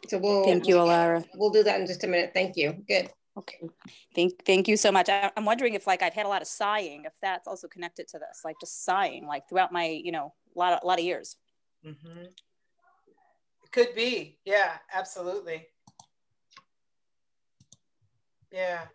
[0.09, 1.25] So we'll thank you, Alara.
[1.35, 2.33] We'll do that in just a minute.
[2.35, 2.85] Thank you.
[2.87, 3.11] Good.
[3.39, 3.69] Okay.
[4.15, 5.09] Thank thank you so much.
[5.09, 8.09] I, am wondering if like I've had a lot of sighing, if that's also connected
[8.09, 10.99] to this, like just sighing, like throughout my you know a lot of a lot
[10.99, 11.37] of years.
[11.87, 12.25] Mm-hmm.
[13.73, 14.39] Could be.
[14.45, 14.73] Yeah.
[14.93, 15.69] Absolutely.
[18.51, 18.87] Yeah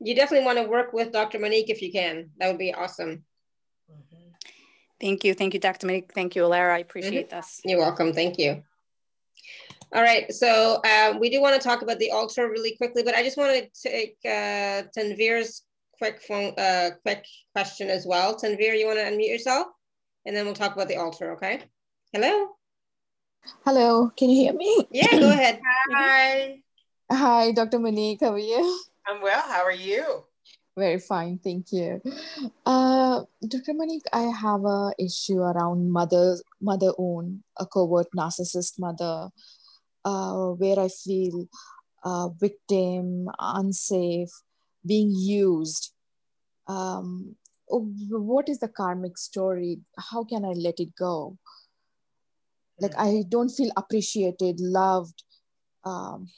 [0.00, 1.38] you definitely want to work with Dr.
[1.38, 2.30] Monique if you can.
[2.38, 3.24] That would be awesome.
[3.90, 4.30] Mm-hmm.
[5.00, 5.34] Thank you.
[5.34, 5.86] Thank you, Dr.
[5.86, 6.12] Monique.
[6.12, 6.76] Thank you, Alara.
[6.76, 7.42] I appreciate mm -hmm.
[7.42, 7.60] this.
[7.64, 8.12] You're welcome.
[8.12, 8.62] Thank you.
[9.94, 13.14] All right, so uh, we do want to talk about the altar really quickly, but
[13.14, 15.64] I just want to take uh, Tanvir's
[15.96, 18.36] quick phone, uh, quick question as well.
[18.38, 19.68] Tanvir, you want to unmute yourself,
[20.26, 21.32] and then we'll talk about the altar.
[21.32, 21.62] Okay?
[22.12, 22.48] Hello.
[23.64, 24.10] Hello.
[24.16, 24.86] Can you hear me?
[24.90, 25.60] Yeah, go ahead.
[25.94, 26.60] Hi.
[27.10, 27.78] Hi, Dr.
[27.78, 28.20] Monique.
[28.20, 28.80] How are you?
[29.08, 29.40] I'm well.
[29.40, 30.24] How are you?
[30.76, 32.00] Very fine, thank you.
[32.66, 33.72] Uh, Dr.
[33.72, 39.30] Monique, I have a issue around mother, mother own, a covert narcissist mother,
[40.04, 41.48] uh, where I feel
[42.04, 44.30] uh, victim, unsafe,
[44.86, 45.92] being used.
[46.68, 47.34] Um,
[47.66, 49.80] what is the karmic story?
[49.98, 51.38] How can I let it go?
[52.78, 53.00] Like hmm.
[53.00, 55.24] I don't feel appreciated, loved.
[55.84, 56.28] Um,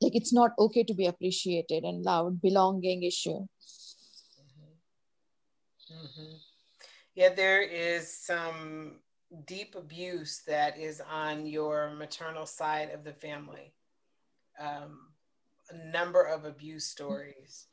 [0.00, 2.40] like it's not okay to be appreciated and loved.
[2.40, 3.46] Belonging issue.
[4.40, 5.94] Mm-hmm.
[5.94, 6.34] Mm-hmm.
[7.14, 9.00] yeah there is some
[9.46, 13.72] deep abuse that is on your maternal side of the family.
[14.58, 15.08] Um,
[15.70, 17.66] a number of abuse stories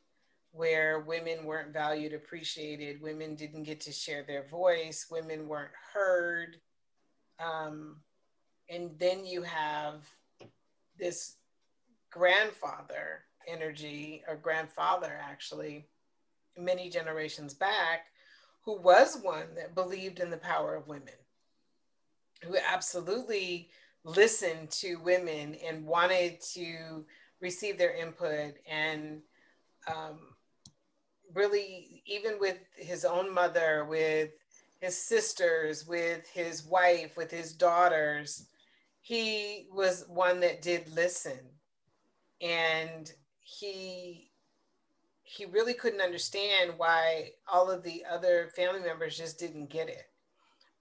[0.52, 3.02] where women weren't valued appreciated.
[3.02, 5.08] Women didn't get to share their voice.
[5.10, 6.58] Women weren't heard.
[7.40, 7.98] Um,
[8.70, 10.06] and then you have
[10.98, 11.36] this
[12.18, 15.86] grandfather energy or grandfather actually
[16.58, 18.08] many generations back
[18.66, 21.14] who was one that believed in the power of women
[22.44, 23.70] who absolutely
[24.04, 27.06] listened to women and wanted to
[27.40, 29.22] receive their input and
[29.88, 30.18] um,
[31.34, 34.32] really even with his own mother with
[34.80, 38.48] his sisters with his wife with his daughters
[39.02, 41.40] he was one that did listen
[42.42, 43.12] and
[43.42, 44.32] he
[45.24, 50.10] he really couldn't understand why all of the other family members just didn't get it.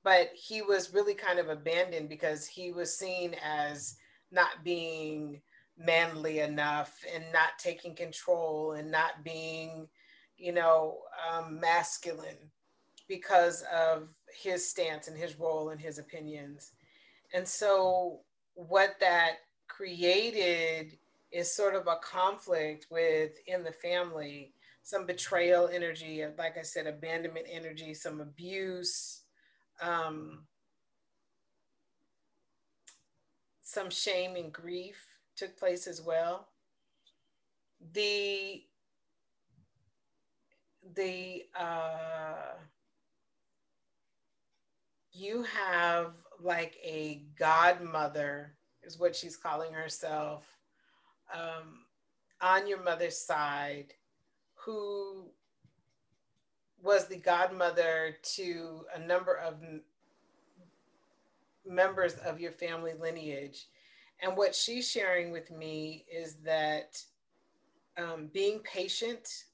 [0.04, 3.96] But he was really kind of abandoned because he was seen as
[4.30, 5.42] not being
[5.76, 9.88] manly enough and not taking control and not being
[10.38, 12.50] you know um, masculine
[13.08, 16.72] because of his stance and his role and his opinions.
[17.34, 18.20] And so
[18.54, 19.38] what that
[19.68, 20.98] created
[21.36, 24.52] is sort of a conflict with in the family.
[24.82, 29.22] Some betrayal energy like i said abandonment energy some abuse
[29.82, 30.46] um,
[33.62, 35.04] some shame and grief
[35.36, 36.48] took place as well.
[37.92, 38.62] The
[40.94, 42.54] the uh,
[45.12, 50.46] you have like a godmother is what she's calling herself
[51.34, 51.84] um,
[52.40, 53.94] on your mother's side
[54.54, 55.30] who
[56.82, 59.54] was the godmother to a number of
[61.66, 63.66] members of your family lineage.
[64.22, 67.02] And what she's sharing with me is that
[67.98, 69.44] um, being patient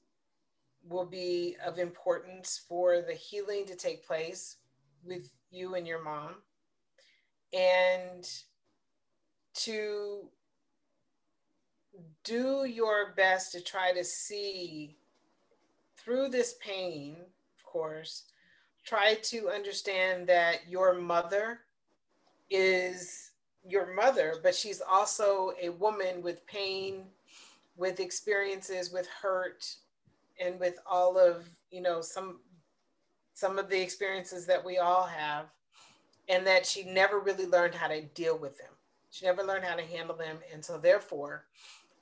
[0.87, 4.57] will be of importance for the healing to take place
[5.03, 6.35] with you and your mom.
[7.53, 8.27] And
[9.55, 10.29] to
[12.23, 14.95] do your best to try to see
[15.97, 17.15] through this pain,
[17.57, 18.23] of course,
[18.85, 21.59] try to understand that your mother
[22.49, 23.31] is
[23.67, 27.03] your mother, but she's also a woman with pain,
[27.77, 29.75] with experiences, with hurt,
[30.39, 32.39] and with all of, you know, some
[33.35, 35.45] some of the experiences that we all have,
[36.29, 38.67] and that she never really learned how to deal with them.
[39.09, 40.37] She never learned how to handle them.
[40.51, 41.45] And so therefore,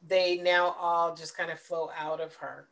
[0.08, 2.68] they now all just kind of flow out of her.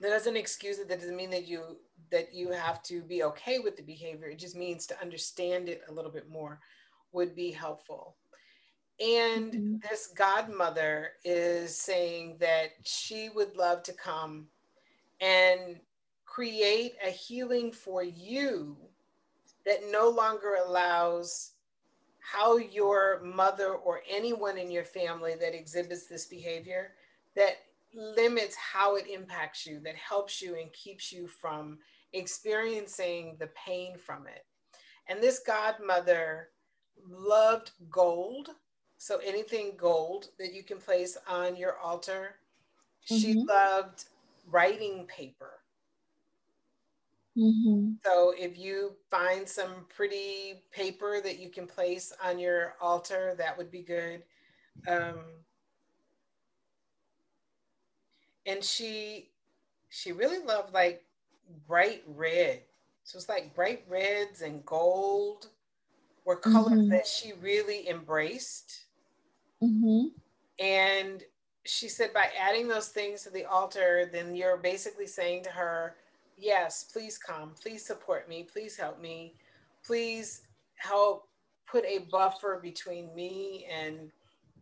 [0.00, 0.88] That doesn't excuse it.
[0.88, 1.76] That doesn't mean that you
[2.10, 4.28] that you have to be okay with the behavior.
[4.28, 6.60] It just means to understand it a little bit more
[7.12, 8.16] would be helpful.
[9.00, 9.76] And mm-hmm.
[9.88, 14.46] this godmother is saying that she would love to come
[15.20, 15.80] and
[16.24, 18.76] create a healing for you
[19.66, 21.52] that no longer allows
[22.24, 26.92] how your mother or anyone in your family that exhibits this behavior
[27.36, 27.56] that
[27.94, 31.78] limits how it impacts you, that helps you and keeps you from
[32.12, 34.46] experiencing the pain from it.
[35.08, 36.48] And this godmother
[37.06, 38.50] loved gold.
[38.96, 42.36] So anything gold that you can place on your altar.
[43.10, 43.16] Mm-hmm.
[43.16, 44.06] She loved
[44.50, 45.58] writing paper.
[47.36, 47.94] Mm-hmm.
[48.04, 53.58] So if you find some pretty paper that you can place on your altar, that
[53.58, 54.22] would be good.
[54.86, 55.18] Um,
[58.46, 59.30] and she
[59.88, 61.04] she really loved like
[61.66, 62.62] bright red.
[63.04, 65.48] So it's like bright reds and gold
[66.24, 66.90] were colors mm-hmm.
[66.90, 68.84] that she really embraced.
[69.62, 70.08] Mm-hmm.
[70.58, 71.22] And
[71.64, 75.96] she said, by adding those things to the altar, then you're basically saying to her,
[76.36, 77.52] Yes, please come.
[77.60, 78.46] Please support me.
[78.50, 79.34] Please help me.
[79.84, 80.42] Please
[80.76, 81.28] help
[81.66, 84.10] put a buffer between me and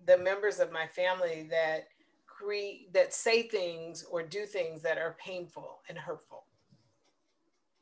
[0.07, 1.89] the members of my family that
[2.27, 6.45] create that say things or do things that are painful and hurtful.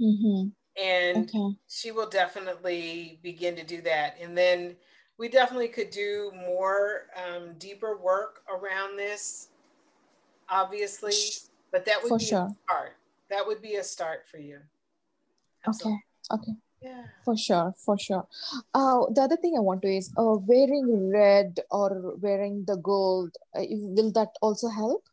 [0.01, 0.49] Mm-hmm.
[0.83, 1.57] And okay.
[1.69, 4.17] she will definitely begin to do that.
[4.21, 4.77] And then
[5.19, 9.49] we definitely could do more um, deeper work around this,
[10.49, 11.13] obviously,
[11.73, 12.49] but that would For be sure.
[12.65, 12.97] start.
[13.31, 14.59] That would be a start for you.
[15.67, 16.03] Absolutely.
[16.31, 16.43] Okay.
[16.43, 16.53] Okay.
[16.83, 17.05] Yeah.
[17.25, 18.27] For sure, for sure.
[18.75, 23.37] Uh, the other thing I want to is uh, wearing red or wearing the gold.
[23.55, 25.05] Uh, will that also help?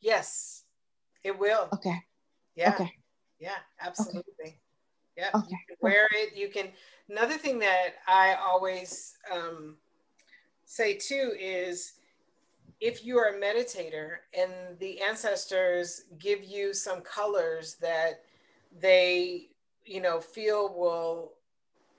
[0.00, 0.64] Yes,
[1.24, 1.68] it will.
[1.72, 1.98] Okay.
[2.54, 2.74] Yeah.
[2.74, 2.92] Okay.
[3.40, 4.22] Yeah, absolutely.
[4.40, 4.58] Okay.
[5.16, 5.50] Yeah, okay.
[5.50, 6.36] you can wear it.
[6.36, 6.68] You can.
[7.08, 9.76] Another thing that I always um,
[10.64, 11.94] say too is
[12.80, 18.22] if you are a meditator and the ancestors give you some colors that
[18.80, 19.48] they,
[19.84, 21.32] you know, feel will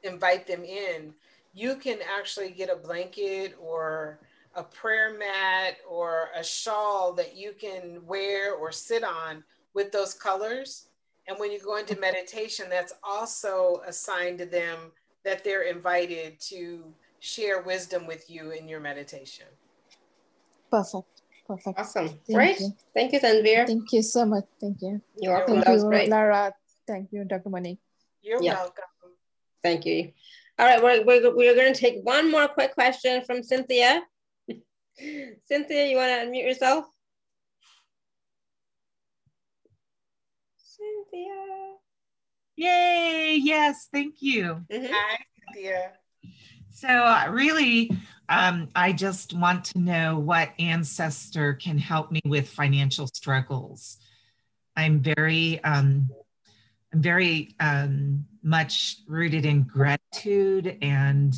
[0.04, 1.14] invite them in,
[1.54, 4.20] you can actually get a blanket or
[4.56, 9.44] a prayer mat or a shawl that you can wear or sit on
[9.74, 10.88] with those colors
[11.28, 14.92] and when you go into meditation, that's also a sign to them
[15.24, 16.84] that they're invited to
[17.20, 19.48] share wisdom with you in your meditation.
[20.76, 21.22] Perfect.
[21.48, 21.80] Perfect.
[21.80, 22.10] Awesome.
[22.10, 22.60] Thank great.
[22.60, 22.74] You.
[22.94, 23.66] Thank you, Tanvir.
[23.66, 24.46] Thank you so much.
[24.60, 25.02] Thank you.
[25.22, 25.54] You're welcome.
[25.54, 26.10] Thank that you, was great.
[26.10, 26.52] Alara.
[26.86, 27.50] Thank you, Dr.
[27.50, 27.80] Monique.
[28.22, 28.56] You're yeah.
[28.56, 28.84] welcome.
[29.64, 30.12] Thank you.
[30.60, 34.04] All right, we're, we're, we're going to take one more quick question from Cynthia.
[35.46, 36.86] Cynthia, you want to unmute yourself?
[40.58, 41.76] Cynthia.
[42.58, 44.64] Yay, yes, thank you.
[44.72, 44.94] Mm-hmm.
[44.94, 45.18] Hi,
[45.54, 45.92] Cynthia.
[46.76, 47.90] So, uh, really,
[48.28, 53.96] um, I just want to know what ancestor can help me with financial struggles.
[54.76, 56.10] I'm very, um,
[56.92, 61.34] I'm very um, much rooted in gratitude and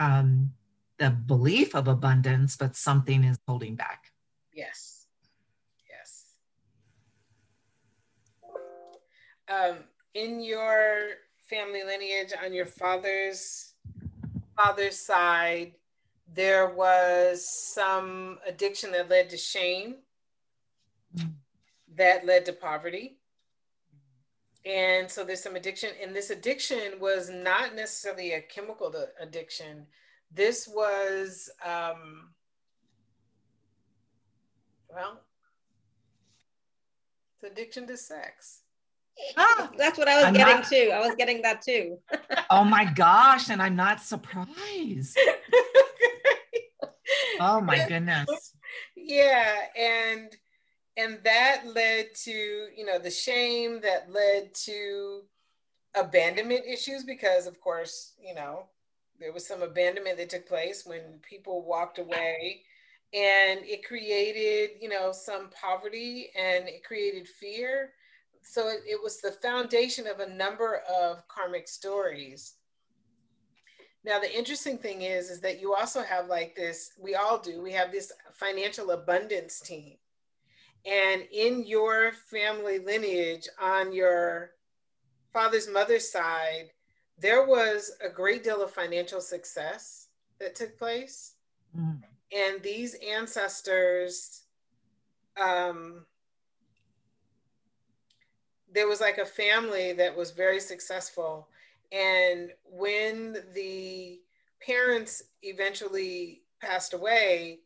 [0.00, 0.50] um,
[0.98, 4.10] the belief of abundance, but something is holding back.
[4.52, 5.06] Yes.
[5.88, 6.24] Yes.
[9.48, 9.76] um,
[10.14, 11.10] in your
[11.48, 13.69] family lineage on your father's
[14.60, 15.72] father's side
[16.32, 19.96] there was some addiction that led to shame
[21.96, 23.18] that led to poverty.
[24.64, 29.86] And so there's some addiction and this addiction was not necessarily a chemical addiction.
[30.32, 32.30] This was um,
[34.88, 35.22] well
[37.34, 38.60] it's addiction to sex
[39.36, 40.90] Ah, That's what I was I'm getting not, too.
[40.92, 41.98] I was getting that too.
[42.50, 45.18] oh my gosh, and I'm not surprised.
[47.40, 48.54] oh my goodness.
[48.96, 50.36] yeah, and
[50.96, 55.22] and that led to you know the shame that led to
[55.96, 58.66] abandonment issues because of course you know
[59.18, 62.62] there was some abandonment that took place when people walked away
[63.12, 67.90] and it created you know some poverty and it created fear
[68.42, 72.54] so it, it was the foundation of a number of karmic stories.
[74.04, 77.62] Now the interesting thing is is that you also have like this we all do
[77.62, 79.96] we have this financial abundance team.
[80.86, 84.52] And in your family lineage on your
[85.32, 86.70] father's mother's side
[87.18, 90.08] there was a great deal of financial success
[90.38, 91.34] that took place.
[91.78, 92.02] Mm.
[92.32, 94.42] and these ancestors
[95.40, 96.04] um,
[98.72, 101.48] there was like a family that was very successful
[101.92, 104.20] and when the
[104.64, 107.60] parents eventually passed away,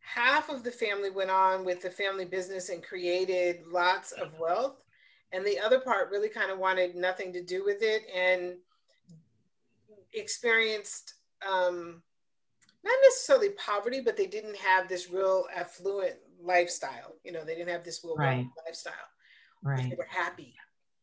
[0.00, 4.76] half of the family went on with the family business and created lots of wealth.
[5.32, 8.56] And the other part really kind of wanted nothing to do with it and
[10.12, 11.14] experienced
[11.48, 12.02] um,
[12.84, 17.14] not necessarily poverty, but they didn't have this real affluent lifestyle.
[17.24, 18.46] You know, they didn't have this real right.
[18.66, 18.92] lifestyle.
[19.62, 19.90] Right.
[19.90, 20.54] They were happy.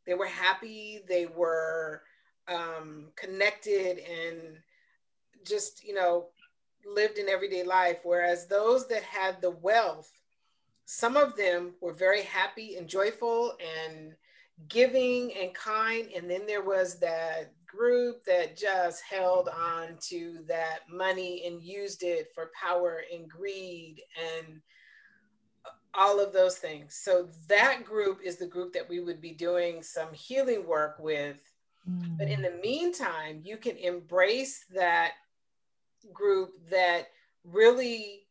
[0.06, 1.02] They were happy.
[1.08, 2.02] They were
[2.48, 4.58] um, connected and
[5.46, 6.28] just, you know,
[6.86, 8.00] lived in everyday life.
[8.04, 10.12] Whereas those that had the wealth,
[10.86, 13.56] some of them were very happy and joyful
[13.88, 14.14] and
[14.68, 16.10] giving and kind.
[16.16, 22.04] And then there was that group that just held on to that money and used
[22.04, 24.62] it for power and greed and
[26.00, 26.96] all of those things.
[26.96, 31.42] So that group is the group that we would be doing some healing work with
[32.18, 32.44] but in mm.
[32.44, 35.14] the meantime, you can embrace that
[36.14, 37.08] group that
[37.44, 38.28] really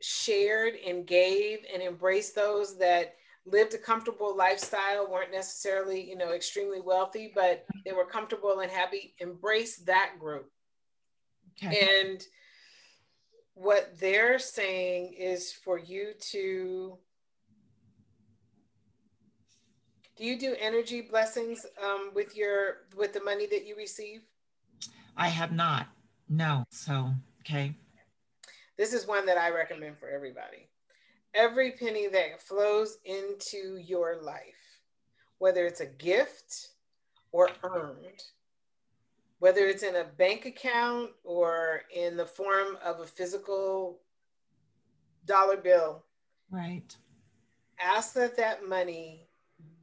[0.00, 3.14] shared and gave and embraced those that
[3.46, 8.70] lived a comfortable lifestyle, weren't necessarily, you know, extremely wealthy, but they were comfortable and
[8.70, 9.14] happy.
[9.18, 10.50] Embrace that group.
[11.56, 12.00] Okay.
[12.00, 12.22] And
[13.54, 16.98] what they're saying is for you to
[20.16, 24.20] do you do energy blessings um, with your with the money that you receive?
[25.16, 25.86] I have not.
[26.28, 26.64] No.
[26.70, 27.10] So
[27.40, 27.74] okay.
[28.76, 30.68] This is one that I recommend for everybody.
[31.34, 34.80] Every penny that flows into your life,
[35.38, 36.68] whether it's a gift
[37.32, 38.22] or earned,
[39.42, 43.98] whether it's in a bank account or in the form of a physical
[45.24, 46.04] dollar bill.
[46.48, 46.96] Right.
[47.80, 49.26] Ask that that money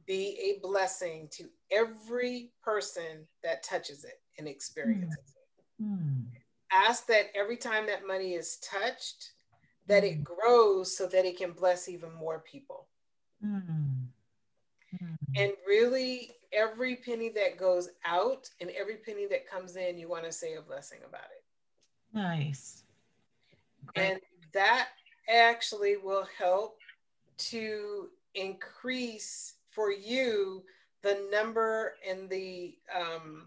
[0.06, 5.34] be a blessing to every person that touches it and experiences
[5.78, 5.98] mm.
[5.98, 6.00] it.
[6.00, 6.24] Mm.
[6.72, 9.32] Ask that every time that money is touched,
[9.88, 10.12] that mm.
[10.12, 12.86] it grows so that it can bless even more people.
[13.44, 14.06] Mm.
[15.36, 20.24] And really, every penny that goes out and every penny that comes in, you want
[20.24, 21.44] to say a blessing about it.
[22.12, 22.84] Nice.
[23.96, 24.20] And
[24.52, 24.88] that
[25.28, 26.78] actually will help
[27.38, 30.62] to increase for you
[31.02, 33.46] the number and the um,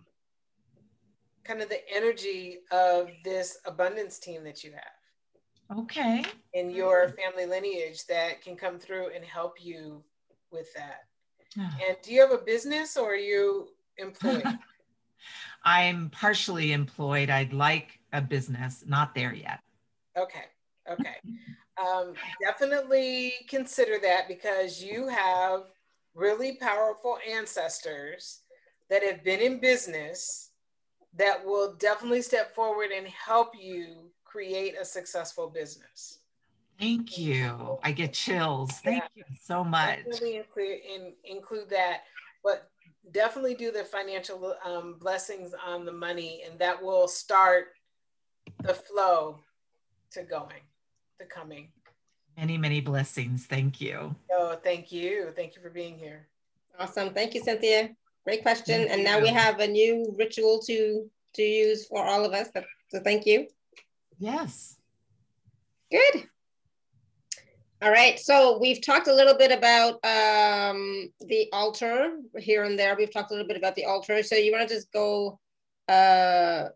[1.43, 5.77] kind of the energy of this abundance team that you have.
[5.79, 6.23] Okay.
[6.53, 10.03] In your family lineage that can come through and help you
[10.51, 11.05] with that.
[11.57, 14.43] and do you have a business or are you employed?
[15.63, 17.29] I'm partially employed.
[17.29, 19.59] I'd like a business, not there yet.
[20.17, 20.45] Okay.
[20.89, 21.15] Okay.
[21.81, 25.63] Um, definitely consider that because you have
[26.13, 28.41] really powerful ancestors
[28.89, 30.51] that have been in business
[31.15, 36.19] that will definitely step forward and help you create a successful business.
[36.79, 37.77] Thank you.
[37.83, 38.71] I get chills.
[38.71, 39.23] Thank yeah.
[39.29, 39.97] you so much.
[40.05, 42.01] Definitely include, in, include that,
[42.43, 42.69] but
[43.11, 47.67] definitely do the financial um, blessings on the money, and that will start
[48.63, 49.39] the flow
[50.11, 50.61] to going,
[51.19, 51.69] to coming.
[52.37, 53.45] Many, many blessings.
[53.45, 54.15] Thank you.
[54.31, 55.31] Oh, thank you.
[55.35, 56.27] Thank you for being here.
[56.79, 57.13] Awesome.
[57.13, 57.91] Thank you, Cynthia.
[58.25, 58.79] Great question.
[58.79, 59.05] Thank and you.
[59.05, 62.47] now we have a new ritual to to use for all of us.
[62.89, 63.47] So thank you.
[64.19, 64.77] Yes.
[65.91, 66.27] Good.
[67.83, 68.17] All right.
[68.17, 72.95] So we've talked a little bit about um, the altar here and there.
[72.95, 74.23] We've talked a little bit about the altar.
[74.23, 75.37] So you want to just go
[75.89, 76.69] uh,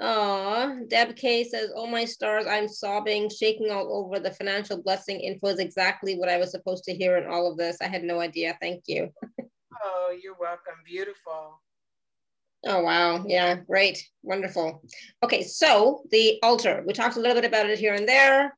[0.00, 4.18] Aw, Deb K says, Oh my stars, I'm sobbing, shaking all over.
[4.18, 7.56] The financial blessing info is exactly what I was supposed to hear in all of
[7.56, 7.76] this.
[7.80, 8.58] I had no idea.
[8.60, 9.08] Thank you.
[9.84, 10.74] oh, you're welcome.
[10.84, 11.60] Beautiful.
[12.66, 13.24] Oh, wow.
[13.28, 14.04] Yeah, great.
[14.24, 14.82] Wonderful.
[15.22, 18.56] Okay, so the altar, we talked a little bit about it here and there.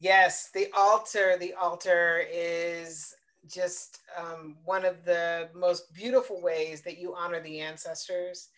[0.00, 1.36] Yes, the altar.
[1.38, 3.14] The altar is
[3.48, 8.48] just um, one of the most beautiful ways that you honor the ancestors.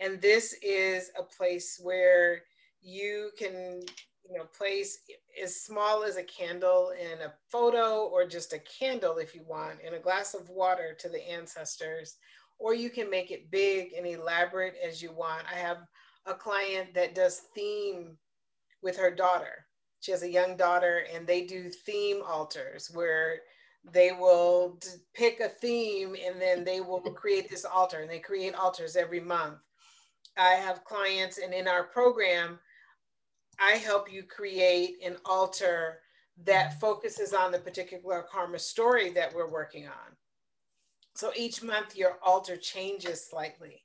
[0.00, 2.42] And this is a place where
[2.80, 3.80] you can,
[4.28, 5.00] you know, place
[5.42, 9.80] as small as a candle in a photo or just a candle if you want
[9.80, 12.16] in a glass of water to the ancestors,
[12.58, 15.44] or you can make it big and elaborate as you want.
[15.52, 15.78] I have
[16.26, 18.16] a client that does theme
[18.82, 19.67] with her daughter.
[20.00, 23.40] She has a young daughter and they do theme altars where
[23.92, 24.78] they will
[25.14, 29.20] pick a theme and then they will create this altar and they create altars every
[29.20, 29.58] month.
[30.36, 32.58] I have clients and in our program,
[33.58, 35.98] I help you create an altar
[36.44, 36.78] that mm-hmm.
[36.78, 40.16] focuses on the particular karma story that we're working on.
[41.14, 43.82] So each month your altar changes slightly.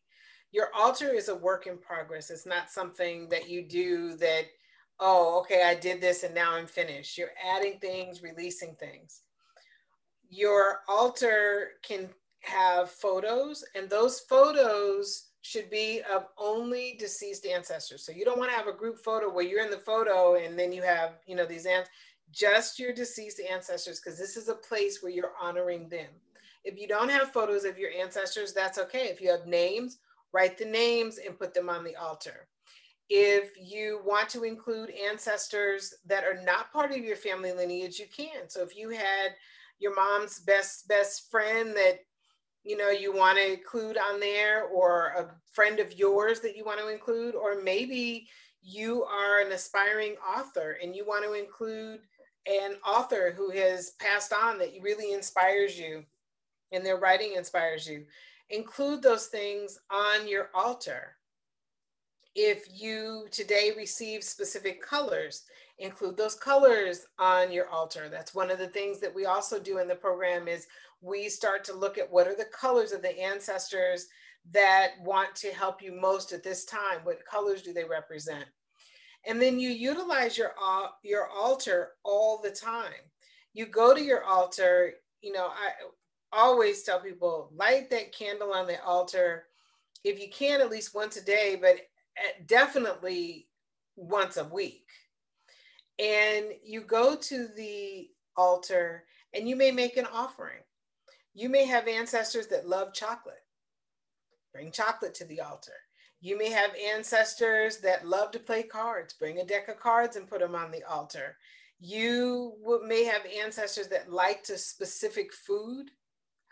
[0.51, 2.29] Your altar is a work in progress.
[2.29, 4.45] It's not something that you do that,
[4.99, 7.17] oh, okay, I did this and now I'm finished.
[7.17, 9.21] You're adding things, releasing things
[10.33, 12.09] your altar can
[12.41, 18.05] have photos, and those photos should be of only deceased ancestors.
[18.05, 20.57] So you don't want to have a group photo where you're in the photo and
[20.57, 21.89] then you have, you know, these ants,
[22.31, 26.07] just your deceased ancestors, because this is a place where you're honoring them.
[26.63, 29.07] If you don't have photos of your ancestors, that's okay.
[29.07, 29.99] If you have names,
[30.31, 32.47] write the names and put them on the altar.
[33.15, 38.07] If you want to include ancestors that are not part of your family lineage, you
[38.07, 38.49] can.
[38.49, 39.35] So if you had
[39.77, 41.99] your mom's best best friend that
[42.63, 46.65] you know you want to include on there or a friend of yours that you
[46.65, 48.27] want to include or maybe
[48.63, 51.99] you are an aspiring author and you want to include
[52.47, 56.03] an author who has passed on that really inspires you
[56.71, 58.05] and their writing inspires you
[58.49, 61.15] include those things on your altar
[62.35, 65.43] if you today receive specific colors
[65.79, 68.09] include those colors on your altar.
[68.09, 70.67] That's one of the things that we also do in the program is
[71.01, 74.07] we start to look at what are the colors of the ancestors
[74.51, 76.99] that want to help you most at this time.
[77.03, 78.45] What colors do they represent?
[79.25, 80.51] And then you utilize your,
[81.03, 82.91] your altar all the time.
[83.53, 85.71] You go to your altar, you know, I
[86.31, 89.45] always tell people light that candle on the altar
[90.03, 91.77] if you can at least once a day, but
[92.47, 93.47] definitely
[93.95, 94.87] once a week
[95.99, 99.03] and you go to the altar
[99.33, 100.61] and you may make an offering.
[101.33, 103.43] You may have ancestors that love chocolate.
[104.53, 105.73] Bring chocolate to the altar.
[106.21, 109.13] You may have ancestors that love to play cards.
[109.13, 111.35] Bring a deck of cards and put them on the altar.
[111.79, 112.53] You
[112.85, 115.89] may have ancestors that liked a specific food.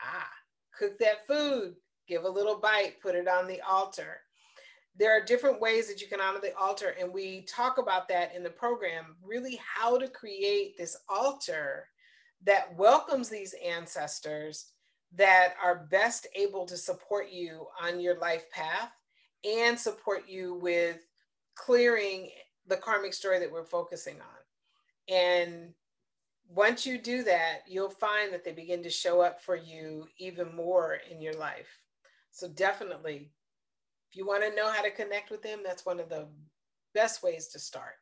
[0.02, 0.30] Ah,
[0.78, 1.76] cook that food,
[2.08, 4.22] give a little bite, put it on the altar
[4.98, 8.36] there are different ways that you can honor the altar and we talk about that
[8.36, 11.88] in the program really how to create this altar
[12.44, 14.72] that welcomes these ancestors
[15.14, 18.92] that are best able to support you on your life path
[19.44, 21.06] and support you with
[21.56, 22.30] clearing
[22.68, 25.14] the karmic story that we're focusing on.
[25.16, 25.74] And
[26.48, 30.56] once you do that you'll find that they begin to show up for you even
[30.56, 31.80] more in your life.
[32.32, 33.30] So definitely
[34.12, 36.28] if you want to know how to connect with them, that's one of the
[36.94, 37.94] best ways to start.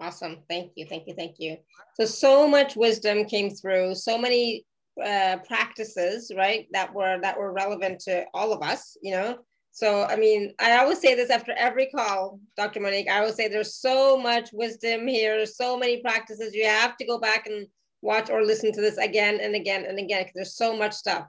[0.00, 0.38] Awesome.
[0.50, 0.84] Thank you.
[0.84, 1.14] Thank you.
[1.14, 1.56] Thank you.
[1.98, 4.66] So, so much wisdom came through, so many
[5.02, 9.38] uh, practices, right, that were that were relevant to all of us, you know.
[9.72, 12.80] So, I mean, I always say this after every call, Dr.
[12.80, 13.08] Monique.
[13.08, 16.54] I always say there's so much wisdom here, so many practices.
[16.54, 17.66] You have to go back and
[18.02, 21.26] watch or listen to this again and again and again because there's so much stuff.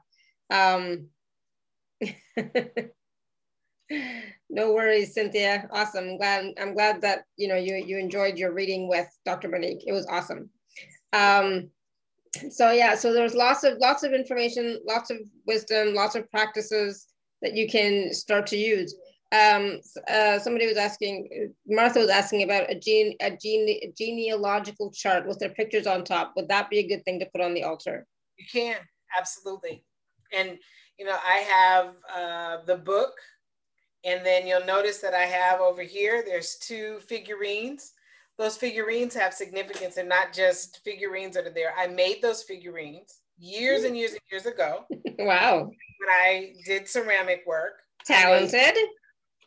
[0.52, 1.08] Um,
[4.50, 5.68] no worries, Cynthia.
[5.72, 6.10] Awesome.
[6.10, 6.46] I'm glad.
[6.60, 9.48] I'm glad that you know you you enjoyed your reading with Dr.
[9.48, 9.84] Monique.
[9.86, 10.50] It was awesome.
[11.14, 11.70] Um,
[12.50, 17.08] so yeah, so there's lots of lots of information, lots of wisdom, lots of practices
[17.42, 18.96] that you can start to use.
[19.32, 24.92] Um, uh, somebody was asking, Martha was asking about a gene a gene a genealogical
[24.92, 26.34] chart with their pictures on top.
[26.36, 28.06] Would that be a good thing to put on the altar?
[28.38, 28.78] You can
[29.18, 29.84] absolutely,
[30.34, 30.58] and
[30.98, 33.14] you know I have uh, the book
[34.06, 37.94] and then you'll notice that I have over here, there's two figurines.
[38.38, 41.74] Those figurines have significance They're not just figurines that are there.
[41.78, 44.86] I made those figurines years and years and years ago.
[45.20, 45.64] wow.
[45.64, 47.82] When I did ceramic work.
[48.06, 48.78] Talented.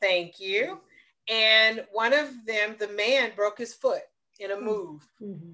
[0.01, 0.81] Thank you.
[1.29, 4.03] And one of them, the man broke his foot
[4.41, 4.65] in a mm-hmm.
[4.65, 5.09] move.
[5.23, 5.53] Mm-hmm.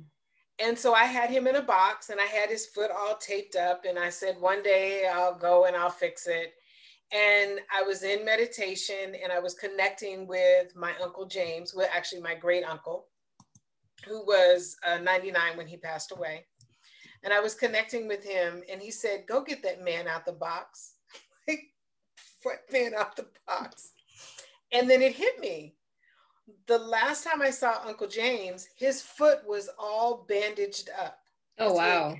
[0.60, 3.56] And so I had him in a box and I had his foot all taped
[3.56, 3.84] up.
[3.86, 6.54] And I said, one day I'll go and I'll fix it
[7.14, 12.20] and I was in meditation and I was connecting with my uncle James, with actually
[12.20, 13.06] my great uncle.
[14.06, 16.44] who was uh, 99 when he passed away.
[17.22, 20.32] And I was connecting with him, and he said, Go get that man out the
[20.32, 20.96] box.
[22.42, 23.92] Foot man out the box.
[24.72, 25.76] And then it hit me.
[26.66, 31.18] The last time I saw Uncle James, his foot was all bandaged up.
[31.58, 32.14] Oh, wow.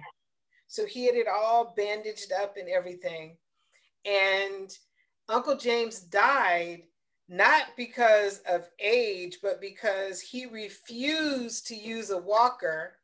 [0.69, 3.37] So he had it all bandaged up and everything.
[4.05, 4.77] And
[5.29, 6.83] Uncle James died
[7.29, 12.95] not because of age, but because he refused to use a walker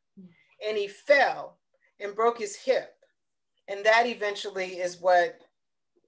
[0.66, 1.59] and he fell
[2.01, 2.94] and broke his hip.
[3.68, 5.40] And that eventually is what,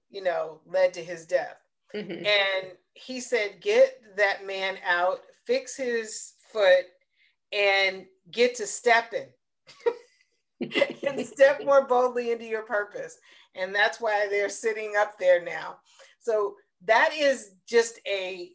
[0.09, 1.57] you know, led to his death.
[1.95, 2.25] Mm-hmm.
[2.25, 6.85] And he said, get that man out, fix his foot,
[7.51, 9.27] and get to stepping.
[11.07, 13.17] and step more boldly into your purpose.
[13.55, 15.77] And that's why they're sitting up there now.
[16.19, 18.51] So that is just a,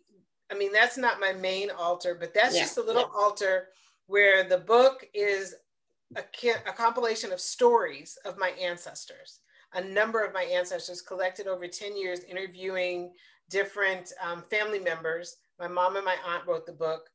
[0.50, 2.62] I mean, that's not my main altar, but that's yeah.
[2.62, 3.20] just a little yeah.
[3.20, 3.68] altar
[4.06, 5.54] where the book is
[6.16, 6.22] a,
[6.66, 9.40] a compilation of stories of my ancestors.
[9.74, 13.12] A number of my ancestors collected over 10 years interviewing
[13.50, 15.36] different um, family members.
[15.58, 17.10] My mom and my aunt wrote the book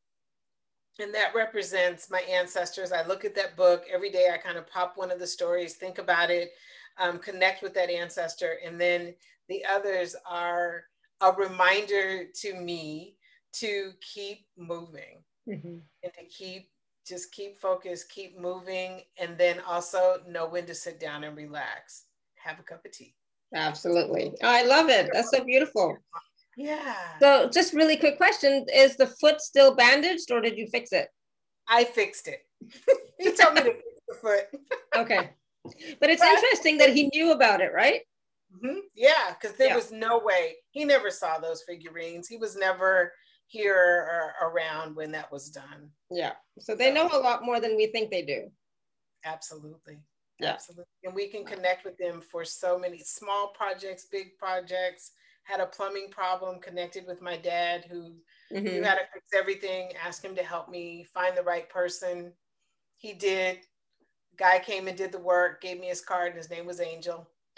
[1.00, 2.92] and that represents my ancestors.
[2.92, 4.30] I look at that book every day.
[4.34, 6.52] I kind of pop one of the stories, think about it,
[7.00, 9.16] um, connect with that ancestor, and then
[9.50, 10.84] the others are
[11.22, 13.16] a reminder to me
[13.54, 15.78] to keep moving mm-hmm.
[16.04, 16.70] and to keep
[17.06, 22.06] just keep focused, keep moving, and then also know when to sit down and relax.
[22.36, 23.14] Have a cup of tea.
[23.54, 24.34] Absolutely.
[24.42, 25.10] Oh, I love it.
[25.14, 25.98] That's so beautiful.
[26.58, 26.96] Yeah.
[27.20, 31.08] So, just really quick question: Is the foot still bandaged, or did you fix it?
[31.68, 32.40] I fixed it.
[33.20, 34.46] he told me to fix the foot.
[34.96, 35.32] okay,
[36.00, 38.02] but it's but, interesting that he knew about it, right?
[38.56, 38.80] Mm-hmm.
[38.96, 39.76] Yeah, because there yeah.
[39.76, 42.28] was no way he never saw those figurines.
[42.28, 43.12] He was never
[43.48, 43.76] here
[44.42, 45.90] or around when that was done.
[46.12, 48.52] Yeah, so they know a lot more than we think they do.
[49.26, 50.00] Absolutely.
[50.40, 50.54] Yeah.
[50.54, 50.86] Absolutely.
[51.04, 55.12] And we can connect with them for so many small projects, big projects,
[55.44, 58.14] had a plumbing problem, connected with my dad who
[58.52, 58.64] mm-hmm.
[58.64, 62.32] knew how to fix everything, asked him to help me find the right person.
[62.98, 63.60] He did.
[64.38, 67.30] Guy came and did the work, gave me his card, and his name was Angel.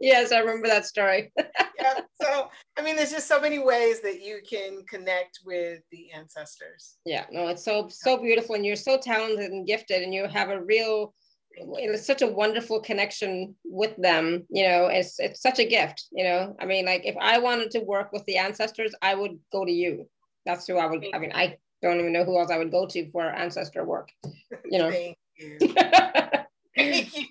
[0.00, 1.32] yes, I remember that story.
[1.38, 2.00] yeah.
[2.20, 6.96] So, I mean, there's just so many ways that you can connect with the ancestors.
[7.06, 7.24] Yeah.
[7.30, 8.54] No, it's so, so beautiful.
[8.54, 11.14] And you're so talented and gifted, and you have a real
[11.52, 16.24] it's such a wonderful connection with them you know it's it's such a gift you
[16.24, 16.56] know?
[16.60, 19.72] I mean like if i wanted to work with the ancestors i would go to
[19.72, 20.08] you.
[20.46, 22.86] That's who i would i mean i don't even know who else i would go
[22.86, 24.10] to for ancestor work
[24.64, 24.90] you know?
[24.90, 25.58] Thank you.
[26.76, 27.26] Thank you.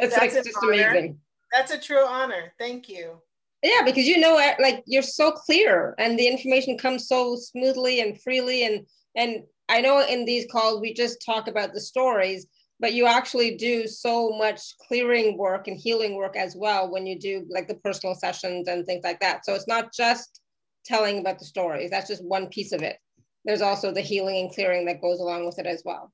[0.00, 0.72] It's that's like just honor.
[0.72, 1.18] amazing.
[1.52, 2.52] That's a true honor.
[2.58, 3.20] Thank you.
[3.62, 8.20] Yeah because you know like you're so clear and the information comes so smoothly and
[8.20, 12.46] freely and and i know in these calls we just talk about the stories
[12.84, 17.18] but you actually do so much clearing work and healing work as well when you
[17.18, 19.42] do like the personal sessions and things like that.
[19.46, 20.42] So it's not just
[20.84, 22.98] telling about the stories, that's just one piece of it.
[23.46, 26.12] There's also the healing and clearing that goes along with it as well.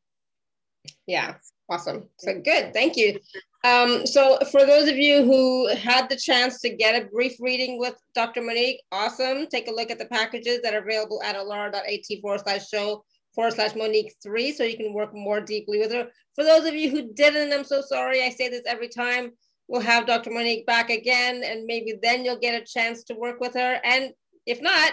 [1.09, 1.35] Yeah,
[1.69, 2.05] awesome.
[2.21, 3.19] So good, thank you.
[3.65, 7.81] Um, so for those of you who had the chance to get a brief reading
[7.81, 8.43] with Dr.
[8.43, 9.49] Monique, awesome.
[9.49, 13.55] Take a look at the packages that are available at alara.at forward slash show forward
[13.55, 16.09] slash Monique three, so you can work more deeply with her.
[16.35, 18.23] For those of you who didn't, I'm so sorry.
[18.23, 19.33] I say this every time.
[19.69, 20.31] We'll have Dr.
[20.31, 23.81] Monique back again, and maybe then you'll get a chance to work with her.
[23.85, 24.11] And
[24.47, 24.93] if not,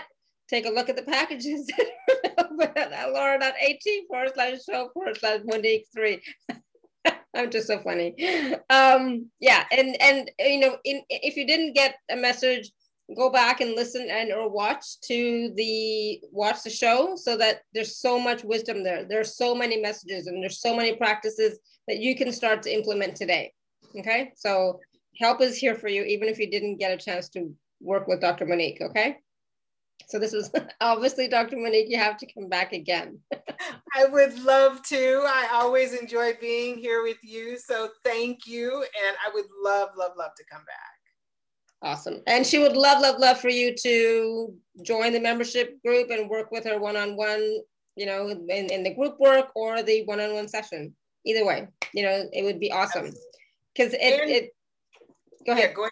[0.49, 2.49] take a look at the packages at
[2.91, 6.21] alara.at forward slash show forward slash Monique three.
[7.35, 8.15] I'm just so funny.
[8.69, 12.71] Um, yeah, and and you know, in, if you didn't get a message
[13.15, 17.97] go back and listen and or watch to the watch the show so that there's
[17.97, 19.05] so much wisdom there.
[19.05, 23.15] There's so many messages and there's so many practices that you can start to implement
[23.15, 23.53] today.
[23.97, 24.31] Okay?
[24.35, 24.79] So
[25.19, 27.51] help is here for you even if you didn't get a chance to
[27.81, 29.17] work with dr monique okay?
[30.07, 30.51] So this is
[30.81, 33.19] obviously dr monique you have to come back again.
[33.95, 35.23] I would love to.
[35.25, 37.57] I always enjoy being here with you.
[37.57, 40.96] So thank you and i would love love love to come back
[41.81, 42.21] Awesome.
[42.25, 46.51] And she would love, love, love for you to join the membership group and work
[46.51, 47.57] with her one-on-one,
[47.95, 50.95] you know, in, in the group work or the one-on-one session.
[51.25, 53.11] Either way, you know, it would be awesome.
[53.75, 54.51] Because it, it,
[55.45, 55.69] go ahead.
[55.69, 55.91] Yeah, go ahead.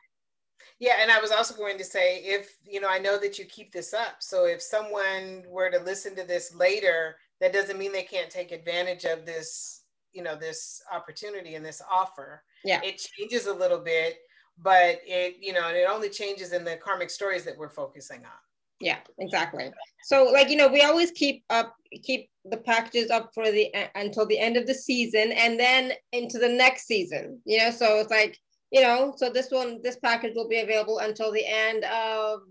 [0.79, 3.45] Yeah, and I was also going to say, if, you know, I know that you
[3.45, 4.17] keep this up.
[4.19, 8.51] So if someone were to listen to this later, that doesn't mean they can't take
[8.51, 9.83] advantage of this,
[10.13, 12.43] you know, this opportunity and this offer.
[12.63, 12.81] Yeah.
[12.83, 14.17] It changes a little bit
[14.61, 18.39] but it you know it only changes in the karmic stories that we're focusing on
[18.81, 19.71] Yeah, exactly.
[20.03, 23.87] So like, you know, we always keep up, keep the packages up for the, uh,
[23.95, 27.71] until the end of the season and then into the next season, you know?
[27.71, 28.37] So it's like,
[28.71, 32.41] you know, so this one, this package will be available until the end of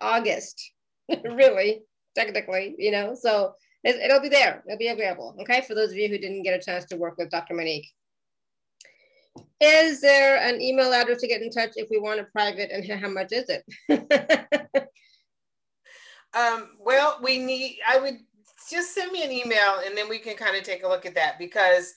[0.00, 0.72] August,
[1.24, 1.82] really,
[2.14, 3.14] technically, you know?
[3.14, 3.52] So
[3.84, 5.60] it, it'll be there, it'll be available, okay?
[5.60, 7.54] For those of you who didn't get a chance to work with Dr.
[7.54, 7.92] Monique.
[9.60, 12.84] Is there an email address to get in touch if we want a private and
[13.00, 14.88] how much is it?
[16.34, 18.18] um, well, we need, I would
[18.70, 21.14] just send me an email and then we can kind of take a look at
[21.14, 21.94] that because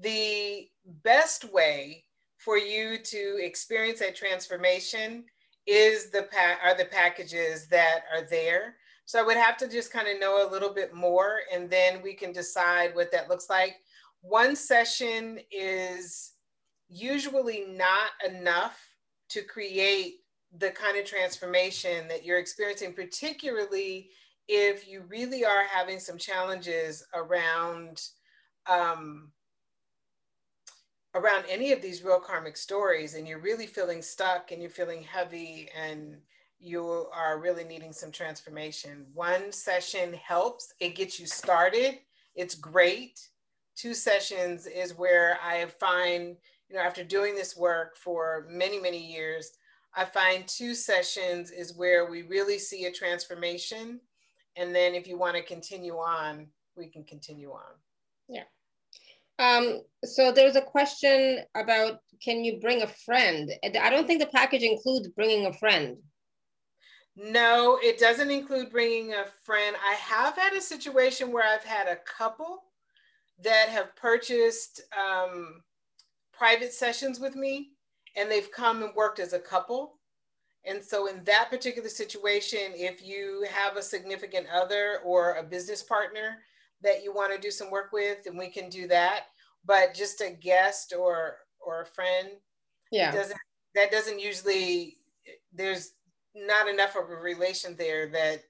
[0.00, 0.68] the
[1.02, 2.04] best way
[2.38, 5.24] for you to experience that transformation
[5.66, 8.76] is the pa- are the packages that are there.
[9.04, 12.00] So I would have to just kind of know a little bit more and then
[12.02, 13.76] we can decide what that looks like.
[14.22, 16.32] One session is
[16.90, 18.78] usually not enough
[19.30, 20.16] to create
[20.58, 24.10] the kind of transformation that you're experiencing, particularly
[24.48, 28.02] if you really are having some challenges around
[28.68, 29.30] um,
[31.14, 35.02] around any of these real karmic stories and you're really feeling stuck and you're feeling
[35.02, 36.16] heavy and
[36.60, 39.06] you are really needing some transformation.
[39.14, 41.98] One session helps, it gets you started.
[42.34, 43.28] It's great.
[43.76, 46.36] Two sessions is where I find,
[46.70, 49.50] you know, after doing this work for many, many years,
[49.94, 54.00] I find two sessions is where we really see a transformation.
[54.56, 57.72] And then if you want to continue on, we can continue on.
[58.28, 58.44] Yeah.
[59.40, 63.50] Um, so there's a question about can you bring a friend?
[63.64, 65.96] I don't think the package includes bringing a friend.
[67.16, 69.76] No, it doesn't include bringing a friend.
[69.84, 72.62] I have had a situation where I've had a couple
[73.42, 75.62] that have purchased um,
[76.40, 77.72] private sessions with me
[78.16, 79.98] and they've come and worked as a couple.
[80.64, 85.82] And so, in that particular situation, if you have a significant other or a business
[85.82, 86.38] partner
[86.82, 89.26] that you want to do some work with, then we can do that.
[89.64, 92.28] But just a guest or or a friend,
[92.90, 93.38] yeah, doesn't
[93.74, 94.98] that doesn't usually
[95.52, 95.92] there's
[96.34, 98.42] not enough of a relation there that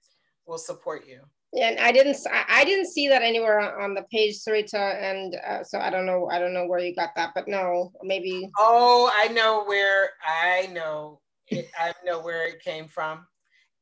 [0.46, 1.20] will support you.
[1.52, 2.16] Yeah, and I didn't
[2.48, 6.28] I didn't see that anywhere on the page, Sarita, and uh, so I don't know
[6.30, 8.48] I don't know where you got that, but no, maybe.
[8.58, 13.26] Oh, I know where I know it, I know where it came from.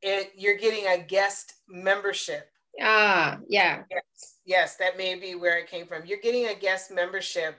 [0.01, 2.49] It you're getting a guest membership
[2.81, 3.83] Ah, yeah.
[3.89, 4.03] Yes,
[4.45, 6.05] yes, that may be where it came from.
[6.05, 7.57] You're getting a guest membership.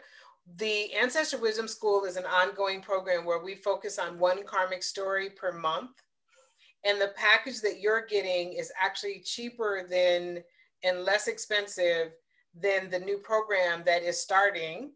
[0.57, 5.31] The Ancestor Wisdom School is an ongoing program where we focus on one karmic story
[5.31, 5.91] per month.
[6.85, 10.43] And the package that you're getting is actually cheaper than
[10.83, 12.13] and less expensive
[12.55, 14.93] than the new program that is starting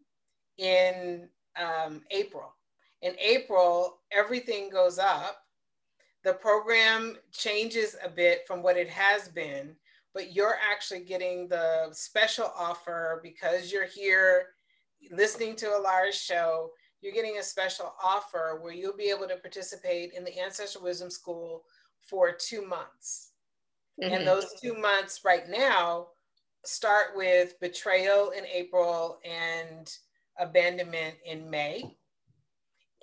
[0.59, 1.29] in
[1.61, 2.55] um, April.
[3.03, 5.37] In April, everything goes up.
[6.25, 9.77] The program changes a bit from what it has been
[10.15, 14.51] but you're actually getting the special offer because you're here
[15.11, 16.71] listening to Alara show.
[17.03, 21.11] You're getting a special offer where you'll be able to participate in the Ancestral Wisdom
[21.11, 21.65] School
[22.09, 23.33] for two months.
[24.03, 24.15] Mm-hmm.
[24.15, 26.09] And those two months right now
[26.65, 29.93] start with betrayal in April and
[30.39, 31.97] abandonment in May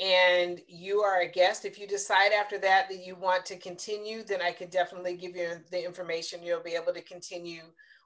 [0.02, 1.64] and you are a guest.
[1.64, 5.36] If you decide after that that you want to continue, then I could definitely give
[5.36, 6.42] you the information.
[6.42, 7.62] You'll be able to continue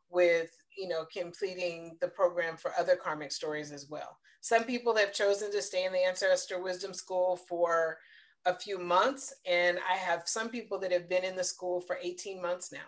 [0.10, 4.18] with, you know, completing the program for other karmic stories as well.
[4.42, 7.98] Some people have chosen to stay in the Ancestor Wisdom School for
[8.46, 11.98] a few months, and I have some people that have been in the school for
[12.02, 12.80] 18 months now.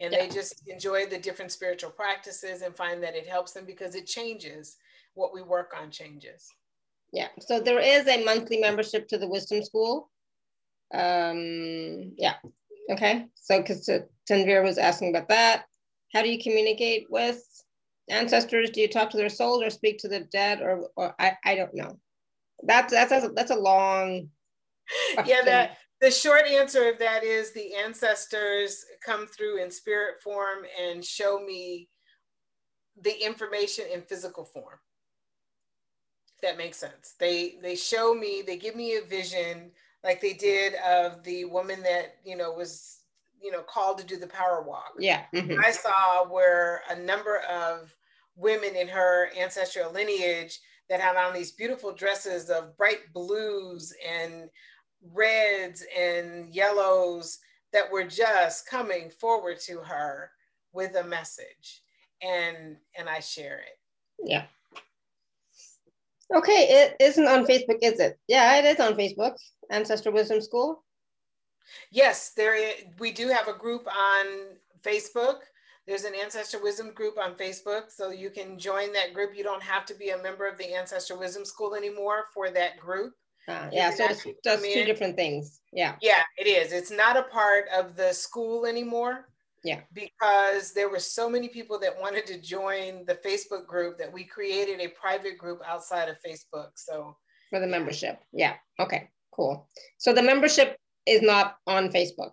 [0.00, 0.20] And yeah.
[0.20, 4.06] they just enjoy the different spiritual practices and find that it helps them because it
[4.06, 4.76] changes
[5.14, 6.48] what we work on changes.
[7.12, 10.10] Yeah, so there is a monthly membership to the Wisdom School.
[10.94, 12.34] Um, yeah,
[12.90, 13.26] okay.
[13.34, 13.88] So because
[14.28, 15.64] Tanvir was asking about that.
[16.12, 17.42] How do you communicate with
[18.08, 18.70] ancestors?
[18.70, 21.54] Do you talk to their souls or speak to the dead or, or I, I
[21.54, 21.98] don't know.
[22.62, 24.28] That's, that's, that's a, that's a long.
[25.26, 30.58] Yeah, that, the short answer of that is the ancestors come through in spirit form
[30.80, 31.88] and show me
[33.02, 34.78] the information in physical form
[36.34, 37.14] If that makes sense.
[37.18, 39.72] They they show me, they give me a vision
[40.04, 43.00] like they did of the woman that, you know, was,
[43.42, 44.92] you know, called to do the power walk.
[44.98, 45.24] Yeah.
[45.34, 45.60] Mm-hmm.
[45.64, 47.94] I saw where a number of
[48.36, 54.48] women in her ancestral lineage that had on these beautiful dresses of bright blues and
[55.12, 57.38] reds and yellows
[57.72, 60.30] that were just coming forward to her
[60.72, 61.82] with a message
[62.22, 63.78] and and I share it.
[64.24, 64.44] Yeah.
[66.34, 68.18] Okay, it isn't on Facebook, is it?
[68.28, 69.34] Yeah, it is on Facebook.
[69.70, 70.84] Ancestor Wisdom School.
[71.90, 74.26] Yes, there is, we do have a group on
[74.82, 75.40] Facebook.
[75.86, 79.34] There's an Ancestor Wisdom group on Facebook, so you can join that group.
[79.34, 82.78] You don't have to be a member of the Ancestor Wisdom School anymore for that
[82.78, 83.14] group.
[83.48, 85.60] Uh, yeah, so it's just two different things.
[85.72, 85.94] Yeah.
[86.02, 86.72] Yeah, it is.
[86.72, 89.28] It's not a part of the school anymore.
[89.64, 89.80] Yeah.
[89.92, 94.24] Because there were so many people that wanted to join the Facebook group that we
[94.24, 96.70] created a private group outside of Facebook.
[96.74, 97.16] So
[97.50, 98.20] for the membership.
[98.32, 98.54] Yeah.
[98.78, 99.68] Okay, cool.
[99.96, 100.76] So the membership
[101.06, 102.32] is not on Facebook.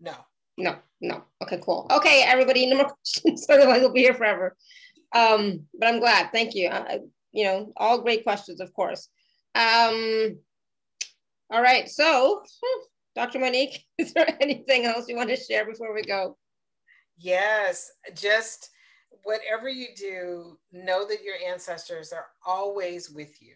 [0.00, 0.14] No.
[0.56, 1.24] No, no.
[1.42, 1.86] Okay, cool.
[1.90, 2.84] Okay, everybody, no more
[3.24, 3.46] questions.
[3.48, 4.56] Otherwise, we'll be here forever.
[5.14, 6.30] Um, but I'm glad.
[6.32, 6.68] Thank you.
[6.68, 6.98] Uh,
[7.32, 9.08] you know, all great questions, of course.
[9.54, 10.38] Um,
[11.50, 11.88] all right.
[11.88, 12.42] So,
[13.14, 13.38] Dr.
[13.38, 16.36] Monique, is there anything else you want to share before we go?
[17.18, 18.70] Yes, just
[19.22, 23.54] whatever you do, know that your ancestors are always with you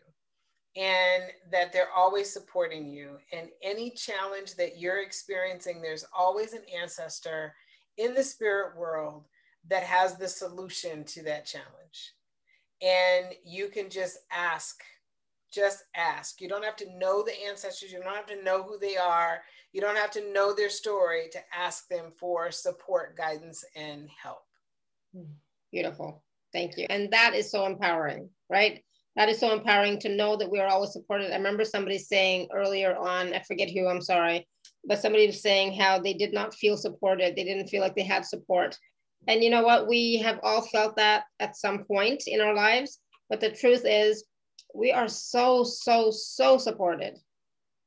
[0.76, 3.18] and that they're always supporting you.
[3.32, 7.54] And any challenge that you're experiencing, there's always an ancestor
[7.96, 9.26] in the spirit world
[9.68, 12.14] that has the solution to that challenge.
[12.80, 14.80] And you can just ask,
[15.52, 16.40] just ask.
[16.40, 19.42] You don't have to know the ancestors, you don't have to know who they are,
[19.72, 24.44] you don't have to know their story to ask them for support, guidance, and help.
[25.14, 25.32] Hmm.
[25.70, 26.22] Beautiful.
[26.52, 26.86] Thank you.
[26.88, 28.82] And that is so empowering, right?
[29.18, 31.32] that is so empowering to know that we are always supported.
[31.32, 34.46] I remember somebody saying earlier on, I forget who, I'm sorry,
[34.86, 37.34] but somebody was saying how they did not feel supported.
[37.34, 38.78] They didn't feel like they had support.
[39.26, 39.88] And you know what?
[39.88, 43.00] We have all felt that at some point in our lives.
[43.28, 44.24] But the truth is,
[44.74, 47.18] we are so, so, so supported.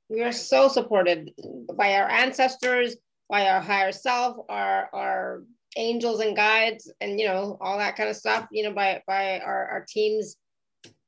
[0.09, 1.31] We are so supported
[1.75, 2.97] by our ancestors,
[3.29, 5.43] by our higher self, our, our
[5.77, 9.39] angels and guides, and you know, all that kind of stuff, you know, by, by
[9.39, 10.35] our, our teams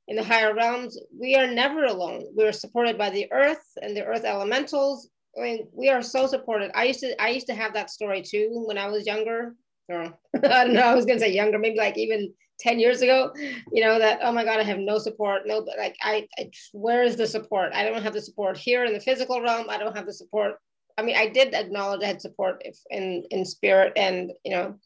[0.07, 2.25] in the higher realms, we are never alone.
[2.35, 5.09] We're supported by the earth and the earth elementals.
[5.37, 6.71] I mean, we are so supported.
[6.75, 9.55] I used to I used to have that story too when I was younger.
[9.89, 12.33] Or, I don't know, I was gonna say younger, maybe like even
[12.63, 13.31] 10 years ago,
[13.71, 15.43] you know, that oh my God, I have no support.
[15.45, 17.73] No, but like I, I where is the support?
[17.73, 19.69] I don't have the support here in the physical realm.
[19.69, 20.55] I don't have the support.
[20.97, 24.79] I mean, I did acknowledge I had support if in in spirit and you know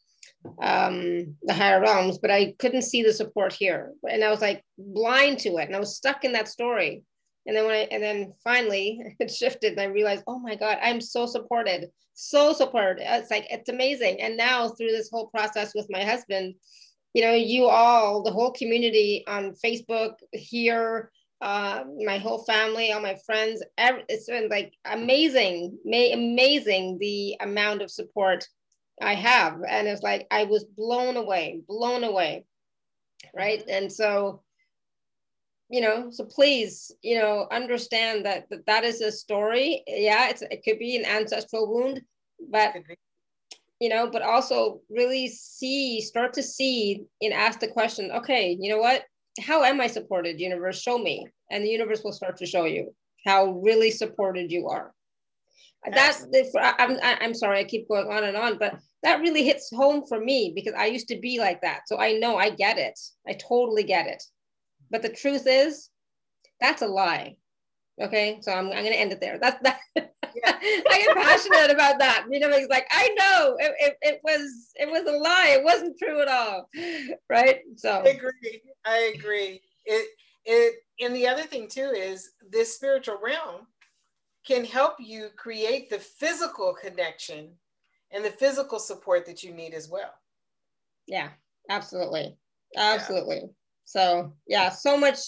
[0.60, 3.92] um, the higher realms, but I couldn't see the support here.
[4.08, 5.66] And I was like blind to it.
[5.66, 7.02] And I was stuck in that story.
[7.46, 10.78] And then when I, and then finally it shifted and I realized, oh my God,
[10.82, 13.02] I'm so supported, so supported.
[13.04, 14.20] It's like, it's amazing.
[14.20, 16.54] And now through this whole process with my husband,
[17.14, 21.10] you know, you all, the whole community on Facebook here,
[21.40, 27.82] uh, my whole family, all my friends, every, it's been like amazing, amazing the amount
[27.82, 28.46] of support
[29.00, 29.60] I have.
[29.68, 32.44] And it's like, I was blown away, blown away.
[33.34, 33.62] Right.
[33.68, 34.42] And so,
[35.70, 39.82] you know, so please, you know, understand that that, that is a story.
[39.86, 42.00] Yeah, it's, it could be an ancestral wound,
[42.50, 42.74] but,
[43.80, 48.70] you know, but also really see, start to see and ask the question, okay, you
[48.70, 49.04] know what?
[49.40, 50.40] How am I supported?
[50.40, 51.26] Universe, show me.
[51.50, 52.94] And the universe will start to show you
[53.24, 54.92] how really supported you are.
[55.92, 56.26] That's
[56.56, 60.18] I'm I'm sorry I keep going on and on, but that really hits home for
[60.20, 61.82] me because I used to be like that.
[61.86, 62.98] So I know I get it.
[63.28, 64.22] I totally get it.
[64.90, 65.88] But the truth is,
[66.60, 67.36] that's a lie.
[68.00, 69.38] Okay, so I'm, I'm gonna end it there.
[69.38, 69.80] That's that.
[69.96, 70.04] Yeah.
[70.44, 72.26] I get passionate about that.
[72.30, 75.56] You know, it's like I know it, it, it, was it was a lie.
[75.58, 76.68] It wasn't true at all,
[77.28, 77.60] right?
[77.76, 78.62] So I agree.
[78.84, 79.60] I agree.
[79.84, 80.08] It
[80.44, 83.66] it and the other thing too is this spiritual realm
[84.46, 87.50] can help you create the physical connection
[88.12, 90.12] and the physical support that you need as well.
[91.06, 91.30] Yeah,
[91.68, 92.36] absolutely.
[92.76, 93.40] Absolutely.
[93.42, 93.52] Yeah.
[93.84, 95.18] So, yeah, so much.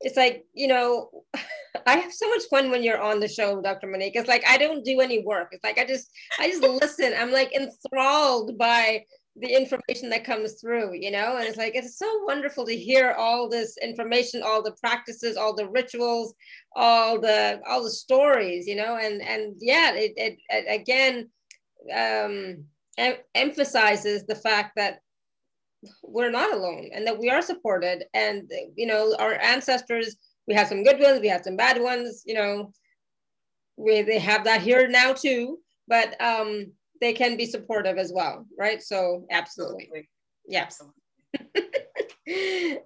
[0.00, 1.10] It's like, you know,
[1.86, 3.86] I have so much fun when you're on the show, Dr.
[3.86, 4.16] Monique.
[4.16, 5.48] It's like I don't do any work.
[5.52, 7.12] It's like I just I just listen.
[7.16, 9.04] I'm like enthralled by
[9.40, 13.12] the information that comes through, you know, and it's like it's so wonderful to hear
[13.12, 16.34] all this information, all the practices, all the rituals,
[16.74, 21.28] all the all the stories, you know, and and yeah, it, it, it again
[21.94, 22.64] um,
[22.96, 25.00] em- emphasizes the fact that
[26.02, 30.66] we're not alone and that we are supported and you know our ancestors we have
[30.66, 32.72] some good ones we have some bad ones you know
[33.76, 36.66] we they have that here now too but um
[37.00, 40.08] they can be supportive as well right so absolutely, absolutely.
[40.48, 40.94] yeah absolutely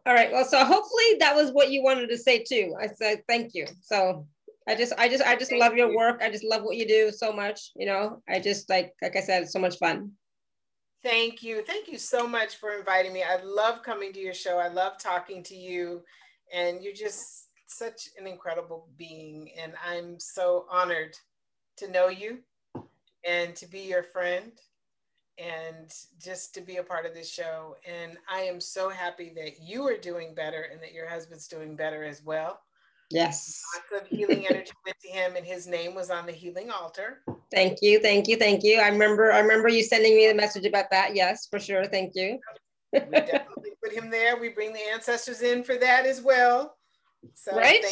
[0.07, 3.23] all right well so hopefully that was what you wanted to say too i said
[3.27, 4.27] thank you so
[4.69, 5.97] I just, I just, I just Thank love your you.
[5.97, 6.23] work.
[6.23, 7.73] I just love what you do so much.
[7.75, 10.13] You know, I just like, like I said, it's so much fun.
[11.03, 11.65] Thank you.
[11.65, 13.25] Thank you so much for inviting me.
[13.25, 14.59] I love coming to your show.
[14.59, 16.03] I love talking to you.
[16.55, 19.51] And you're just such an incredible being.
[19.61, 21.17] And I'm so honored
[21.79, 22.39] to know you
[23.27, 24.53] and to be your friend
[25.39, 25.93] and
[26.23, 27.77] just to be a part of this show.
[27.85, 31.75] And I am so happy that you are doing better and that your husband's doing
[31.75, 32.61] better as well.
[33.13, 33.63] Yes.
[33.75, 37.23] Lots of healing energy went to him, and his name was on the healing altar.
[37.51, 38.81] Thank you, thank you, thank you.
[38.81, 41.15] I remember, I remember you sending me the message about that.
[41.15, 41.85] Yes, for sure.
[41.85, 42.39] Thank you.
[42.93, 44.39] we definitely put him there.
[44.39, 46.77] We bring the ancestors in for that as well.
[47.35, 47.85] So right?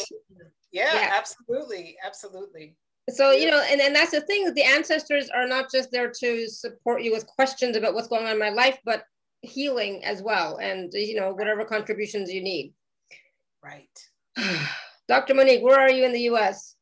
[0.71, 2.75] Yeah, yeah, absolutely, absolutely.
[3.09, 4.53] So you know, and, and that's the thing.
[4.53, 8.31] The ancestors are not just there to support you with questions about what's going on
[8.31, 9.03] in my life, but
[9.41, 12.73] healing as well, and you know, whatever contributions you need.
[13.63, 13.87] Right.
[15.11, 15.33] Dr.
[15.33, 16.77] Monique, where are you in the US?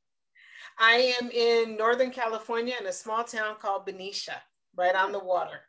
[0.77, 4.39] I am in Northern California in a small town called Benicia,
[4.77, 5.61] right on the water.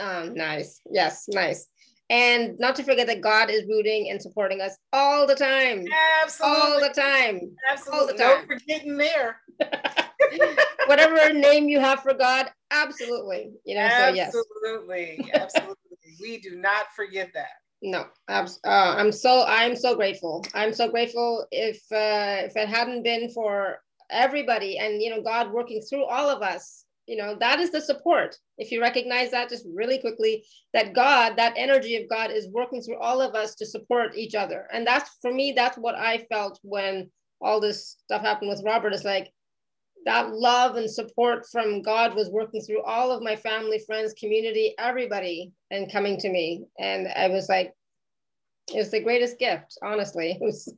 [0.00, 0.80] Oh, nice.
[0.90, 1.68] Yes, nice.
[2.10, 5.84] And not to forget that God is rooting and supporting us all the time.
[6.24, 6.60] Absolutely.
[6.60, 7.40] All the time.
[7.70, 8.00] Absolutely.
[8.00, 8.48] All the time.
[8.48, 9.40] No forgetting there.
[10.86, 13.52] Whatever name you have for God, absolutely.
[13.64, 15.20] You know, absolutely.
[15.20, 15.52] So yes.
[15.54, 15.76] Absolutely.
[16.20, 17.50] we do not forget that
[17.82, 20.44] no uh, i'm so i'm so grateful.
[20.54, 23.80] I'm so grateful if uh, if it hadn't been for
[24.10, 26.84] everybody and you know god working through all of us.
[27.06, 28.36] You know that is the support.
[28.58, 30.44] If you recognize that just really quickly
[30.74, 34.34] that god that energy of god is working through all of us to support each
[34.34, 34.66] other.
[34.72, 37.10] And that's for me that's what i felt when
[37.40, 38.92] all this stuff happened with robert.
[38.92, 39.32] Is like
[40.04, 44.74] that love and support from God was working through all of my family, friends, community,
[44.78, 46.64] everybody, and coming to me.
[46.78, 47.72] And I was like,
[48.72, 50.38] it was the greatest gift, honestly.
[50.40, 50.74] It was,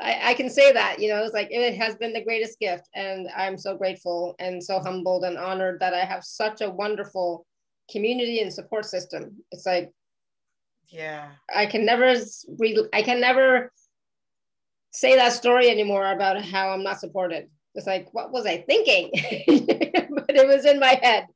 [0.00, 2.88] I, I can say that, you know, it's like it has been the greatest gift.
[2.94, 7.46] And I'm so grateful and so humbled and honored that I have such a wonderful
[7.90, 9.36] community and support system.
[9.50, 9.90] It's like,
[10.88, 12.14] yeah, I can never
[12.58, 13.70] re- I can never
[14.92, 19.10] say that story anymore about how I'm not supported it's like, what was I thinking?
[20.10, 21.26] but it was in my head.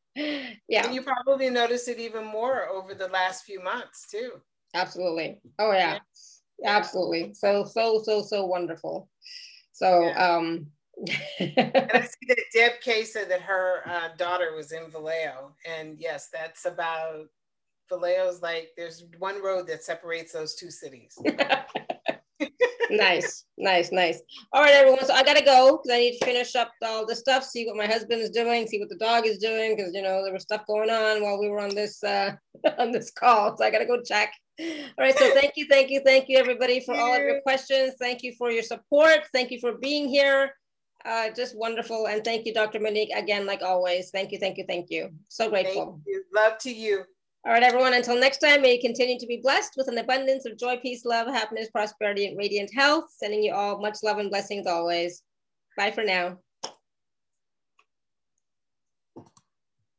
[0.68, 0.86] Yeah.
[0.86, 4.32] And you probably noticed it even more over the last few months too.
[4.74, 5.38] Absolutely.
[5.58, 5.98] Oh yeah.
[6.60, 6.76] yeah.
[6.76, 7.34] Absolutely.
[7.34, 9.08] So, so, so, so wonderful.
[9.72, 10.36] So, yeah.
[10.36, 10.66] um,
[11.40, 15.52] and I see that Deb K said that her uh, daughter was in Vallejo.
[15.66, 17.26] And yes, that's about
[17.88, 21.18] Vallejo's like there's one road that separates those two cities
[22.90, 24.20] nice, nice, nice.
[24.52, 25.04] All right, everyone.
[25.04, 27.76] So I gotta go because I need to finish up all the stuff, see what
[27.76, 30.42] my husband is doing, see what the dog is doing, because you know there was
[30.42, 32.32] stuff going on while we were on this uh,
[32.78, 33.56] on this call.
[33.56, 34.32] So I gotta go check.
[34.60, 34.66] All
[34.98, 35.16] right.
[35.18, 37.94] So thank you, thank you, thank you, everybody, for all of your questions.
[37.98, 39.20] Thank you for your support.
[39.32, 40.52] Thank you for being here.
[41.04, 42.06] Uh, just wonderful.
[42.06, 42.80] And thank you, Dr.
[42.80, 44.10] Monique, again, like always.
[44.10, 45.10] Thank you, thank you, thank you.
[45.28, 46.00] So grateful.
[46.06, 46.22] You.
[46.34, 47.04] Love to you.
[47.46, 50.46] All right, everyone, until next time, may you continue to be blessed with an abundance
[50.46, 53.04] of joy, peace, love, happiness, prosperity, and radiant health.
[53.18, 55.22] Sending you all much love and blessings always.
[55.76, 56.38] Bye for now.